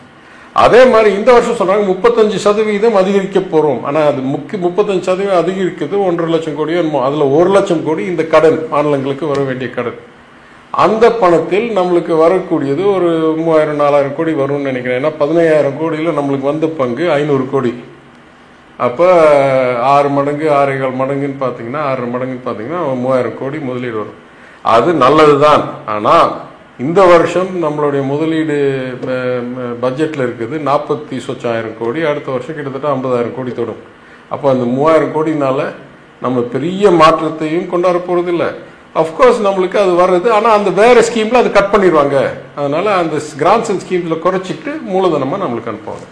[0.55, 3.81] அதே மாதிரி இந்த வருஷம் சொல்றாங்க முப்பத்தஞ்சு சதவீதம் அதிகரிக்க போறோம்.
[3.87, 8.23] ஆனா அது முக்கிய முப்பத்தஞ்சு சதவீதம் அதிகரிக்கிறது ஒன்றரை லட்சம் கோடியோ என்னமோ அதுல ஒரு லட்சம் கோடி இந்த
[8.33, 9.99] கடன் மாநிலங்களுக்கு வர வேண்டிய கடன்.
[10.85, 14.99] அந்த பணத்தில் நம்மளுக்கு வரக்கூடியது ஒரு மூவாயிரம் நாலாயிரம் கோடி வரும்னு நினைக்கிறேன்.
[15.01, 17.71] ஏன்னா பதினையாயிரம் கோடியில் நம்மளுக்கு வந்த பங்கு ஐநூறு கோடி.
[18.87, 19.07] அப்போ
[19.93, 24.19] ஆறு மடங்கு ஆறேகால் மடங்குன்னு பார்த்தீங்கன்னா ஆறு மடங்குன்னு பார்த்தீங்கன்னா மூவாயிரம் கோடி முதலீடு வரும்.
[24.75, 25.63] அது நல்லதுதான்.
[25.95, 26.29] ஆனால்
[26.83, 28.57] இந்த வருஷம் நம்மளுடைய முதலீடு
[29.83, 30.55] பட்ஜெட்டில் இருக்குது.
[30.67, 33.81] நாற்பத்தி சொச்சாயிரம் கோடி அடுத்த வருஷம் கிட்டத்தட்ட ஐம்பதாயிரம் கோடி தொடும்.
[34.33, 35.65] அப்போ அந்த மூவாயிரம் கோடினால
[36.25, 38.49] நம்ம பெரிய மாற்றத்தையும் கொண்டாட போகிறது இல்லை
[39.01, 40.27] அஃப்கோர்ஸ் நம்மளுக்கு அது வர்றது.
[40.37, 42.17] ஆனால் அந்த வேறு ஸ்கீமில் அது கட் பண்ணிடுவாங்க.
[42.59, 46.07] அதனால் அந்த கிராண்ட்ஸ் ஸ்கீமில் குறைச்சிட்டு மூலதனமாக நம்மளுக்கு அனுப்புவாங்க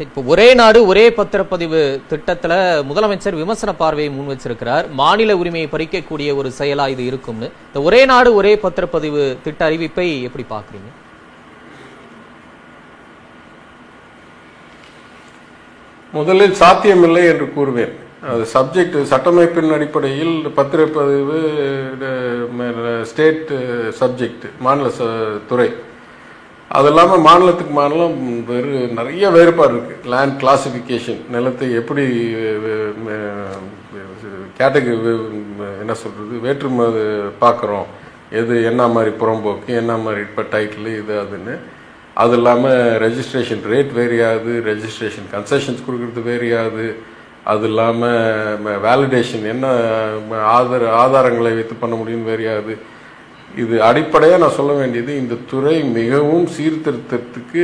[0.00, 4.90] இப்போ ஒரே நாடு ஒரே பத்திரப்பதிவு திட்டத்தில் முதலமைச்சர் விமர்சன பார்வையை முன் வச்சிருக்கிறார்.
[4.90, 7.50] மாநில உரிமையை பறிக்கக்கூடிய ஒரு செயலா இது இருக்கும்னு.
[7.66, 10.90] இந்த ஒரே நாடு ஒரே பத்திரப்பதிவு திட்ட அறிவிப்பை எப்படி பாக்குறீங்க
[16.12, 17.92] முதலில் சாத்தியமில்லை என்று கூறுவேன்.
[18.28, 21.40] அது சப்ஜெக்ட் சட்டமைப்பின் அடிப்படையில் பத்திரப்பதிவு
[23.02, 23.50] ஸ்டேட்
[24.00, 25.74] சப்ஜெக்ட் மாநில ச- துறை.
[26.70, 28.16] அது இல்லாமல் மாநிலத்துக்கு மாநிலம்
[28.48, 32.04] வேறு நிறைய வேறுபாடு இருக்குது லேண்ட் கிளாசிஃபிகேஷன் நிலத்தை எப்படி
[34.58, 34.96] கேட்டகரி
[35.82, 36.86] என்ன சொல்கிறது வேற்றுமை
[37.44, 37.88] பார்க்குறோம்.
[38.40, 41.54] எது என்ன மாதிரி புறம்போக்கு என்ன மாதிரி இப்போ டைட்டில் இது அதுன்னு.
[42.22, 46.86] அது இல்லாமல் ரெஜிஸ்ட்ரேஷன் ரேட் வேரியாது ரெஜிஸ்ட்ரேஷன் கன்செஷன்ஸ் கொடுக்குறது வேரியாது
[47.52, 49.66] அது இல்லாமல் வேலிடேஷன் என்ன
[50.56, 52.74] ஆதார ஆதாரங்களை வைத்து பண்ண முடியும்னு வேரியாது
[53.62, 57.62] இது அடிப்படையாக நான் சொல்ல வேண்டியது இந்த துறை மிகவும் சீர்திருத்தத்துக்கு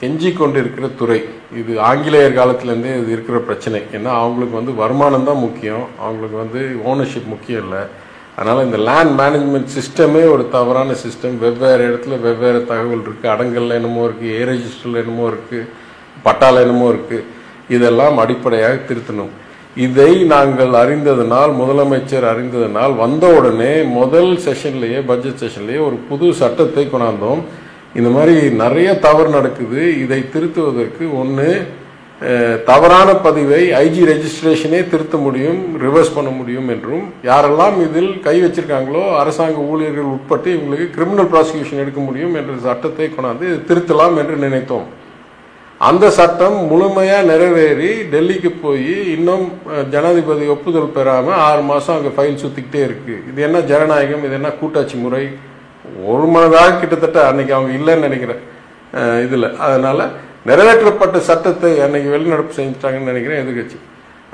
[0.00, 1.18] கெஞ்சி கொண்டிருக்கிற துறை.
[1.60, 3.80] இது ஆங்கிலேயர் காலத்திலேருந்தே இது இருக்கிற பிரச்சனை.
[3.96, 5.84] ஏன்னா அவங்களுக்கு வந்து வருமானம் தான் முக்கியம்.
[6.04, 7.82] அவங்களுக்கு வந்து ஓனர்ஷிப் முக்கியம் இல்லை.
[8.38, 14.02] அதனால் இந்த லேண்ட் மேனேஜ்மெண்ட் சிஸ்டமே ஒரு தவறான சிஸ்டம் வெவ்வேறு இடத்துல வெவ்வேறு தகவல் இருக்குது அடங்கல்ல என்னமோ
[14.08, 15.68] இருக்குது ஏ ரெஜிஸ்டரில் என்னமோ இருக்குது
[16.26, 17.26] பட்டால என்னமோ இருக்குது
[17.76, 19.32] இதெல்லாம் அடிப்படையாக திருத்தணும்.
[19.82, 27.40] இதை நாங்கள் அறிந்ததனால் முதலமைச்சர் அறிந்ததனால் வந்த உடனே முதல் செஷன்லேயே பட்ஜெட் செஷன்லேயே ஒரு புது சட்டத்தை கொண்டாந்தோம்.
[27.98, 29.80] இந்த மாதிரி நிறைய தவறு நடக்குது.
[30.04, 31.48] இதை திருத்துவதற்கு ஒன்று
[32.70, 37.04] தவறான பதிவை ஐஜி ரெஜிஸ்ட்ரேஷனே திருத்த முடியும் ரிவர்ஸ் பண்ண முடியும் என்றும்.
[37.30, 43.48] யாரெல்லாம் இதில் கை வச்சிருக்காங்களோ அரசாங்க ஊழியர்கள் உட்பட்டு இவங்களுக்கு கிரிமினல் ப்ராசிக்யூஷன் எடுக்க முடியும் என்ற சட்டத்தை கொண்டாந்து
[43.70, 44.86] திருத்தலாம் என்று நினைத்தோம்.
[45.88, 49.46] அந்த சட்டம் முழுமையா நிறைவேறி டெல்லிக்கு போய் இன்னும்
[49.94, 53.14] ஜனாதிபதி ஒப்புதல் பெறாம ஆறு மாசம் அங்க ஃபைல் சுத்திக்கிட்டே இருக்கு.
[53.30, 54.24] இது என்ன ஜனநாயகம்?
[54.26, 55.24] இது என்ன கூட்டாட்சி முறை?
[56.12, 58.42] ஒரு மனதாக கிட்டத்தட்ட அன்னைக்கு அவங்க இல்லைன்னு நினைக்கிறேன்.
[59.26, 59.48] இதுல.
[59.66, 60.06] அதனால
[60.50, 63.78] நிறைவேற்றப்பட்ட சட்டத்தை அன்னைக்கு வெளிநடப்பு செஞ்சுட்டாங்கன்னு நினைக்கிறேன் எதிர்கட்சி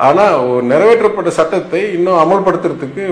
[0.07, 3.03] ஆனால் ஒரு நிறைவேற்றப்பட்ட சட்டத்தை இன்னும் அமல்படுத்துறதுக்கு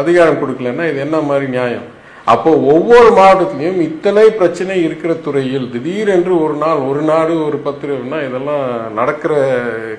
[0.00, 1.86] அதிகாரம் கொடுக்கலன்னா இது என்ன மாதிரி நியாயம்?
[2.32, 8.62] அப்போ ஒவ்வொரு மாவட்டத்திலையும் இத்தனை பிரச்சனை இருக்கிற துறையில் திடீரென்று ஒரு நாள் ஒரு நாடு ஒரு பத்திரம்னா இதெல்லாம்
[8.98, 9.34] நடக்கிற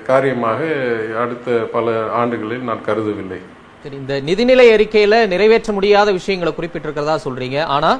[0.08, 0.60] காரியமாக
[1.22, 3.38] அடுத்த பல ஆண்டுகளில் நான் கருதவில்லை.
[3.82, 7.58] சரி இந்த நிதிநிலை அறிக்கையில நிறைவேற்ற முடியாத விஷயங்களை குறிப்பிட்டிருக்கிறதா சொல்றீங்க.
[7.74, 7.90] ஆனா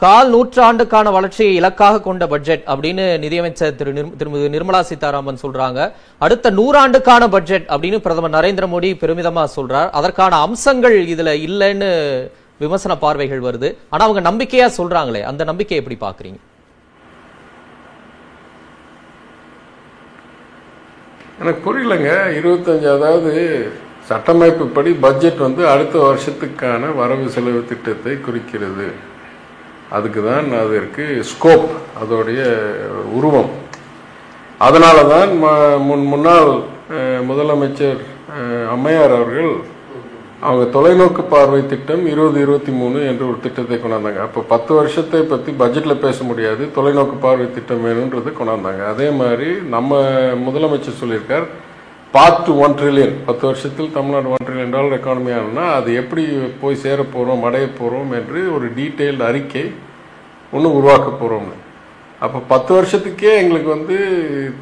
[0.00, 3.92] கால் நூற்றாண்டுக்கான வளர்ச்சியை இலக்காக கொண்ட பட்ஜெட் அப்படின்னு நிதியமைச்சர் திரு
[4.22, 5.80] திருமதி நிர்மலா சீதாராமன் சொல்றாங்க.
[6.26, 9.88] அடுத்த நூறாண்டுக்கான பட்ஜெட் அப்படின்னு பிரதமர் நரேந்திர மோடி பெருமிதமா சொல்றார்.
[10.00, 11.92] அதற்கான அம்சங்கள் இதுல இல்லைன்னு
[12.62, 13.68] விமர்சன பார்வைகள் வருது.
[13.92, 16.40] ஆனா அவங்க நம்பிக்கையா சொல்றாங்களே அந்த நம்பிக்கையை எப்படி பாக்குறீங்க
[21.40, 22.10] எனக்கு புரியலங்க.
[22.38, 23.32] இருபத்தஞ்சு அதாவது
[24.10, 28.86] சட்டமைப்பு படி பட்ஜெட் வந்து அடுத்த வருஷத்துக்கான வரவு செலவு திட்டத்தை குறிக்கிறது.
[29.96, 31.68] அதுக்கு தான் அதற்கு ஸ்கோப்
[32.02, 32.40] அதோடைய
[33.18, 33.50] உருவம்.
[34.66, 35.32] அதனால தான்
[35.88, 36.52] முன் முன்னாள்
[37.30, 38.00] முதலமைச்சர்
[38.74, 39.52] அம்மையார் அவர்கள்
[40.48, 44.20] அவங்க தொலைநோக்கு பார்வை திட்டம் இருபது இருபத்தி மூணு என்ற ஒரு திட்டத்தை கொண்டாந்தாங்க.
[44.26, 46.64] அப்போ பத்து வருஷத்தை பற்றி பட்ஜெட்டில் பேச முடியாது.
[46.76, 48.82] தொலைநோக்கு பார்வை திட்டம் வேணுன்றதை கொண்டாந்தாங்க.
[48.92, 50.00] அதே மாதிரி நம்ம
[50.46, 51.46] முதலமைச்சர் சொல்லியிருக்கார்
[52.14, 56.24] பார்ட் ஒன் ட்ரில்லியன் பத்து வருஷத்தில் Tamil Nadu one trillion dollar economy ஆகணும்னா அது எப்படி
[56.62, 59.64] போய் சேர போகிறோம் அடைய போகிறோம் என்று ஒரு டீட்டெயில்டு அறிக்கை
[60.52, 61.56] ஒன்று உருவாக்க போகிறோம்னு
[62.24, 63.96] அப்போ பத்து வருஷத்துக்கே எங்களுக்கு வந்து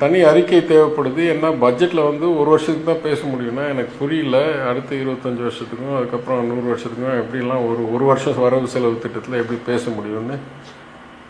[0.00, 1.22] தனி அறிக்கை தேவைப்படுது.
[1.32, 4.38] ஏன்னா பட்ஜெட்டில் வந்து ஒரு வருஷத்துக்கு தான் பேச முடியும்னா எனக்கு புரியல.
[4.70, 9.84] அடுத்த இருபத்தஞ்சி வருஷத்துக்கும் அதுக்கப்புறம் நூறு வருஷத்துக்கும் எப்படிலாம் ஒரு ஒரு வருஷம் வரவு செலவு திட்டத்தில் எப்படி பேச
[9.96, 10.38] முடியும்னு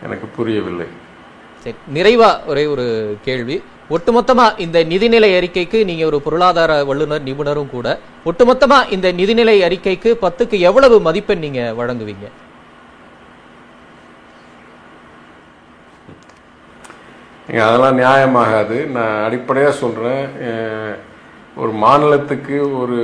[0.05, 0.87] எனக்கு புரியவில்லை.
[1.65, 2.85] சரி நிறைவாக ஒரே ஒரு
[3.27, 3.57] கேள்வி.
[3.95, 7.87] ஒட்டுமொத்தமா இந்த நிதிநிலை அறிக்கைக்கு நீங்க ஒரு பொருளாதார வல்லுநர் நிபுணரும் கூட
[8.31, 12.27] ஒட்டுமொத்தமா இந்த நிதிநிலை அறிக்கைக்கு பத்துக்கு எவ்வளவு மதிப்பெண் நீங்க வழங்குவீங்க?
[17.47, 18.77] நீங்க அதெல்லாம் நியாயமாகாது.
[18.95, 20.23] நான் அடிப்படையாக சொல்கிறேன்
[21.63, 22.97] ஒரு மாநிலத்துக்கு ஒரு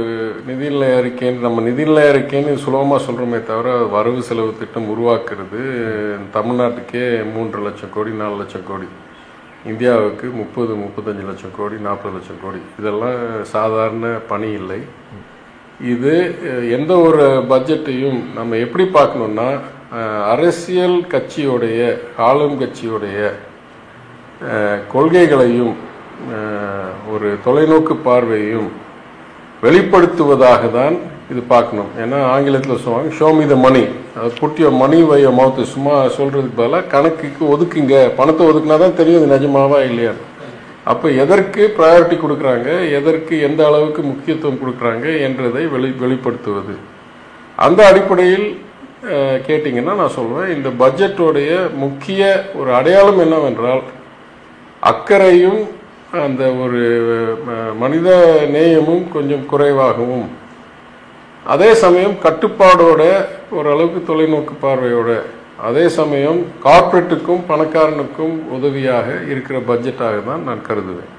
[0.48, 5.62] நிதிநிலை அறிக்கைன்னு நம்ம நிதிநிலை அறிக்கைன்னு சுலபமாக சொல்கிறோமே தவிர வரவு செலவு திட்டம் உருவாக்குறது
[6.36, 8.88] தமிழ்நாட்டுக்கே மூன்று லட்சம் கோடி நாலு லட்சம் கோடி.
[9.72, 12.62] இந்தியாவுக்கு முப்பது முப்பத்தஞ்சு லட்சம் கோடி நாற்பது லட்சம் கோடி.
[12.80, 13.22] இதெல்லாம்
[13.54, 14.80] சாதாரண பணி இல்லை.
[15.94, 16.14] இது
[16.78, 17.24] எந்த ஒரு
[17.54, 19.48] பட்ஜெட்டையும் நம்ம எப்படி பார்க்கணுன்னா
[20.34, 21.80] அரசியல் கட்சியோடைய
[22.28, 23.20] ஆளும் கட்சியோடைய
[24.94, 25.74] கொள்கைகளையும்
[27.14, 28.70] ஒரு தொலைநோக்கு பார்வையையும்
[29.66, 30.96] வெளிப்படுத்துவதாக தான்
[31.32, 31.92] இது பார்க்கணும்.
[32.04, 33.84] ஏன்னா ஆங்கிலத்தில் சொல்லுவாங்க ஷோ மீ த மணி
[34.20, 37.96] அது புட்டிய மணி வைய மவுத்து சும்மா சொல்கிறதுக்கு பதிலாக கணக்குக்கு ஒதுக்குங்க.
[38.18, 40.14] பணத்தை ஒதுக்குனா தான் தெரியும் இது நிஜமாவா இல்லையா
[40.92, 42.70] அப்போ எதற்கு ப்ரையாரிட்டி கொடுக்குறாங்க?
[43.00, 46.76] எதற்கு எந்த அளவுக்கு முக்கியத்துவம் கொடுக்குறாங்க என்றதை வெளி வெளிப்படுத்துவது.
[47.66, 48.48] அந்த அடிப்படையில்
[49.48, 51.52] கேட்டிங்கன்னா நான் சொல்வேன் இந்த பட்ஜெட்டோடைய
[51.84, 52.22] முக்கிய
[52.60, 53.84] ஒரு அடையாளம் என்னவென்றால்
[54.90, 55.62] அக்கறையும்
[56.26, 56.82] அந்த ஒரு
[57.82, 58.10] மனித
[58.56, 60.28] நேயமும் கொஞ்சம் குறைவாகவும்.
[61.54, 63.04] அதே சமயம் கட்டுப்பாடோட
[63.58, 65.10] ஓரளவுக்கு தொலைநோக்கு பார்வையோட
[65.68, 71.12] அதே சமயம் கார்ப்பரேட்டுக்கும் பணக்காரனுக்கும் உதவியாக இருக்கிற பட்ஜெட்டாக தான் நான் கருதுவேன்.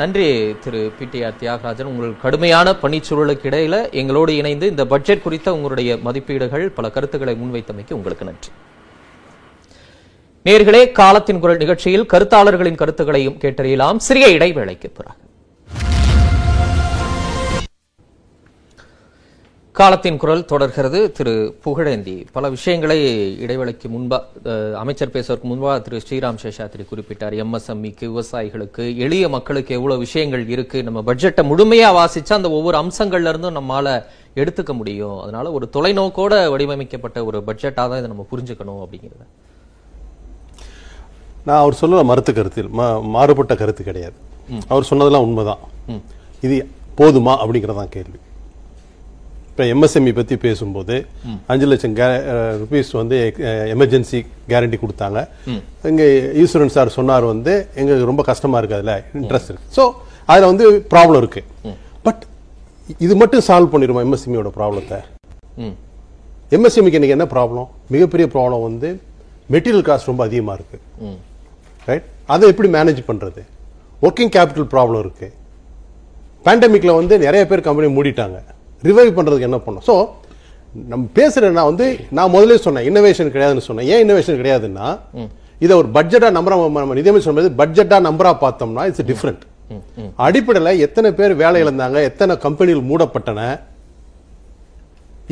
[0.00, 0.28] நன்றி
[0.64, 1.90] திரு பிடிஆர் தியாகராஜன்.
[1.92, 8.28] உங்கள் கடுமையான பணிச்சூழலுக்கு இடையில எங்களோடு இணைந்து இந்த பட்ஜெட் குறித்த உங்களுடைய மதிப்பீடுகள் பல கருத்துக்களை முன்வைத்தமைக்கு உங்களுக்கு
[8.30, 8.52] நன்றி.
[10.46, 13.96] நேர்களே காலத்தின் குரல் நிகழ்ச்சியில் கருத்தாளர்களின் கருத்துக்களையும் கேட்டறியலாம்.
[13.96, 15.18] சிறிய இடைவேளைக்கு பிறகு.
[19.76, 21.12] காலத்தின் குரல் தொடர்கிறது.
[21.12, 21.32] திரு
[21.64, 22.96] புகழேந்தி பல விஷயங்களை
[23.40, 27.44] இடைவேளைக்கு முன்பா அஹ், அமைச்சர் பேசுவதற்கு முன்பா திரு ஸ்ரீராம் சேஷாத்ரி குறிப்பிட்டார்.
[27.44, 30.82] எம்எஸ்எம்இக்கு விவசாயிகளுக்கு எளிய மக்களுக்கு எவ்வளவு விஷயங்கள் இருக்கு.
[30.82, 33.86] நம்ம பட்ஜெட்டை முழுமையா வாசிச்சா அந்த ஒவ்வொரு அம்சங்கள்ல இருந்தும் நம்மால
[34.36, 35.20] எடுத்துக்க முடியும்.
[35.20, 39.24] அதனால ஒரு தொலைநோக்கோட வடிவமைக்கப்பட்ட ஒரு பட்ஜெட்டா தான் இதை நம்ம புரிஞ்சுக்கணும் அப்படிங்கிறத.
[41.44, 44.12] நான் அவர் சொல்ல மறுத்து கருத்தில் மா- மாறுபட்ட கருத்து கிடையாது.
[44.68, 45.58] அவர் சொன்னதெல்லாம் உண்மைதான்.
[46.40, 46.68] இது
[46.98, 48.18] போதுமா அப்படிங்கிறதான் கேள்வி.
[49.48, 51.06] இப்போ எம்எஸ்எம்இ பற்றி பேசும்போது
[51.46, 55.28] அஞ்சு லட்சம் ருபீஸ் வந்து எமர்ஜென்சி கேரண்டி கொடுத்தாங்க.
[55.84, 59.82] இங்கே ஈஸ்வரன் சார் சொன்னார் வந்து எங்களுக்கு ரொம்ப கஷ்டமா இருக்கு அதில் இன்ட்ரெஸ்ட் இருக்கு.
[59.82, 59.92] ஸோ
[60.26, 61.44] அதில் வந்து ப்ராப்ளம் இருக்கு.
[62.02, 62.22] பட்
[62.98, 65.00] இது மட்டும் சால்வ் பண்ணிடுமா எம்எஸ்எம்இயோட ப்ராப்ளத்தை
[66.50, 69.00] எம்எஸ்எம்இக்கு இன்னைக்கு என்ன ப்ராப்ளம் மிகப்பெரிய ப்ராப்ளம் வந்து
[69.50, 71.06] மெட்டீரியல் காஸ்ட் ரொம்ப அதிகமாக இருக்கு.
[71.88, 73.42] ரைட் அதை எப்படி மேனேஜ் பண்றது?
[74.06, 75.28] ஒர்க்கிங் கேபிட்டல் ப்ராப்ளம் இருக்கு.
[76.46, 78.38] பேண்டமிக்ல வந்து நிறைய பேர் கம்பெனி மூடிட்டாங்க.
[78.88, 79.84] ரிவைவ் பண்றதுக்கு என்ன பண்ணோம்?
[79.88, 79.94] ஸோ
[80.92, 81.86] நம்ம பேசுற நான் வந்து
[82.18, 83.88] நான் முதல்ல சொன்னேன் இன்னோவேஷன் கிடையாதுன்னு சொன்னேன்.
[83.92, 84.86] ஏன் இன்னோவேஷன் கிடையாதுன்னா
[85.64, 89.44] இதை ஒரு பட்ஜெட்டா நம்பரா நம்ம நிதியமைச்சர் சொன்னது பட்ஜெட்டா நம்பரா பார்த்தோம்னா இட்ஸ் டிஃப்ரெண்ட்
[90.26, 93.40] அடிப்படையில் எத்தனை பேர் வேலை இழந்தாங்க எத்தனை கம்பெனிகள் மூடப்பட்டன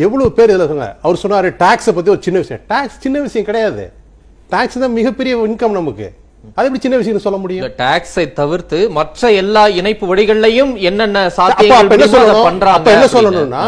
[0.05, 0.95] எவ்வளவு பேர் இதுல சொன்னாங்க?
[1.05, 2.63] அவர் சொன்னாரு டாக்ஸை பத்தி ஒரு சின்ன விஷயம்.
[2.73, 3.85] டாக்ஸ் சின்ன விஷயம் கிடையாது.
[4.53, 6.09] டாக்ஸ் தான் மிகப்பெரிய இன்கம் நமக்கு.
[6.57, 7.67] அது எப்படி சின்ன விஷயம்னு சொல்ல முடியும்?
[7.83, 12.05] டாக்ஸை தவிர்த்து மற்ற எல்லா இணைப்பு வழிகள்லையும் என்னென்ன சாத்தியங்கள்
[12.87, 13.09] என்ன.
[13.17, 13.65] சொல்லணும்னா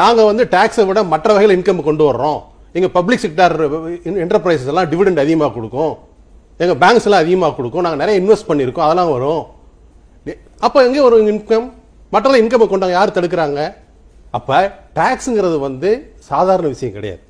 [0.00, 2.40] நாங்க வந்து டாக்ஸை விட மற்ற வகையில் இன்கம் கொண்டு வர்றோம்.
[2.76, 3.56] எங்க பப்ளிக் செக்டார்
[4.24, 5.92] என்டர்பிரைசஸ் எல்லாம் டிவிடெண்ட் அதிகமா கொடுக்கும்.
[6.62, 7.84] எங்க பேங்க்ஸ் எல்லாம் அதிகமா கொடுக்கும்.
[7.86, 9.42] நாங்க நிறைய இன்வெஸ்ட் பண்ணிருக்கோம் அதெல்லாம் வரும்.
[10.66, 11.68] அப்ப எங்க ஒரு இன்கம்
[12.14, 13.60] மற்ற இன்கம் கொண்டாங்க யார் தடுக்கிறாங்க?
[14.38, 14.58] அப்ப
[14.98, 15.90] டாக்ஸ்ங்கிறது வந்து
[16.30, 17.22] சாதாரண விஷயம் கிடையாது.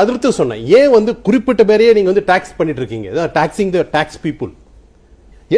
[0.00, 0.62] அதிர்த்து சொன்னேன்.
[0.78, 4.50] ஏன் வந்து குறிப்பிட்ட பேரையே நீங்கள் வந்து டாக்ஸ் பண்ணிட்டு இருக்கீங்க டாக்ஸிங் த டாக்ஸ் பீப்புள்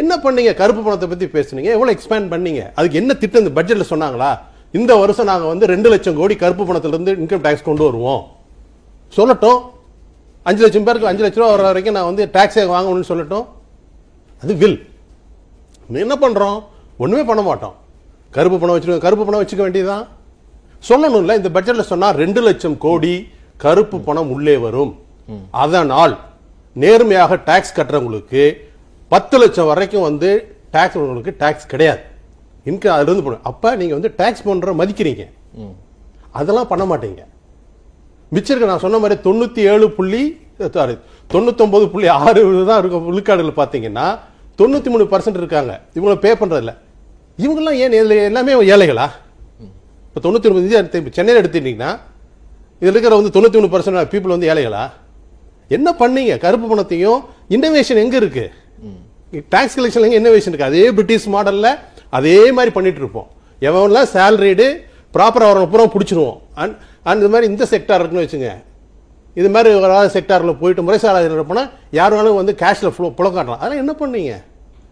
[0.01, 0.51] என்ன பண்ணீங்க?
[0.61, 1.69] கருப்பு பணத்தை பற்றி பேசுனீங்க.
[1.77, 2.61] எவ்வளோ எக்ஸ்பேண்ட் பண்ணீங்க?
[2.77, 3.43] அதுக்கு என்ன திட்டம்?
[3.43, 4.29] இந்த பட்ஜெட்டில் சொன்னாங்களா?
[4.77, 8.21] இந்த வருஷம் நாங்கள் வந்து ரெண்டு லட்சம் கோடி கருப்பு பணத்திலிருந்து இன்கம் டேக்ஸ் கொண்டு வருவோம்.
[9.17, 9.59] சொல்லட்டும்.
[10.49, 13.45] அஞ்சு லட்சம் பேருக்கு அஞ்சு லட்ச ரூபா வர வரைக்கும் நான் வந்து டேக்ஸே வாங்கணும்னு சொல்லட்டும்.
[14.43, 14.79] அது வில்
[16.03, 16.57] என்ன பண்ணுறோம்
[17.03, 17.75] ஒன்றுமே பண்ண மாட்டோம்.
[18.37, 20.05] கருப்பு பணம் வச்சுருக்கோம் கருப்பு பணம் வச்சுக்க வேண்டியதுதான்.
[20.89, 23.13] சொல்லணும்ல இந்த பட்ஜெட்டில் சொன்னால் ரெண்டு லட்சம் கோடி
[23.63, 24.91] கருப்பு பணம் உள்ளே வரும்.
[25.63, 26.13] அதனால்
[26.83, 28.43] நேர்மையாக டாக்ஸ் கட்டுறவங்களுக்கு
[29.11, 30.29] பத்து லட்சம் வரைக்கும் வந்து
[30.75, 32.01] டாக்ஸ் உங்களுக்கு டாக்ஸ் கிடையாது.
[32.69, 33.45] இன்கம் அதுல இருந்து போடும்.
[33.49, 35.23] அப்ப நீங்க வந்து டாக்ஸ் பண்ற மதிக்கிறீங்க.
[36.39, 37.21] அதெல்லாம் பண்ண மாட்டீங்க.
[38.33, 40.23] மிச்சம் இருக்க நான் சொன்ன மாதிரி தொண்ணூத்தி ஏழு புள்ளி
[40.75, 40.95] சாரி
[41.33, 44.05] தொண்ணூத்தொன்பது புள்ளி ஆறு தான் இருக்கும் விழுக்காடுகள் பாத்தீங்கன்னா
[44.59, 45.73] தொண்ணூத்தி மூணு பர்சன்ட் இருக்காங்க.
[45.97, 46.73] இவங்க பே பண்றது இல்ல
[47.43, 49.07] இவங்கெல்லாம் ஏன் இதுல எல்லாமே ஏழைகளா?
[50.07, 51.91] இப்ப தொண்ணூத்தி ஒன்பது சென்னையில் எடுத்துட்டீங்கன்னா
[52.81, 54.83] இதுல இருக்கிற வந்து தொண்ணூத்தி மூணு பர்சன்ட் பீப்புள் வந்து ஏழைகளா?
[55.77, 56.33] என்ன பண்ணீங்க?
[56.43, 57.19] கருப்பு பணத்தையும்
[57.55, 58.45] இன்னோவேஷன் எங்க இருக்கு?
[59.53, 60.69] டாக்ஸ் கலெக்ஷன் எங்க இன்னோவேஷன் இருக்கு?
[60.71, 61.69] அதே பிரிட்டிஷ் மாடல்ல
[62.17, 63.27] அதே மாதிரி பண்ணிட்டு இருப்போம்.
[63.67, 64.67] எவன்லாம் சேலரிடு
[65.15, 66.39] ப்ராப்பரா வரவங்க பூரா பிடிச்சிருவோம்.
[66.61, 66.75] அண்ட்
[67.09, 68.49] அண்ட் இது மாதிரி இந்த செக்டார் இருக்குன்னு வச்சுங்க.
[69.39, 71.63] இது மாதிரி ஒரு செக்டார்ல போயிட்டு முறைசாலை போனா
[71.97, 73.61] யார் வேணாலும் வந்து கேஷ்ல ஃப்ளோ புல காட்டலாம்.
[73.61, 74.33] அதெல்லாம் என்ன பண்ணீங்க?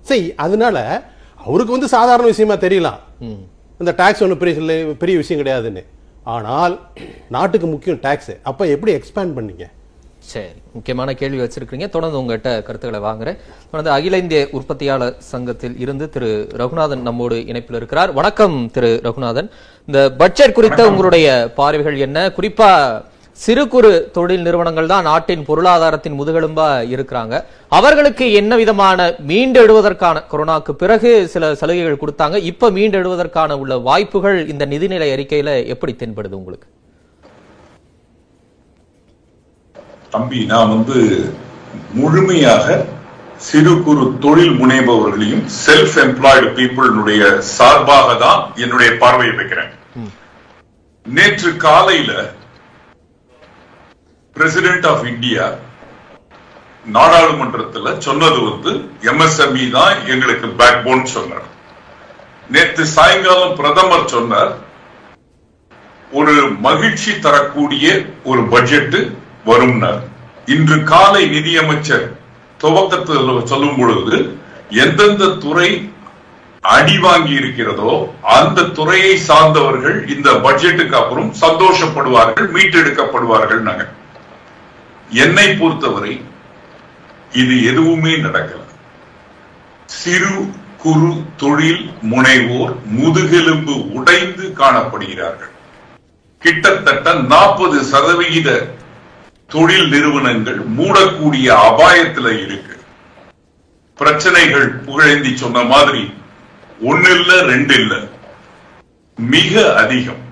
[0.09, 0.77] சரி அதனால
[1.47, 2.99] அவருக்கு வந்து சாதாரண விஷயமா தெரியலாம்.
[3.81, 5.83] இந்த டாக்ஸ் ஒன்றும் பெரிய பெரிய விஷயம் கிடையாதுன்னு.
[6.36, 6.73] ஆனால்
[7.34, 9.65] நாட்டுக்கு முக்கியம் டாக்ஸ் அப்ப எப்படி எக்ஸ்பேண்ட் பண்ணீங்க?
[10.32, 13.38] சரி முக்கியமான கேள்வி வச்சிருக்கீங்க தொடர்ந்து உங்ககிட்ட கருத்துக்களை வாங்குறேன்.
[13.71, 18.11] தொடர்ந்து அகில இந்திய உற்பத்தியாளர் சங்கத்தில் இருந்து திரு ரகுநாதன் நம்மோடு இணைப்பில் இருக்கிறார்.
[18.19, 19.49] வணக்கம் திரு ரகுநாதன்.
[19.88, 21.28] இந்த பட்ஜெட் குறித்த உங்களுடைய
[21.59, 22.28] பார்வைகள் என்ன?
[22.39, 22.71] குறிப்பா
[23.43, 27.35] சிறு குறு தொழில் நிறுவனங்கள் தான் நாட்டின் பொருளாதாரத்தின் முதுகெலும்பா இருக்கிறாங்க.
[27.77, 32.38] அவர்களுக்கு என்ன விதமான மீண்டெழுவதற்கான கொரோனாக்கு பிறகு சில சலுகைகள் கொடுத்தாங்க.
[32.51, 36.67] இப்ப மீண்டெழுவதற்கான உள்ள வாய்ப்புகள் இந்த நிதிநிலை அறிக்கையில எப்படி தென்படுது உங்களுக்கு?
[40.15, 40.97] தம்பி நான் வந்து
[41.99, 42.77] முழுமையாக
[43.47, 47.21] சிறு குறு தொழில் முனைபவர்களையும் செல்ஃப் எம்ப்ளாய்டு பீப்புளுடைய
[47.55, 49.71] சார்பாக தான் என்னுடைய பார்வையை வைக்கிறேன்.
[51.05, 52.11] நேற்று காலையில
[54.38, 55.45] பிரசிடென்ட் ஆஃப் இந்தியா
[56.95, 58.71] நாடாளுமன்றத்துல சொன்னது வந்து
[59.11, 61.47] எம்எஸ்எம்இ தான் எங்களுக்கு பேக் போன் சொன்னார்.
[62.49, 64.53] நேற்று சாயங்காலம் பிரதமர் சொன்னார்
[66.11, 66.35] ஒரு
[66.67, 67.85] மகிழ்ச்சி தரக்கூடிய
[68.23, 68.97] ஒரு பட்ஜெட்
[69.49, 70.01] வரும்னார்.
[70.55, 72.07] இன்று காலை நிதியமைச்சர்
[72.57, 74.17] துவக்கத்தில் சொல்லும் பொழுது
[74.83, 75.69] எந்தெந்த துறை
[76.63, 77.91] அடி வாங்கி இருக்கிறதோ
[78.38, 83.85] அந்த துறையை சார்ந்தவர்கள் இந்த பட்ஜெட்டுக்கு அப்புறம் சந்தோஷப்படுவார்கள் மீட்டெடுக்கப்படுவார்கள் நாங்க
[85.10, 86.22] என்னை பொறுத்தவரை
[87.32, 88.62] இது எதுவுமே நடக்கல.
[89.86, 95.53] சிறு குறு தொழில் முனைவோர் முதுகெலும்பு உடைந்து காணப்படுகிறார்கள்.
[96.39, 98.76] கிட்டத்தட்ட நாற்பது சதவிகித
[99.47, 102.80] தொழில் நிறுவனங்கள் மூடக்கூடிய அபாயத்துல இருக்கு.
[103.95, 106.14] பிரச்சனைகள் புகழேந்தி சொன்ன மாதிரி
[106.82, 108.08] ஒன்னு இல்ல ரெண்டு இல்ல
[109.16, 110.26] மிக அதிகம்.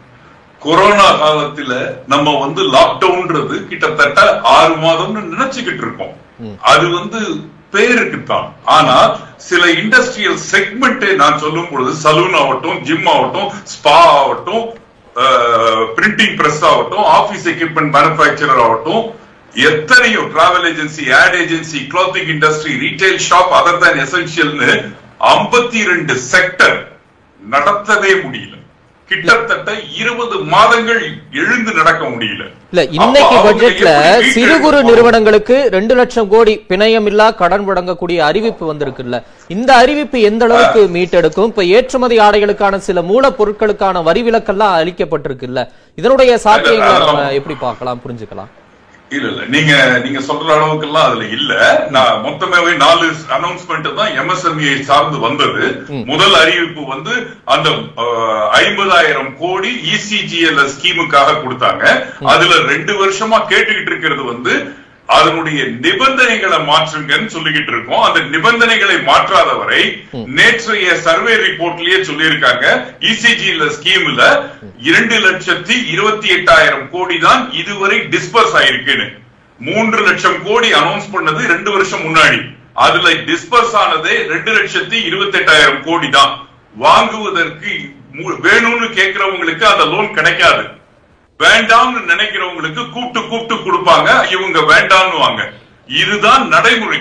[0.66, 1.74] கொரோனா காலத்துல
[2.14, 4.22] நம்ம வந்து லாக்டவுன்றது கிட்டத்தட்ட
[4.56, 6.16] ஆறு மாதம்னு நினைச்சுக்கிட்டு இருக்கோம்.
[6.72, 7.20] அது வந்து
[7.76, 8.48] பேருக்குத்தான்.
[8.76, 8.96] ஆனா
[9.50, 14.66] சில இண்டஸ்ட்ரியல் செக்மெண்ட் நான் சொல்லும் பொழுது சலூன் ஆகட்டும் ஜிம் ஆகட்டும் ஸ்பா ஆகட்டும்
[15.98, 19.04] பிரிண்டிங் பிரஸ் ஆகட்டும் ஆபீஸ் எக்யூப்மெண்ட் மேனுபேக்சரர் ஆகட்டும்
[19.70, 24.72] எத்தனையோ travel agency ad agency clothing industry retail shop other தான் எசென்சியல்னு
[25.36, 26.78] ஐம்பத்தி ரெண்டு செக்டர்
[27.42, 28.54] நடத்தவே முடியல.
[29.10, 31.02] கிட்டத்தட்ட இருபது மாதங்கள்
[31.42, 32.44] எழுந்து நடக்க முடியல.
[32.72, 33.90] இல்ல இன்னைக்கு பட்ஜெட்ல
[34.36, 34.84] சிறு குறு?
[34.84, 39.20] நிறுவனங்களுக்கு ரெண்டு லட்சம் கோடி பிணையமில்லா கடன் வழங்கக்கூடிய அறிவிப்பு வந்திருக்குல்ல.
[39.48, 41.50] இந்த அறிவிப்பு எந்த அளவுக்கு மீட்டெடுக்கும்?
[41.52, 45.68] இப்ப ஏற்றுமதி ஆடைகளுக்கான சில மூலப்பொருட்களுக்கான வரி விலக்கெல்லாம் அளிக்கப்பட்டிருக்குல்ல.
[45.96, 48.52] இதனுடைய சாத்தியங்களை நம்ம எப்படி பார்க்கலாம் புரிஞ்சுக்கலாம்?
[49.12, 49.46] இல்ல இல்ல.
[49.46, 51.52] நீங்க நீங்க சொல்ற அளவுக்கு எல்லாம் அதுல இல்ல.
[51.90, 53.06] நான் மொத்தமாவே நாலு
[53.38, 55.66] அனௌன்ஸ்மெண்ட் தான் எம்எஸ்எம்இ சார்ந்து வந்தது.
[56.06, 57.14] முதல் அறிவிப்பு வந்து
[57.46, 57.70] அந்த
[58.62, 61.84] ஐம்பதாயிரம் கோடி இசிஜிஎல் ஸ்கீமுக்காக கொடுத்தாங்க.
[62.34, 64.56] அதுல ரெண்டு வருஷமா கேட்டுக்கிட்டு இருக்கிறது வந்து
[65.16, 68.04] அதனுடைய நிபந்தனைகளை மாற்றுங்கன்னு சொல்லிக்கிட்டு இருக்கோம்.
[68.08, 69.82] அந்த நிபந்தனைகளை மாற்றாத வரை
[70.38, 72.66] நேற்றைய சர்வே ரிப்போர்ட்லயே சொல்லியிருக்காங்க.
[73.12, 74.24] இசிஜிஎல் ஸ்கீம்ல
[74.90, 79.08] இரண்டு லட்சத்தி இருபத்தி எட்டாயிரம் கோடி தான் இதுவரை டிஸ்பர்ஸ் ஆயிருக்குன்னு.
[79.60, 82.40] மூன்று லட்சம் கோடி அனௌன்ஸ் பண்ணது ரெண்டு வருஷம் முன்னாடி.
[82.86, 86.34] அதுல டிஸ்பர்ஸ் ஆனதே ரெண்டு லட்சத்தி இருபத்தி எட்டாயிரம் கோடி தான்.
[86.86, 87.74] வாங்குவதற்கு
[88.48, 90.64] வேணும்னு கேட்கிறவங்களுக்கு அந்த லோன் கிடைக்காது.
[91.40, 95.54] வேண்டாம்னு நினைக்கிறவங்களுக்கு கூப்பிட்டு கூப்பிட்டு கொடுப்பாங்க இவங்க வேண்டாம்னு வாங்க
[95.88, 97.00] இதுதான் நடைமுறை.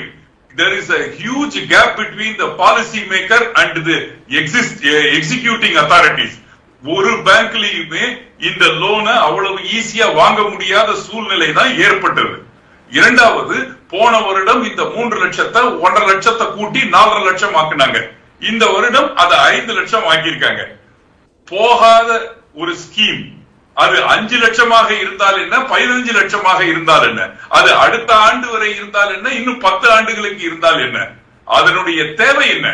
[0.59, 3.99] There is huge gap gap the policy maker and the the
[4.41, 4.79] exist
[6.19, 6.31] uh,
[6.83, 8.05] ஒரு பேங்க்லயுமே
[8.49, 12.35] இந்த லோனை அவ்வளவு ஈஸியா வாங்க முடியாத சூழ்நிலை தான் ஏற்பட்டது.
[12.91, 13.57] இரண்டாவது
[13.93, 18.01] போன வருடம் இந்த மூன்று லட்சத்தை ஒன்றரை லட்சத்தை கூட்டி நாலரை லட்சம் ஆக்குனாங்க.
[18.41, 20.63] இந்த வருடம் அதை ஐந்து லட்சம் ஆக்கியிருக்காங்க.
[21.45, 23.23] போகாத ஒரு ஸ்கீம்
[23.83, 25.57] அது அஞ்சு லட்சமாக இருந்தால் என்ன?
[25.71, 27.23] பதினஞ்சு லட்சமாக இருந்தால் என்ன?
[27.59, 29.29] அது அடுத்த ஆண்டு வரை இருந்தால் என்ன?
[29.39, 30.99] இன்னும் பத்து ஆண்டுகளுக்கு இருந்தால் என்ன?
[31.59, 32.69] அதனுடைய தேவை என்ன?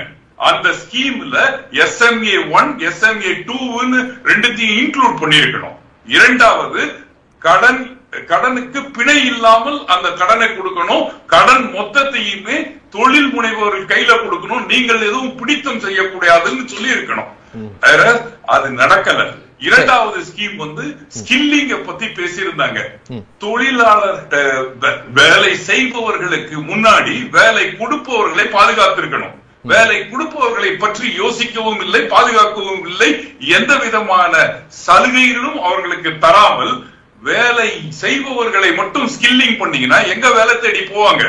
[0.49, 1.39] அந்த ஸ்கீம்ல
[1.85, 3.99] எஸ்எம்ஏ ஒன் எஸ்எம்ஏ டூன்னு
[4.31, 5.79] ரெண்டுத்தையும் இன்க்ளூட் பண்ணியிருக்கணும்.
[6.17, 6.83] இரண்டாவது
[7.47, 7.83] கடன்
[8.29, 11.05] கடனுக்கு பிணை இல்லாமல் அந்த கடனை கொடுக்கணும்.
[11.33, 12.57] கடன் மொத்தத்தையுமே
[12.95, 14.65] தொழில் முனைவோர்கள் கையில கொடுக்கணும்.
[14.73, 17.31] நீங்கள் எதுவும் பிடித்தம் செய்யக்கூடாதுன்னு சொல்லி இருக்கணும்
[18.55, 19.21] அது நடக்கல.
[19.69, 20.85] இரண்டாவது ஸ்கீம் வந்து
[21.17, 22.81] ஸ்கில்லிங்க பத்தி பேசியிருந்தாங்க.
[23.43, 24.21] தொழிலாளர்
[25.19, 29.37] வேலை செய்பவர்களுக்கு முன்னாடி வேலை கொடுப்பவர்களை பாதுகாத்திருக்கணும்.
[29.73, 33.11] வேலை கொடுப்பவர்களை பற்றி யோசிக்கவும் இல்லை பாதுகாக்கவும் இல்லை.
[33.57, 34.35] எந்த விதமான
[34.87, 36.75] சலுகைகளும் அவர்களுக்கு தராமல்
[37.31, 37.71] வேலை
[38.03, 41.25] செய்பவர்களை மட்டும் ஸ்கில்லிங் பண்ணீங்கன்னா எங்க வேலை தேடி போவாங்க?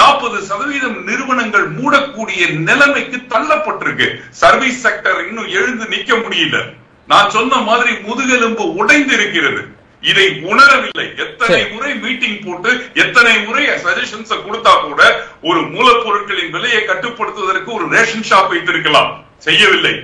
[0.00, 4.06] நாற்பது சதவீதம் நிறுவனங்கள் மூடக்கூடிய நிலைமைக்கு தள்ளப்பட்டிருக்கு.
[4.42, 6.58] சர்வீஸ் செக்டர் இன்னும் எழுந்து நிக்க முடியல.
[7.12, 9.62] நான் சொன்ன மாதிரி முதுகெலும்பு உடைந்து இருக்கிறது
[10.10, 11.06] இதை உணரவில்லை.
[11.24, 11.58] எத்தனை.
[11.72, 12.70] முறை மீட்டிங் போட்டு
[13.02, 15.02] எத்தனை முறை சஜஷன்ஸ் கொடுத்தா கூட
[15.48, 19.10] ஒரு மூலப்பொருட்களின் விலையை கட்டுப்படுத்துவதற்கு ஒரு ரேஷன் ஷாப் வைத்திருக்கலாம்.
[19.46, 19.94] செய்யவில்லை.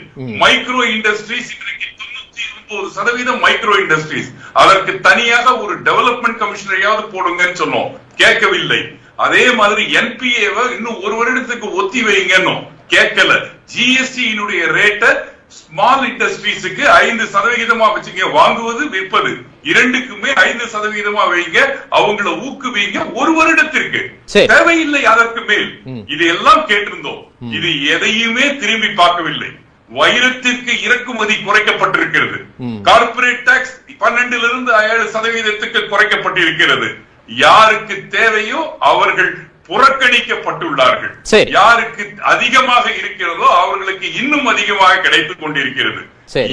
[0.42, 4.30] மைக்ரோ இண்டஸ்ட்ரீஸ் இன்றைக்கு தொண்ணூத்தி சதவீதம் மைக்ரோ இண்டஸ்ட்ரீஸ்
[4.62, 7.90] அதற்கு தனியாக ஒரு டெவலப்மெண்ட் கமிஷனரையாவது போடுங்கன்னு சொன்னோம்.
[8.22, 8.80] கேட்கவில்லை.
[9.26, 12.54] அதே மாதிரி என்பிஏவை இன்னும் ஒரு வருடத்துக்கு ஒத்தி வைங்கன்னு
[12.94, 13.32] கேட்கல.
[13.72, 15.11] ஜிஎஸ்டியினுடைய ரேட்டை
[15.49, 18.24] ஸ்மால் இண்டஸ்ட்ரீஸுக்கு ஐந்து சதவிகிதமா வச்சுங்க.
[18.38, 19.42] வாங்குவது விற்பது.
[19.62, 21.78] இரண்டுக்குமே ஐந்து சதவிகிதமா வைங்க.
[21.90, 24.18] அவங்கள ஊக்குவிங்க ஒரு வருடத்திற்கு.
[24.32, 25.80] தேவையில்லை அதற்கு மேல்.
[26.07, 27.24] இதையெல்லாம் கேட்டிருந்தோம்.
[27.51, 29.49] இது எதையுமே திரும்பி பார்க்கவில்லை.
[29.94, 32.38] வைரத்திற்கு இறக்குமதி குறைக்கப்பட்டிருக்கிறது.
[32.82, 36.94] கார்ப்பரேட் டாக்ஸ் பன்னெண்டுல இருந்து ஏழு சதவீதத்துக்கு குறைக்கப்பட்டிருக்கிறது.
[37.26, 41.12] யாருக்கு தேவையோ அவர்கள் புறக்கணிக்கப்பட்டுள்ளார்கள்.
[41.58, 42.02] யாருக்கு
[42.32, 46.02] அதிகமாக இருக்கிறதோ அவர்களுக்கு இன்னும் அதிகமாக கிடைத்துக் கொண்டிருக்கிறது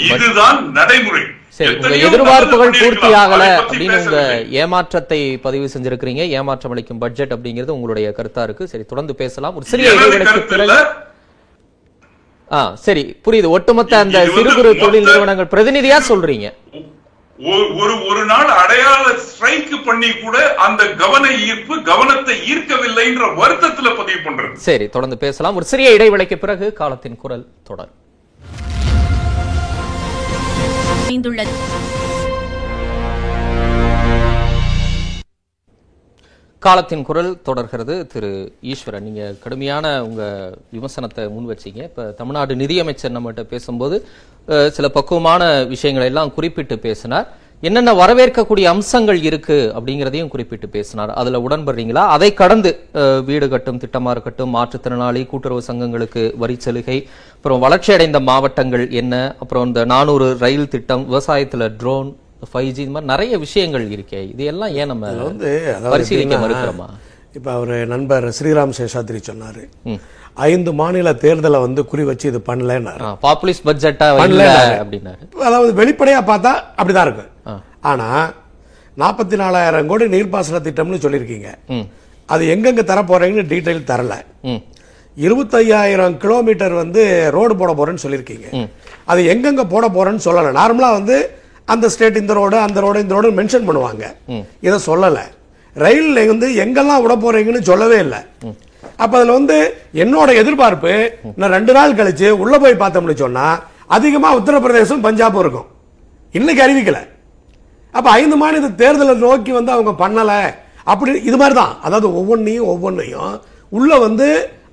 [0.09, 1.24] இதுதான் நடைமுறை
[1.74, 3.09] உங்க எதிர்பார்ப்புகள் பூர்த்தி.
[3.22, 4.22] ஆகல அப்படின்னு உங்க.
[4.61, 9.93] ஏமாற்றத்தை பதிவு செஞ்சிருக்கிறீங்க ஏமாற்றம் அளிக்கும் பட்ஜெட் அப்படிங்கிறது உங்களுடைய கருத்தா இருக்கு சரி தொடர்ந்து பேசலாம் ஒரு சிறிய
[9.95, 10.78] இடைவெளிக்கு பிறகு.
[12.51, 16.49] ஆ சரி புரியுது ஒட்டுமொத்த அந்த சிறு குறு தொழில் நிறுவனங்கள் பிரதிநிதியா சொல்றீங்க
[17.40, 24.54] ஒரு ஒரு நாள் அடையாள ஸ்ட்ரைக் பண்ணி கூட அந்த கவன ஈர்ப்பு கவனத்தை ஈர்க்கவில்லைன்ற வருத்தத்துல பதிவு பண்றது.
[24.54, 25.56] சரி தொடர்ந்து பேசலாம்.
[25.56, 27.92] ஒரு சிறிய இடைவேளைக்கு பிறகு காலத்தின் குரல் தொடர்
[36.66, 37.95] காலத்தின் குரல் தொடர்கிறது.
[38.11, 38.30] திரு
[38.74, 40.24] ஈஸ்வரன் நீங்க கடுமையான உங்க
[40.76, 41.82] விமர்சனத்தை முன் வச்சீங்க.
[41.89, 43.97] இப்ப தமிழ்நாடு நிதியமைச்சர் நம்மகிட்ட பேசும்போது
[44.78, 45.43] சில பக்குவமான
[45.74, 47.28] விஷயங்களை எல்லாம் குறிப்பிட்டு பேசினார்.
[47.68, 51.11] என்னென்ன வரவேற்கக்கூடிய அம்சங்கள் இருக்கு அப்படிங்கிறதையும் குறிப்பிட்டு பேசினார்.
[51.20, 52.03] அதுல உடன்படுறீங்களா?
[52.16, 52.72] அதை கடந்து
[53.30, 56.97] வீடு கட்டும் திட்டமா இருக்கட்டும் மாற்றுத்திறனாளி கூட்டுறவு சங்கங்களுக்கு வரி சலுகை
[57.38, 62.09] அப்புறம் வளர்ச்சி அடைந்த மாவட்டங்கள் என்ன அப்புறம் இந்த நானூறு ரயில் திட்டம் விவசாயத்துல ட்ரோன்
[62.52, 64.22] ஃபைவ் ஜி இந்த மாதிரி நிறைய விஷயங்கள் இருக்கே.
[64.34, 65.50] இது எல்லாம் ஏன் நம்ம வந்து
[65.93, 66.88] பரிசீலிக்க மறுக்கிறோமா?
[67.38, 69.64] இப்ப அவர் நண்பர் ஸ்ரீராம் சேஷாத்ரி சொன்னாரு.
[70.50, 73.10] ஐந்து மாநில தேர்தலை வந்து குறி வச்சு இது பண்ணலன்னாரு.
[73.26, 74.46] பாப்புலிஸ்ட் பட்ஜெட்டா பண்ணல
[74.84, 75.24] அப்படின்னாரு.
[75.48, 78.08] அதாவது வெளிப்படையா பார்த்தா அப்படிதான் இருக்கும் ஆனா
[79.02, 81.50] நாற்பத்தி நாலாயிரம் கோடி நீர்ப்பாசன திட்டம்னு சொல்லியிருக்கீங்க.
[82.34, 84.14] அது எங்கெங்க தர போறீங்கன்னு டீடைல் தரல.
[85.26, 87.02] இருபத்தையாயிரம் கிலோமீட்டர் வந்து
[87.36, 88.48] ரோடு போட போறேன்னு சொல்லியிருக்கீங்க.
[89.12, 90.52] அது எங்கெங்க போட போறேன்னு சொல்லல.
[90.62, 91.18] நார்மலா வந்து
[91.74, 94.03] அந்த ஸ்டேட் இந்த ரோடு அந்த ரோடு இந்த ரோடு மென்ஷன் பண்ணுவாங்க.
[94.66, 95.26] இதை சொல்லலை.
[95.84, 98.20] ரயிலில் வந்து எங்கெல்லாம் விட போறீங்கன்னு சொல்லவே இல்லை.
[99.03, 99.55] அப்போ அதில் வந்து
[100.03, 100.93] என்னோட எதிர்பார்ப்பு
[101.39, 103.47] நான் ரெண்டு நாள் கழிச்சு உள்ள போய் பார்த்தோம்னு சொன்னா
[103.95, 105.68] அதிகமாக உத்தரப்பிரதேசம் பஞ்சாபும் இருக்கும்.
[106.39, 106.99] இன்னைக்கு அறிவிக்கல.
[107.97, 110.39] அப்போ ஐந்து மாநில தேர்தலை நோக்கி வந்து அவங்க பண்ணலை.
[110.91, 113.34] அப்படி இது மாதிரி தான் அதாவது ஒவ்வொன்றையும் ஒவ்வொன்றையும்
[113.78, 114.28] உள்ள வந்து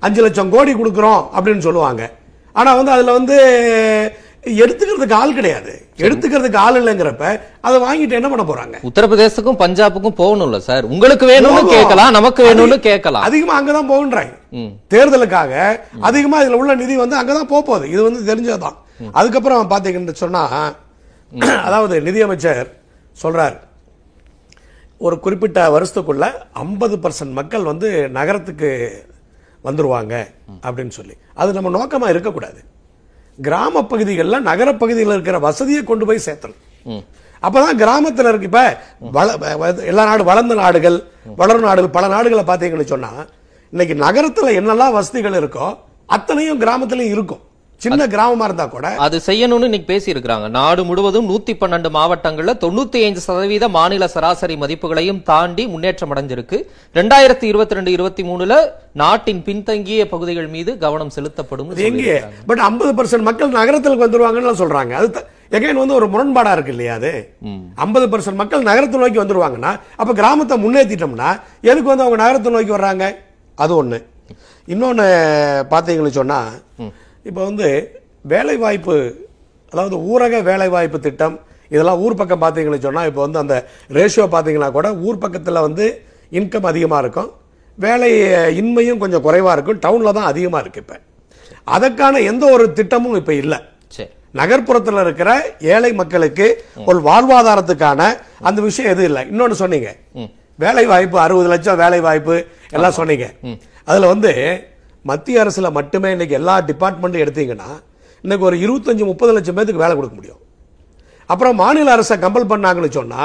[0.05, 2.03] அஞ்சு லட்சம் கோடி கொடுக்குறோம் அப்படின்னு சொல்லுவாங்க.
[2.59, 3.37] ஆனால் வந்து அதில் வந்து
[4.59, 5.73] எடுத்துக்கிறதுக்கு ஆள் கிடையாது.
[5.97, 8.75] எடுத்துக்கிறதுக்கு ஆள் இல்லைங்கிறப்ப அதை வாங்கிட்டு என்ன பண்ண போறாங்க?
[8.89, 10.85] உத்தரப்பிரதேசத்துக்கும் பஞ்சாபுக்கும் போகணும்ல சார்.
[10.85, 11.65] உங்களுக்கு வேணும்னு.
[11.65, 13.23] கேட்கலாம் நமக்கு வேணும்னு கேட்கலாம்.
[13.23, 14.33] அதிகமா அங்கதான் போகுன்றாங்க.
[14.89, 17.89] தேர்தலுக்காக அதிகமா இதுல உள்ள நிதி வந்து அங்கதான் போக போகுது.
[17.89, 18.77] இது வந்து தெரிஞ்சதுதான்.
[19.11, 20.73] அதுக்கப்புறம் பாத்தீங்கன்னு சொன்னா
[21.67, 22.67] அதாவது நிதியமைச்சர்
[23.23, 23.55] சொல்றார்
[24.97, 28.69] ஒரு குறிப்பிட்ட வருஷத்துக்குள்ள ஐம்பது பர்சன்ட் மக்கள் வந்து நகரத்துக்கு
[29.63, 30.13] வந்துருவாங்க
[30.61, 31.15] அப்படின்னு சொல்லி.
[31.33, 32.59] அது நம்ம நோக்கமா இருக்கக்கூடாது.
[33.41, 37.03] கிராம பகுதிகளில் நகர பகுதிகளில் இருக்கிற வசதியை கொண்டு போய் சேர்த்தணும்.
[37.41, 41.03] அப்பதான் கிராமத்துல இருக்கு இப்ப வள- எல்லா நாடு வளர்ந்த நாடுகள்
[41.35, 43.25] வளரும் நாடுகள் பல நாடுகளை பார்த்தீங்கன்னு சொன்னா
[43.69, 47.39] இன்னைக்கு நகரத்தில் என்னெல்லாம் வசதிகள் இருக்கோ அத்தனையும் கிராமத்திலையும் இருக்கும்.
[47.83, 52.99] சின்ன கிராமமா இருந்தா கூட அது செய்யணும்னு இன்னைக்கு பேசி இருக்காங்க நாடு முழுவதும் நூத்தி பன்னெண்டு மாவட்டங்கள்ல தொண்ணூத்தி
[53.07, 56.57] ஐந்து சதவீத மாநில சராசரி மதிப்புகளையும் தாண்டி முன்னேற்றம் அடைஞ்சிருக்கு.
[56.95, 58.55] ரெண்டாயிரத்தி இருபத்தி ரெண்டு இருபத்தி மூணுல
[59.01, 62.17] நாட்டின் பின்தங்கிய பகுதிகள் மீது கவனம் செலுத்தப்படும் எங்கே?
[62.49, 64.93] பட் ஐம்பது பர்சன்ட் மக்கள் நகரத்துக்கு வந்துருவாங்கன்னு சொல்றாங்க.
[65.01, 65.25] அது
[65.57, 67.13] எகைன் வந்து ஒரு முரண்பாடா இருக்கு இல்லையா அது?
[67.85, 69.71] ஐம்பது பர்சன்ட் மக்கள் நகரத்தை நோக்கி வந்துருவாங்கன்னா
[70.01, 71.29] அப்ப கிராமத்தை முன்னேற்றிட்டோம்னா
[71.69, 73.05] எதுக்கு வந்து அவங்க நகரத்தை நோக்கி வர்றாங்க?
[73.63, 73.99] அது ஒண்ணு.
[74.67, 75.07] இன்னொன்னு
[75.71, 76.39] பார்த்தீங்கன்னு சொன்னா
[77.25, 77.67] இப்போ வந்து
[78.33, 78.95] வேலை வாய்ப்பு
[79.71, 81.35] அதாவது ஊரக வேலை வாய்ப்பு திட்டம்
[81.71, 83.55] இதெல்லாம் ஊர் பக்கம் பார்த்தீங்கன்னு சொன்னா இப்போ வந்து அந்த
[83.97, 85.85] ரேஷியோ பார்த்தீங்கன்னா கூட ஊர் பக்கத்துல வந்து
[86.39, 87.29] இன்கம் அதிகமா இருக்கும்.
[87.77, 88.09] வேலை
[88.61, 89.79] இன்மையும் கொஞ்சம் குறைவா இருக்கும்.
[89.85, 90.95] டவுன்ல தான் அதிகமா இருக்கு இப்ப.
[91.75, 93.53] அதற்கான எந்த ஒரு திட்டமும் இப்ப இல்ல.
[94.39, 95.29] நகர்ப்புறத்துல இருக்கிற
[95.73, 96.45] ஏழை மக்களுக்கு
[96.89, 98.01] ஒரு வாழ்வாதாரத்துக்கான
[98.49, 99.23] அந்த விஷயம் எதுவும் இல்லை.
[99.31, 99.89] இன்னொன்னு சொன்னீங்க.
[100.59, 102.35] வேலை வாய்ப்பு அறுபது லட்சம் வேலை வாய்ப்பு
[102.77, 103.27] எல்லாம் சொன்னீங்க.
[103.89, 104.31] அதுல வந்து
[105.09, 107.69] மத்திய அரசுல மட்டுமே இன்னைக்கு எல்லா டிபார்ட்மெண்ட்டும் எடுத்தீங்கன்னா
[108.23, 110.41] இன்னைக்கு ஒரு இருபத்தஞ்சு முப்பது லட்சம் பேருக்கு வேலை கொடுக்க முடியும்.
[111.29, 113.23] அப்புறம் மாநில அரசை கம்பல் பண்ணாங்கன்னு சொன்னா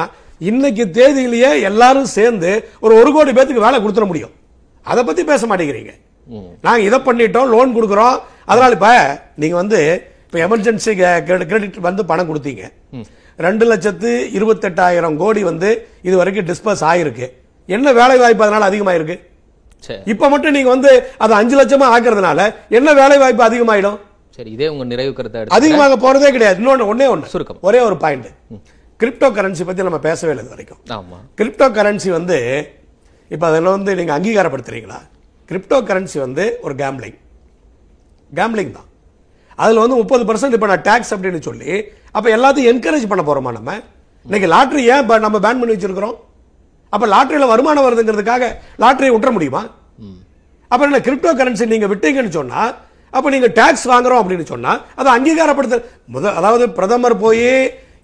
[0.51, 2.51] இன்னைக்கு தேதியிலேயே எல்லாரும் சேர்ந்து
[2.85, 4.35] ஒரு ஒரு கோடி பேத்துக்கு வேலை கொடுத்துட முடியும்.
[4.87, 5.93] அதை பத்தி பேச மாட்டேங்கிறீங்க.
[6.67, 8.17] நாங்க இதை பண்ணிட்டோம் லோன் கொடுக்குறோம்.
[8.51, 8.91] அதனால இப்ப
[9.43, 9.81] நீங்க வந்து
[10.27, 10.93] இப்ப எமர்ஜென்சி
[11.29, 12.65] கிரெடிட் வந்து பணம் கொடுத்தீங்க.
[13.47, 15.71] ரெண்டு லட்சத்து இருபத்தெட்டாயிரம் கோடி வந்து
[16.09, 17.27] இது வரைக்கும் டிஸ்பர்ஸ் ஆயிருக்கு.
[17.69, 19.17] என்ன வேலை வாய்ப்பு அதனால அதிகமாயிருக்கு?
[19.17, 19.28] சரி
[20.13, 20.91] இப்ப மட்டும் நீங்க வந்து
[21.25, 22.41] அது அஞ்சு லட்சமா ஆக்குறதுனால
[22.79, 23.99] என்ன வேலை வாய்ப்பு அதிகமாயிடும்?
[24.37, 26.59] சரி இதே உங்க நிறைவு கருத்தை அதிகமாக போறதே கிடையாது.
[26.63, 27.31] இன்னொன்னு ஒண்ணே ஒண்ணு.
[27.35, 27.61] சுருக்கம்.
[27.69, 28.29] ஒரே ஒரு பாயிண்ட்
[29.01, 30.81] கிரிப்டோ கரன்சி பத்தி நம்ம பேசவே இல்லை வரைக்கும்.
[30.99, 31.19] ஆமா.
[31.41, 32.39] கிரிப்டோ கரன்சி வந்து
[33.31, 34.99] இப்ப அதில் வந்து நீங்க அங்கீகாரப்படுத்துறீங்களா?
[35.51, 37.19] கிரிப்டோ கரன்சி வந்து ஒரு கேம்லிங்
[38.31, 38.89] கேம்லிங் தான்.
[39.59, 41.71] அதுல வந்து முப்பது பர்சன்ட் இப்ப நான் டாக்ஸ் அப்படின்னு சொல்லி
[42.17, 43.73] அப்ப எல்லாத்தையும் என்கரேஜ் பண்ண போறோமா நம்ம?
[44.27, 46.17] இன்னைக்கு லாட்டரி ஏன் இப்ப நம்ம பேன் பண்ணி வச்சிருக்கிறோம்?
[46.93, 48.45] அப்ப லாட்டரியில வருமானம் வருதுங்கிறதுக்காக
[48.85, 49.63] லாட்டரியை விட்டுற முடியுமா?
[50.71, 52.63] அப்ப என்ன கிரிப்டோ கரன்சி நீங்க விட்டீங்கன்னு சொன்னா
[53.13, 55.77] அப்ப நீங்க டாக்ஸ் வாங்குறோம் அப்படின்னு சொன்னா அதை அங்கீகாரப்படுத்த
[56.15, 57.47] முத அதாவது பிரதமர் போய்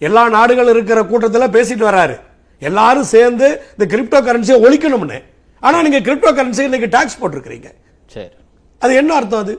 [0.06, 2.14] எல்லா நாடுகள் இருக்கிற கூட்டத்துல பேசிட்டு வராரு.
[2.62, 5.18] எல்லாரும் சேர்ந்து இந்த கிரிப்டோ கரன்சியை ஒழிக்கணும்னு.
[5.62, 7.68] ஆனா நீங்க கிரிப்டோ கரன்சி இன்னைக்கு டாக்ஸ் போட்டிருக்கிறீங்க.
[8.14, 8.34] சரி.
[8.82, 9.54] அது என்ன அர்த்தம் அது?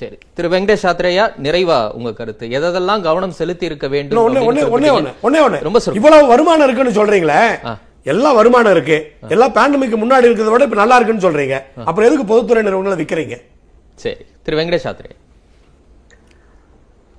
[0.00, 0.16] சரி.
[0.36, 2.44] திரு வெங்கடேஷ் ஆத்ரேயா நிறைவா உங்க கருத்து?
[2.58, 5.12] எதெல்லாம் கவனம் செலுத்தி இருக்க வேண்டும் ஒண்ணு சொல்றீங்க.
[5.26, 5.80] ஒண்ணே ஒண்ணு ரொம்ப.
[6.00, 7.40] இவ்வளவு வருமானம் இருக்குன்னு சொல்றீங்களே.
[8.12, 8.96] எல்லாம் வருமானம் இருக்கு.
[9.34, 11.58] எல்லாம் பேண்டமிக்கு முன்னாடி இருக்கிறத விட இப்ப நல்லா இருக்குன்னு சொல்றீங்க.
[11.88, 13.36] அப்புறம் எதுக்கு பொதுத்துறை நிறுவனங்களை விக்கிறீங்க?
[14.02, 14.24] சரி.
[14.46, 15.20] திரு வெங்கடேஷ் ஆத்ரேயா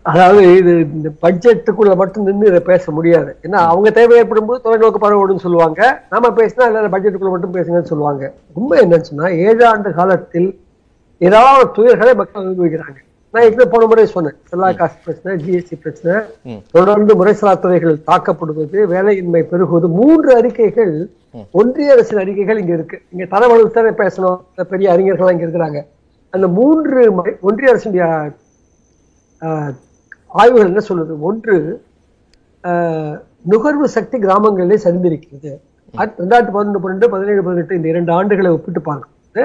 [0.06, 3.32] அதாவது இது இந்த பட்ஜெட்டுக்குள்ள மட்டும் நின்று இதை பேச முடியாது.
[3.46, 5.80] ஏன்னா அவங்க தேவை ஏற்படும் போது தொலைநோக்கு பார்வையோடுன்னு சொல்லுவாங்க.
[6.14, 8.34] நாம பேசினா இல்ல பட்ஜெட்டுக்குள்ள மட்டும் பேசுங்கன்னு சொல்லுவாங்க.
[8.60, 10.48] உண்மை என்னன்னு சொன்னா ஏழு ஆண்டு காலத்தில்
[11.18, 13.00] ஏதாவது துயர்களை மக்கள் அனுபவிக்கிறாங்க.
[13.36, 14.36] நான் ஏற்கனவே போன முறை சொன்னேன்.
[14.50, 16.14] செல்லா காசு பிரச்சனை ஜிஎஸ்டி பிரச்சனை.
[16.76, 20.94] தொடர்ந்து முறைசாரா துறைகள் தாக்கப்படுவது வேலையின்மை பெருகுவது மூன்று அறிக்கைகள்
[21.60, 22.98] ஒன்றிய அரசின் அறிக்கைகள் இங்க இருக்கு.
[23.14, 24.40] இங்க தரவளவு தானே பேசணும்.
[24.72, 25.82] பெரிய அறிஞர்கள் இங்க இருக்கிறாங்க.
[26.34, 27.02] அந்த மூன்று
[27.50, 28.06] ஒன்றிய அரசுடைய
[30.42, 31.14] ஆய்வுகள் என்ன சொல்லுது?
[31.30, 31.58] ஒன்று
[33.52, 35.52] நுகர்வு சக்தி கிராமங்களிலே சரிந்திருக்கிறது.
[36.22, 39.44] ரெண்டாயிரத்தி பதினொன்று பன்னெண்டு பதினேழு பதினெட்டு இந்த இரண்டு ஆண்டுகளை ஒப்பிட்டு பார்க்கும்போது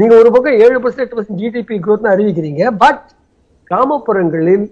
[0.00, 3.04] நீங்க ஒரு பக்கம் ஏழு பர்சன்ட் எட்டு பர்சன்ட் ஜிடிபி growth அறிவிக்கிறீங்க பட்
[3.70, 4.64] கிராமப்புறங்களில்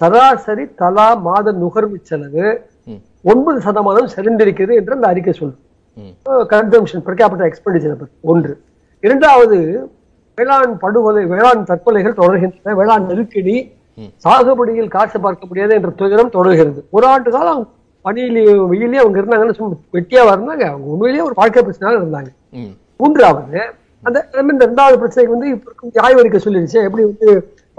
[0.00, 2.46] சராசரி தலா மாத நுகர்வு செலவு
[3.32, 5.32] ஒன்பது சதமானம் சரிந்திருக்கிறது என்று அந்த அறிக்கை
[6.52, 8.02] கன்சம்ஷன் capita எக்ஸ்பெண்டிச்சர்
[8.32, 8.52] ஒன்று.
[9.04, 9.58] இரண்டாவது
[10.38, 12.74] வேளாண் படுகொலை வேளாண் தற்கொலைகள் தொடர்கின்றன.
[12.80, 13.56] வேளாண் நெருக்கடி
[14.24, 16.80] சாகுபடியில் காசு பார்க்க முடியாது என்ற துயரம் தொடர்கிறது.
[16.96, 17.62] ஒரு ஆண்டு காலம்
[18.04, 22.30] பனியிலேயே வெயிலே அவங்க இருந்தாங்கன்னு சும்மா வெட்டியா இருந்தாங்க அவங்க உண்மையிலேயே ஒரு வாழ்க்கை பிரச்சனையாக இருந்தாங்க.
[23.00, 23.62] மூன்றாவது
[24.06, 24.18] அந்த
[24.54, 26.78] இந்த ரெண்டாவது பிரச்சனைக்கு வந்து இப்ப இருக்கும் ஆய்வு சொல்லிடுச்சு.
[26.86, 27.28] எப்படி வந்து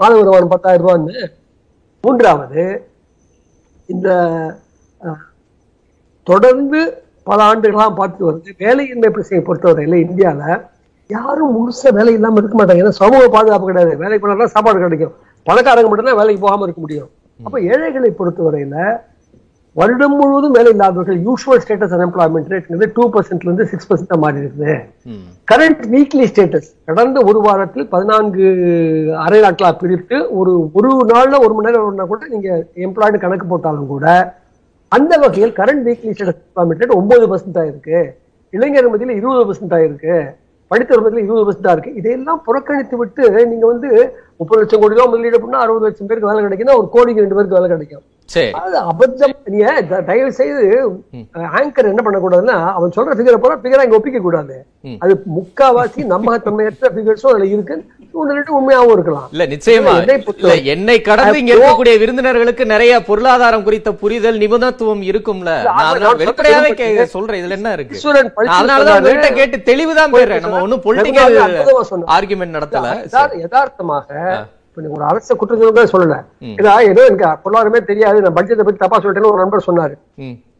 [0.00, 1.16] மாத வருமானம் பத்தாயிரம் ரூபான்னு.
[2.04, 2.64] மூன்றாவது
[3.88, 4.08] இந்த
[6.26, 6.80] தொடர்ந்து
[7.28, 8.50] பல ஆண்டுகளாக பார்த்து வருது.
[8.64, 10.42] வேலையின்மை பிரச்சனையை பொறுத்தவரையில இந்தியால
[11.10, 12.82] யாரும் முழுசா வேலை இல்லாம இருக்க மாட்டாங்க.
[12.84, 13.92] ஏன்னா சமூக பாதுகாப்பு கிடையாது.
[14.02, 15.14] வேலைக்கு போனாலும் சாப்பாடு கிடைக்கும்.
[15.46, 17.10] பணக்காரங்க மட்டும்தான் வேலைக்கு போகாம இருக்க முடியும்.
[17.40, 18.76] அப்போ ஏழைகளை பொறுத்தவரையில
[19.78, 24.76] வருடம் முழுவதும் வேலை இல்லாதவர்கள் usual status unemployment rate two பர்சன்ட்ல இருந்து சிக்ஸ் பர்சன்ட் மாறி இருக்குது.
[25.50, 28.46] கரண்ட் வீக்லி ஸ்டேட்டஸ் கடந்த ஒரு வாரத்தில் பதினான்கு
[29.24, 32.48] அரை நாட்களா பிரித்து ஒரு ஒரு நாள்ல ஒரு மணி நேரம் கூட நீங்க
[32.86, 34.06] எம்ப்ளாய்டு கணக்கு போட்டாலும் கூட
[34.92, 38.00] அந்த வகையில் கரண்ட் வீக்லி ஸ்டேட்டஸ் எம்ப்ளாய்மெண்ட் ஒன்பது பர்சன்ட் ஆயிருக்கு
[38.52, 40.16] இளைஞர் மத்தியில் இருபது பர்சன்ட் ஆயிருக்கு
[40.70, 41.96] படித்தவர் மத்தியில் இருபது பர்சன்ட் இருக்கு.
[42.00, 43.88] இதையெல்லாம் புறக்கணித்து விட்டு நீங்க வந்து
[44.40, 47.58] முப்பது லட்சம் கோடி ரூபாய் முதலீடு பண்ணா அறுபது லட்சம் பேருக்கு வேலை கிடைக்குன்னா ஒரு கோடிக்கு ரெண்டு பேருக்கு
[47.58, 48.04] வேலை கிடைக்கும்.
[48.52, 49.36] அது அபத்தம்.
[49.44, 50.88] நீங்க த- தயவு செய்து
[51.34, 54.66] ஆங்கர் என்ன பண்ணக்கூடாதுன்னா அவன் சொல்ற ஃபிகரை போல ஃபிகரை இங்க ஒப்பிக்க கூடாது.
[54.98, 57.84] அது முக்காவாசி நம்பகத்தன்மையற்ற ஃபிகர்ஸும் அதுல இருக்கு
[58.14, 59.28] உண்மையாவும் இருக்கலாம்.
[59.30, 60.64] இல்ல நிச்சயமா.
[60.64, 65.62] என்னை கடந்து இங்க இருக்கக்கூடிய விருந்தினர்களுக்கு நிறைய பொருளாதாரம் குறித்த புரிதல் நிபுணத்துவம் இருக்கும்ல.
[66.18, 67.98] வெளிப்படையாவே சொல்றேன் இதுல என்ன இருக்கு?
[68.36, 71.36] அதனாலதான் கேட்டு தெளிவுதான் பெறேன் நம்ம ஒண்ணும் பொலிட்டிக்கல்.
[72.20, 73.06] ஆர்குமெண்ட் நடத்தல.
[73.10, 74.14] யதார்- யதார்த்தமாக
[74.84, 76.24] ஒரு அரச குற்றச்சாட்டு சொல்லல.
[76.38, 76.50] ம்.
[76.50, 78.20] ஏதா எனக்கு பொருளாதாரமே தெரியாது.
[78.20, 79.94] நான் பட்ஜெட்டை பத்தி தப்பா சொல்லிட்டேன்னு ஒரு நண்பர் சொன்னாரு.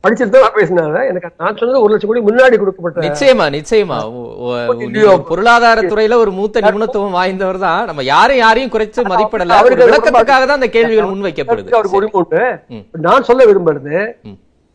[0.02, 1.08] படிச்சுட்டு தான் நான் பேசினாரு.
[1.08, 4.12] எனக்கு நான் சொன்னது ஒரு லட்சம் கோடி முன்னாடி கொடுக்கப்பட்ட நிச்சயமா நிச்சயமா.
[4.12, 7.84] ஓ- ஓ- நீங்க பொருளாதார துறையில ஒரு மூத்த நிபுணத்துவம் வாய்ந்தவர் தான்.
[7.84, 9.48] நம்ம யாரையும் யாரையும் குறைச்சு மதிப்பிடல.
[9.48, 11.72] அவருக்கு விளக்கத்துக்காக தான் அந்த கேள்விகள் முன்வைக்கப்படுது.
[11.72, 12.58] அவருக்கு உரிமை உண்டு.
[12.92, 14.16] நான் சொல்ல விரும்புறது.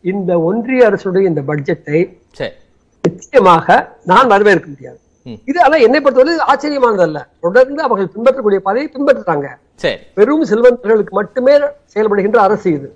[0.01, 2.17] இந்த ஒன்றிய அரசுடைய இந்த பட்ஜெட்டை
[3.01, 4.99] நிச்சயமாக நான் வரவேற்க முடியாது.
[5.49, 7.19] இது ஆனா என்னை பொறுத்தவரை ஆச்சரியமானதல்ல.
[7.39, 9.47] தொடர்ந்து அவர்கள் பின்பற்றக்கூடிய பாதையை பின்பற்றுறாங்க.
[10.13, 11.53] பெரும் செல்வந்தர்களுக்கு மட்டுமே
[11.93, 12.87] செயல்படுகின்ற அரசு இது.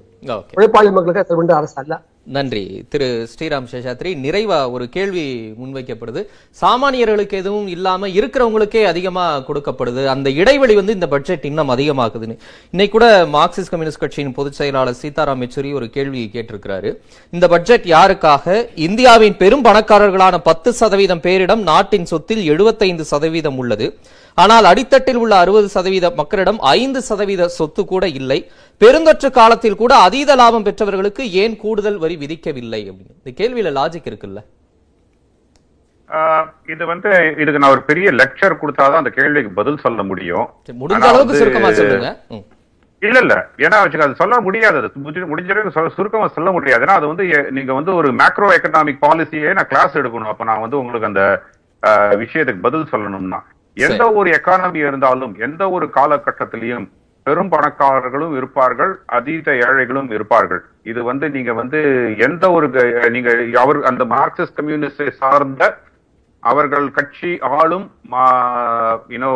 [0.57, 2.01] உழைப்பாளி மக்களுக்கு செயல்படுகின்ற அரசு அல்ல.
[2.25, 2.83] நன்றி.
[2.89, 6.25] திரு ஸ்ரீராம் சேஷாத்ரி நிறைவா ஒரு கேள்வி முன்வைக்கப்படுது.
[6.61, 10.05] சாமானியர்களுக்கு எதுவும் இல்லாம இருக்கிறவங்களுக்கே அதிகமா கொடுக்கப்படுது.
[10.05, 12.37] அந்த இடைவெளி வந்து இந்த பட்ஜெட் இன்னும் அதிகமாகுதுன்னு.
[12.71, 16.97] இன்னைக்கு கூட மார்க்சிஸ்ட் கம்யூனிஸ்ட் கட்சியின் பொதுச் செயலாளர் சீதாராம் யெச்சூரி ஒரு கேள்வி கேட்டிருக்கிறாரு.
[17.31, 18.69] இந்த பட்ஜெட் யாருக்காக?
[18.75, 23.97] இந்தியாவின் பெரும் பணக்காரர்களான பத்து சதவீதம் பேரிடம் நாட்டின் சொத்தில் 75% சதவீதம் உள்ளது.
[24.35, 28.51] ஆனால் அடித்தட்டில் உள்ள அறுபது சதவீத மக்களிடம் ஐந்து சதவீத சொத்து கூட இல்லை.
[28.79, 33.23] பெருந்தொற்று காலத்தில் கூட அதீத லாபம் பெற்றவர்களுக்கு ஏன் கூடுதல் வரி விதிக்கவில்லை அப்படின்னு.
[33.23, 34.43] இந்த கேள்வியில லாஜிக் இருக்குல்ல?
[36.67, 40.49] இது வந்து இதுக்கு நான் ஒரு பெரிய லெக்சர் கொடுத்தாதான் அந்த கேள்விக்கு பதில் சொல்ல முடியும்.
[40.71, 42.19] முடிஞ்ச அளவுக்கு சுருக்கமா சொல்லுங்க.
[42.99, 43.47] இல்ல இல்ல.
[43.57, 44.77] ஏன்னா வச்சுக்க அது சொல்ல முடியாது.
[44.77, 46.85] அது முடிஞ்ச- அளவுக்கு சுருக்கமா சொல்ல முடியாது.
[46.85, 50.27] ஏன்னா அது வந்து நீங்க வந்து ஒரு மேக்ரோ எக்கனாமிக் பாலிசியே நான் கிளாஸ் எடுக்கணும்.
[50.27, 51.41] அப்ப நான் வந்து உங்களுக்கு அந்த
[51.91, 53.39] விஷயத்துக்கு பதில் சொல்லணும்னா.
[53.77, 56.85] எந்த ஒரு எக்கானமி இருந்தாலும் எந்த ஒரு காலகட்டத்திலையும்
[57.25, 60.61] பெரும் பணக்காரர்களும் இருப்பார்கள் அதீத ஏழைகளும் இருப்பார்கள்.
[60.91, 61.79] இது வந்து நீங்க வந்து
[62.27, 62.67] எந்த ஒரு
[63.15, 63.31] நீங்க
[63.63, 65.63] அவர் அந்த மார்க்சிஸ்ட் கம்யூனிஸ்டை சார்ந்த
[66.43, 67.87] அவர்கள் கட்சி ஆளும்
[69.13, 69.31] யூனோ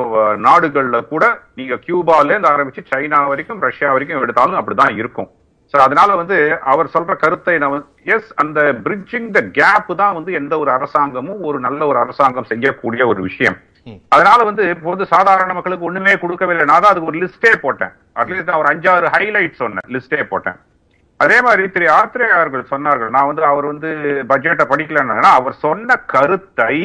[0.48, 1.26] நாடுகள்ல கூட
[1.60, 5.30] நீங்க கியூபால இருந்து ஆரம்பிச்சு சைனா வரைக்கும் ரஷ்யா வரைக்கும் எடுத்தாலும் அப்படிதான் இருக்கும்.
[5.74, 6.38] சோ அதனால வந்து
[6.74, 11.58] அவர் சொல்ற கருத்தை நான் எஸ் அந்த பிரிட்ஜிங் த கேப் தான் வந்து எந்த ஒரு அரசாங்கமும் ஒரு
[11.66, 13.58] நல்ல ஒரு அரசாங்கம் செய்யக்கூடிய ஒரு விஷயம்.
[14.16, 16.66] அதனால வந்து இப்போ வந்து சாதாரண மக்களுக்கு ஒண்ணுமே கொடுக்கவில்லை.
[16.70, 17.94] நான் தான் அதுக்கு ஒரு லிஸ்டே போட்டேன்.
[18.22, 19.88] அட்லீஸ்ட் நான் ஒரு அஞ்சாறு ஹைலைட் சொன்னேன்.
[19.96, 20.60] லிஸ்டே போட்டேன்.
[21.24, 23.14] அதே மாதிரி திரு ஆத்ரே அவர்கள் சொன்னார்கள்.
[23.16, 23.90] நான் வந்து அவர் வந்து
[24.32, 26.76] பட்ஜெட்டை படிக்கலன்னா அவர் சொன்ன கருத்தை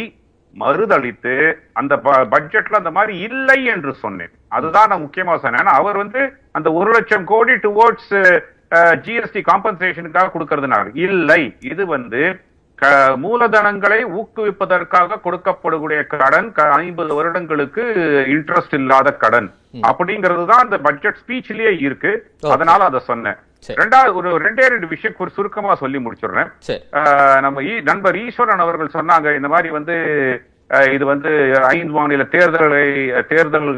[0.63, 1.35] மறுதளித்து
[1.81, 1.95] அந்த
[2.33, 4.33] பட்ஜெட்ல அந்த மாதிரி இல்லை என்று சொன்னேன்.
[4.57, 5.71] அதுதான் நான் முக்கியமா சொன்னேன்.
[5.81, 6.21] அவர் வந்து
[6.59, 8.13] அந்த ஒரு லட்சம் கோடி டுவோர்ட்ஸ்
[9.05, 10.85] ஜிஎஸ்டி காம்பன்சேஷனுக்காக கொடுக்கறதுனால.
[11.07, 11.43] இல்லை.
[11.73, 12.23] இது வந்து
[13.17, 17.83] மூலதனங்களை ஊக்குவிப்பதற்காக கொடுக்கப்படக்கூடிய கடன் ஐம்பது வருடங்களுக்கு
[18.29, 19.53] இன்ட்ரெஸ்ட் இல்லாத கடன்.
[19.89, 22.31] அப்படிங்கிறது தான் அந்த பட்ஜெட் ஸ்பீச்லயே இருக்கு.
[22.51, 23.37] அதனால அதை சொன்னேன்.
[23.75, 26.51] ரெண்டாவது ஒரு ரெண்டே ரெண்டு விஷயம் ஒரு சுருக்கமா சொல்லி முடிச்சிடுறேன்.
[27.41, 29.97] நம்ம நண்பர் ஈஸ்வரன் அவர்கள் சொன்னாங்க இந்த மாதிரி வந்து
[30.93, 31.31] இது வந்து
[31.63, 32.85] ஐந்து மாநில தேர்தலை
[33.27, 33.69] தேர்தல்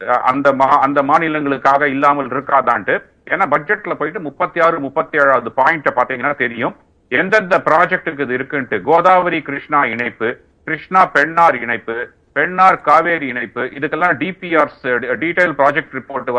[0.00, 3.02] அஹ், அந்த மா- அந்த மாநிலங்களுக்காக இல்லாமல் இருக்காதான்ட்டு.
[3.30, 6.76] ஏன்னா பட்ஜெட்ல போயிட்டு முப்பத்தி ஆறு முப்பத்தி ஏழாவது பாயிண்ட் பாத்தீங்கன்னா தெரியும்.
[7.20, 10.28] எந்தெந்த ப்ராஜெக்டுக்கு இது இருக்குன்ட்டு கோதாவரி கிருஷ்ணா இணைப்பு
[10.68, 11.96] கிருஷ்ணா பெண்ணார் இணைப்பு
[12.36, 14.80] பெண்ணார் காவேரி இணைப்பு இதுக்கெல்லாம் டிபிஆர்ஸ்
[15.22, 16.30] டீடைல் ப்ராஜெக்ட் ரிப்போர்ட்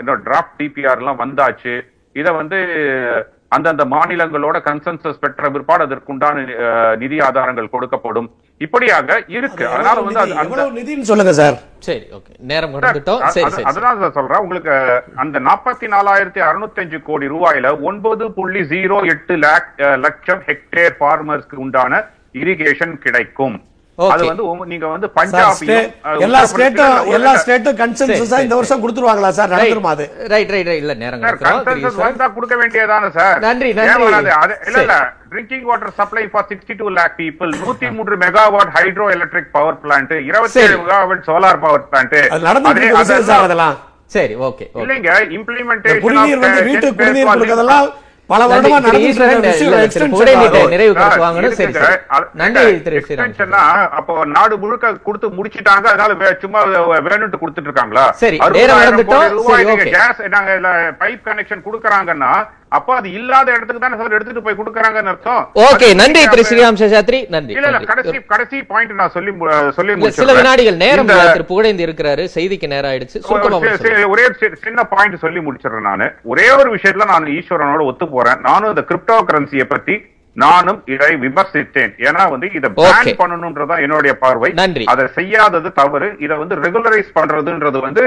[0.00, 1.74] இன்னும் டிராஃப்ட் டிபிஆர் எல்லாம் வந்தாச்சு.
[2.20, 2.58] இத வந்து
[3.56, 6.44] அந்தந்த மாநிலங்களோட கன்சென்சஸ் பெற்ற பிற்பாடு அதற்குண்டான
[7.02, 8.28] நிதி ஆதாரங்கள் கொடுக்கப்படும்.
[8.64, 9.68] இப்படியாக இருக்கு.
[9.68, 11.58] அதனால வந்து அது- அந்த எவ்வளவு நிதின்னு சொல்லுங்க சார்.
[11.78, 12.34] சரி ஓகே.
[12.38, 13.62] நேரம் கடந்துட்டோம் சரி சரி.
[13.62, 14.38] அதுதான் சார் சொல்றேன்.
[14.38, 20.90] உங்களுக்கு அந்த நாற்பத்தி நாலாயிரத்தி அறுநூத்தி அஞ்சு கோடி ரூபாயில ஒன்பது புள்ளி ஜீரோ எட்டு லேக் லட்சம் ஹெக்டேர்
[21.00, 23.62] ஃபார்மர்ஸ்க்கு உண்டான இரிகேஷன் கிடைக்கும்.
[23.98, 29.92] அது வந்து நீங்க வந்து அஹ், எல்லா ஸ்டேட்டும் எல்லா ஸ்டேட்டும் கன்சென்சஸா இந்த வருஷம் கொடுத்துருவாங்களா சார் நடந்துருமா
[29.94, 30.04] அது?
[30.32, 30.94] ரைட் ரைட் ரைட் இல்ல
[31.26, 32.00] consensus ஈஸ்வரன்.
[32.02, 34.06] வந்தா கொடுக்க வேண்டியதானே சார் நன்றி, நன்றி.
[34.66, 34.80] இல்ல.
[34.82, 34.96] இல்ல.
[35.30, 40.14] Drinking water supply for sixty two lakh people நூத்தி மூன்று megawatt hydro electric power plant
[40.28, 40.76] இருபத்தி ஏழு.
[40.82, 42.16] Megawatt solar power plant
[43.24, 43.76] sir அதெல்லாம்
[44.10, 47.86] சரி ஓகே இல்லைங்க இம்ப்ளிமெண்டேஷன் குடிநீர் வந்து வீட்டுக்கு குடிநீர் கொடுக்கறதெல்லாம்
[48.30, 48.76] பல வருடமா
[53.98, 55.86] அப்போ நாடு முழுக்க கொடுத்து முடிச்சிட்டாங்க.
[55.92, 56.14] அதனால
[56.44, 56.60] சும்மா
[57.08, 58.04] வேணும்ட்டு கொடுத்துட்டு இருக்காங்களா?
[58.22, 58.80] சரி, நேரம்.
[59.96, 60.52] கேஸ் நாங்க
[61.02, 62.32] பைப் கனெக்ஷன் கொடுக்கறாங்கன்னா
[62.78, 65.42] அப்போ அது இல்லாத இடத்துக்கு தானே சார் எடுத்துட்டு போய் கொடுக்கறாங்கன்னு அர்த்தம்.
[65.66, 67.20] ஓகே நன்றி திரு ஸ்ரீராம் சேஷாத்ரி.
[67.34, 67.80] நன்றி இல்ல.
[67.90, 69.32] கடைசி கடைசி பாயிண்ட் நான் சொல்லி
[69.78, 70.34] சொல்லி சில.
[70.38, 73.20] வினாடிகள் நேரம் திரு புகழேந்தி இருக்கிறாரு செய்திக்கு நேரம் ஆயிடுச்சு.
[74.14, 74.24] ஒரே
[74.66, 76.08] சின்ன பாயிண்ட் சொல்லி முடிச்சிடுறேன் நானு.
[76.32, 78.42] ஒரே ஒரு விஷயத்துல நான் ஈஸ்வரனோட ஒத்து போறேன்.
[78.48, 79.96] நானும் இந்த கிரிப்டோ கரன்சியை பத்தி
[80.36, 81.92] நானும் இதை விமர்சித்தேன்.
[82.06, 83.18] ஏன்னா வந்து இதை பேன்.
[83.20, 84.50] பண்ணணும்ன்றதான் என்னுடைய பார்வை.
[84.60, 84.84] நன்றி.
[84.92, 86.08] அதை செய்யாதது தவறு.
[86.24, 88.04] இதை வந்து ரெகுலரைஸ் பண்றதுன்றது வந்து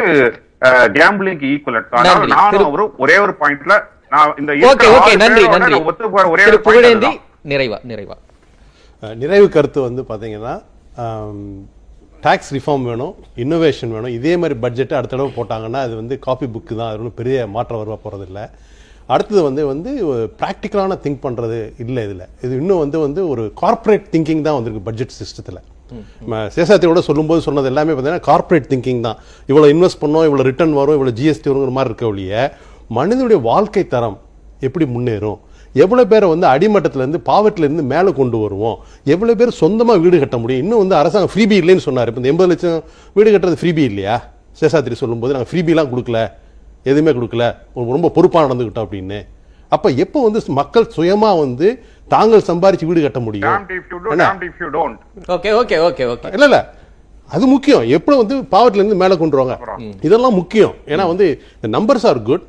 [0.98, 1.94] கேம்பிளிங் ஈக்குவலட்
[2.34, 3.76] நானும் ஒரே ஒரு பாயிண்ட்ல
[4.12, 5.78] நான் இந்த ஓகே இருக்கிற ஓகே ஆறு நன்றி நன்றி.
[5.90, 7.12] ஒத்து போற ஒரே புகழேந்தி.
[7.52, 8.16] நிறைவா நிறைவா.
[9.04, 10.54] அஹ், நிறைவு கருத்து வந்து பார்த்தீங்கன்னா
[12.24, 13.12] டாக்ஸ் ரிஃபார்ம் வேணும்
[13.44, 14.14] இன்னோவேஷன் வேணும்.
[14.18, 16.90] இதே மாதிரி பட்ஜெட் அடுத்த தடவை போட்டாங்கன்னா அது வந்து காப்பி புக்கு தான்.
[16.90, 18.42] அது ஒன்றும் பெரிய மாற்றம் வருவா போகிறதில்ல
[19.10, 19.90] அடுத்தது வந்து வந்து
[20.40, 22.24] ப்ராக்டிக்கலான திங்க் பண்ணுறது இல்லை இதில்.
[22.44, 25.62] இது இன்னும் வந்து வந்து ஒரு கார்ப்பரேட் திங்கிங் தான் வந்திருக்கு பட்ஜெட் சிஸ்டத்தில்
[26.56, 29.20] சேசாத்தியோட சொல்லும்போது சொன்னது எல்லாமே பார்த்தீங்கன்னா கார்ப்பரேட் திங்கிங் தான்.
[29.50, 32.34] இவ்வளோ இன்வெஸ்ட் பண்ணோம் இவ்வளோ ரிட்டர்ன் வரும் இவ்வளோ ஜிஎஸ்டி வருங்கிற மாதிரி இருக்க ஒழிய
[32.96, 34.18] மனிதனுடைய வாழ்க்கை தரம்
[34.68, 35.40] எப்படி முன்னேறும்?
[35.84, 38.78] எவ்வளோ பேரை வந்து அடிமட்டத்துல இருந்து பாவத்துல இருந்து மேலே கொண்டு வருவோம்?
[39.14, 40.64] எவ்வளோ பேர் சொந்தமாக வீடு கட்ட முடியும்?
[40.64, 42.10] இன்னும் வந்து அரசாங்கம் ஃப்ரீபி இல்லைன்னு சொன்னார்.
[42.10, 42.80] இப்போ இந்த எண்பது லட்சம்
[43.18, 44.16] வீடு கட்டுறது ஃப்ரீபி இல்லையா?
[44.62, 46.20] சேஷாத்திரி சொல்லும்போது நாங்கள் ஃப்ரீபிலாம் கொடுக்கல.
[46.92, 47.46] எதுவுமே கொடுக்கல.
[47.96, 49.20] ரொம்ப பொறுப்பாக நடந்துக்கிட்டோம் அப்படின்னு.
[49.76, 51.68] அப்போ எப்போ வந்து மக்கள் சுயமா வந்து
[52.14, 53.56] தாங்கள் சம்பாரிச்சு வீடு கட்ட முடியும்.
[55.36, 56.60] ஓகே ஓகே ஓகே ஓகே இல்ல இல்ல.
[57.36, 57.84] அது முக்கியம்.
[57.96, 59.56] எப்படி வந்து பாவத்துல இருந்து மேல கொண்டு வாங்க
[60.08, 60.76] இதெல்லாம் முக்கியம்.
[60.94, 61.26] ஏன்னா வந்து
[61.78, 62.46] நம்பர்ஸ் ஆர் குட்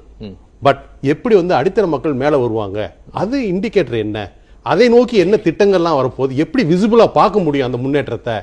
[0.62, 2.78] பட் எப்படி வந்து அடித்தர மக்கள் மேலே வருவாங்க?
[3.22, 4.32] அது இண்டிகேட்டர் என்ன?
[4.62, 6.34] அதை நோக்கி என்ன திட்டங்கள்லாம் வரப்போகுது?
[6.44, 8.34] எப்படி விசிபிளாக பார்க்க முடியும் அந்த முன்னேற்றத்தை?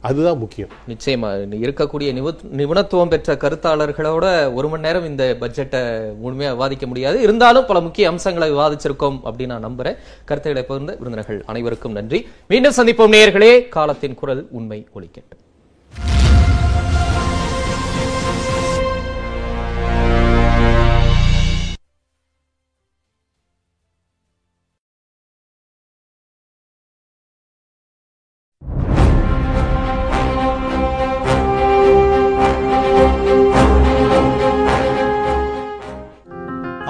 [0.00, 0.68] அதுதான் முக்கியம்.
[0.88, 1.28] நிச்சயமா.
[1.66, 2.08] இருக்கக்கூடிய
[2.60, 5.80] நிபுணத்துவம் பெற்ற கருத்தாளர்களோட ஒரு மணி நேரம் இந்த பட்ஜெட்டை
[6.24, 7.20] முழுமையா விவாதிக்க முடியாது.
[7.20, 9.96] இருந்தாலும் பல முக்கிய அம்சங்களை விவாதிச்சிருக்கோம் அப்படின்னு நான் நம்புறேன்.
[10.24, 12.20] கருத்துக்களை பகிர்ந்த விருந்தினர்கள் அனைவருக்கும் நன்றி.
[12.48, 13.68] மீண்டும் சந்திப்போம் நேயர்களே.
[13.68, 15.42] காலத்தின் குரல் உண்மை ஒழிக்கட்டும்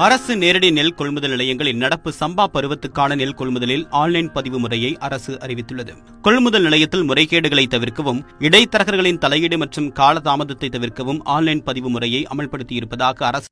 [0.07, 5.93] அரசு நேரடி நெல் கொள்முதல் நிலையங்களில் நடப்பு சம்பா பருவத்துக்கான நெல் கொள்முதலில் ஆன்லைன் பதிவு முறையை அரசு அறிவித்துள்ளது.
[6.23, 13.51] கொள்முதல் நிலையத்தில் முறைகேடுகளை தவிர்க்கவும் இடைத்தரகர்களின் தலையீடு மற்றும் காலதாமதத்தை தவிர்க்கவும் ஆன்லைன் பதிவு முறையை அமல்படுத்தியிருப்பதாக அரசு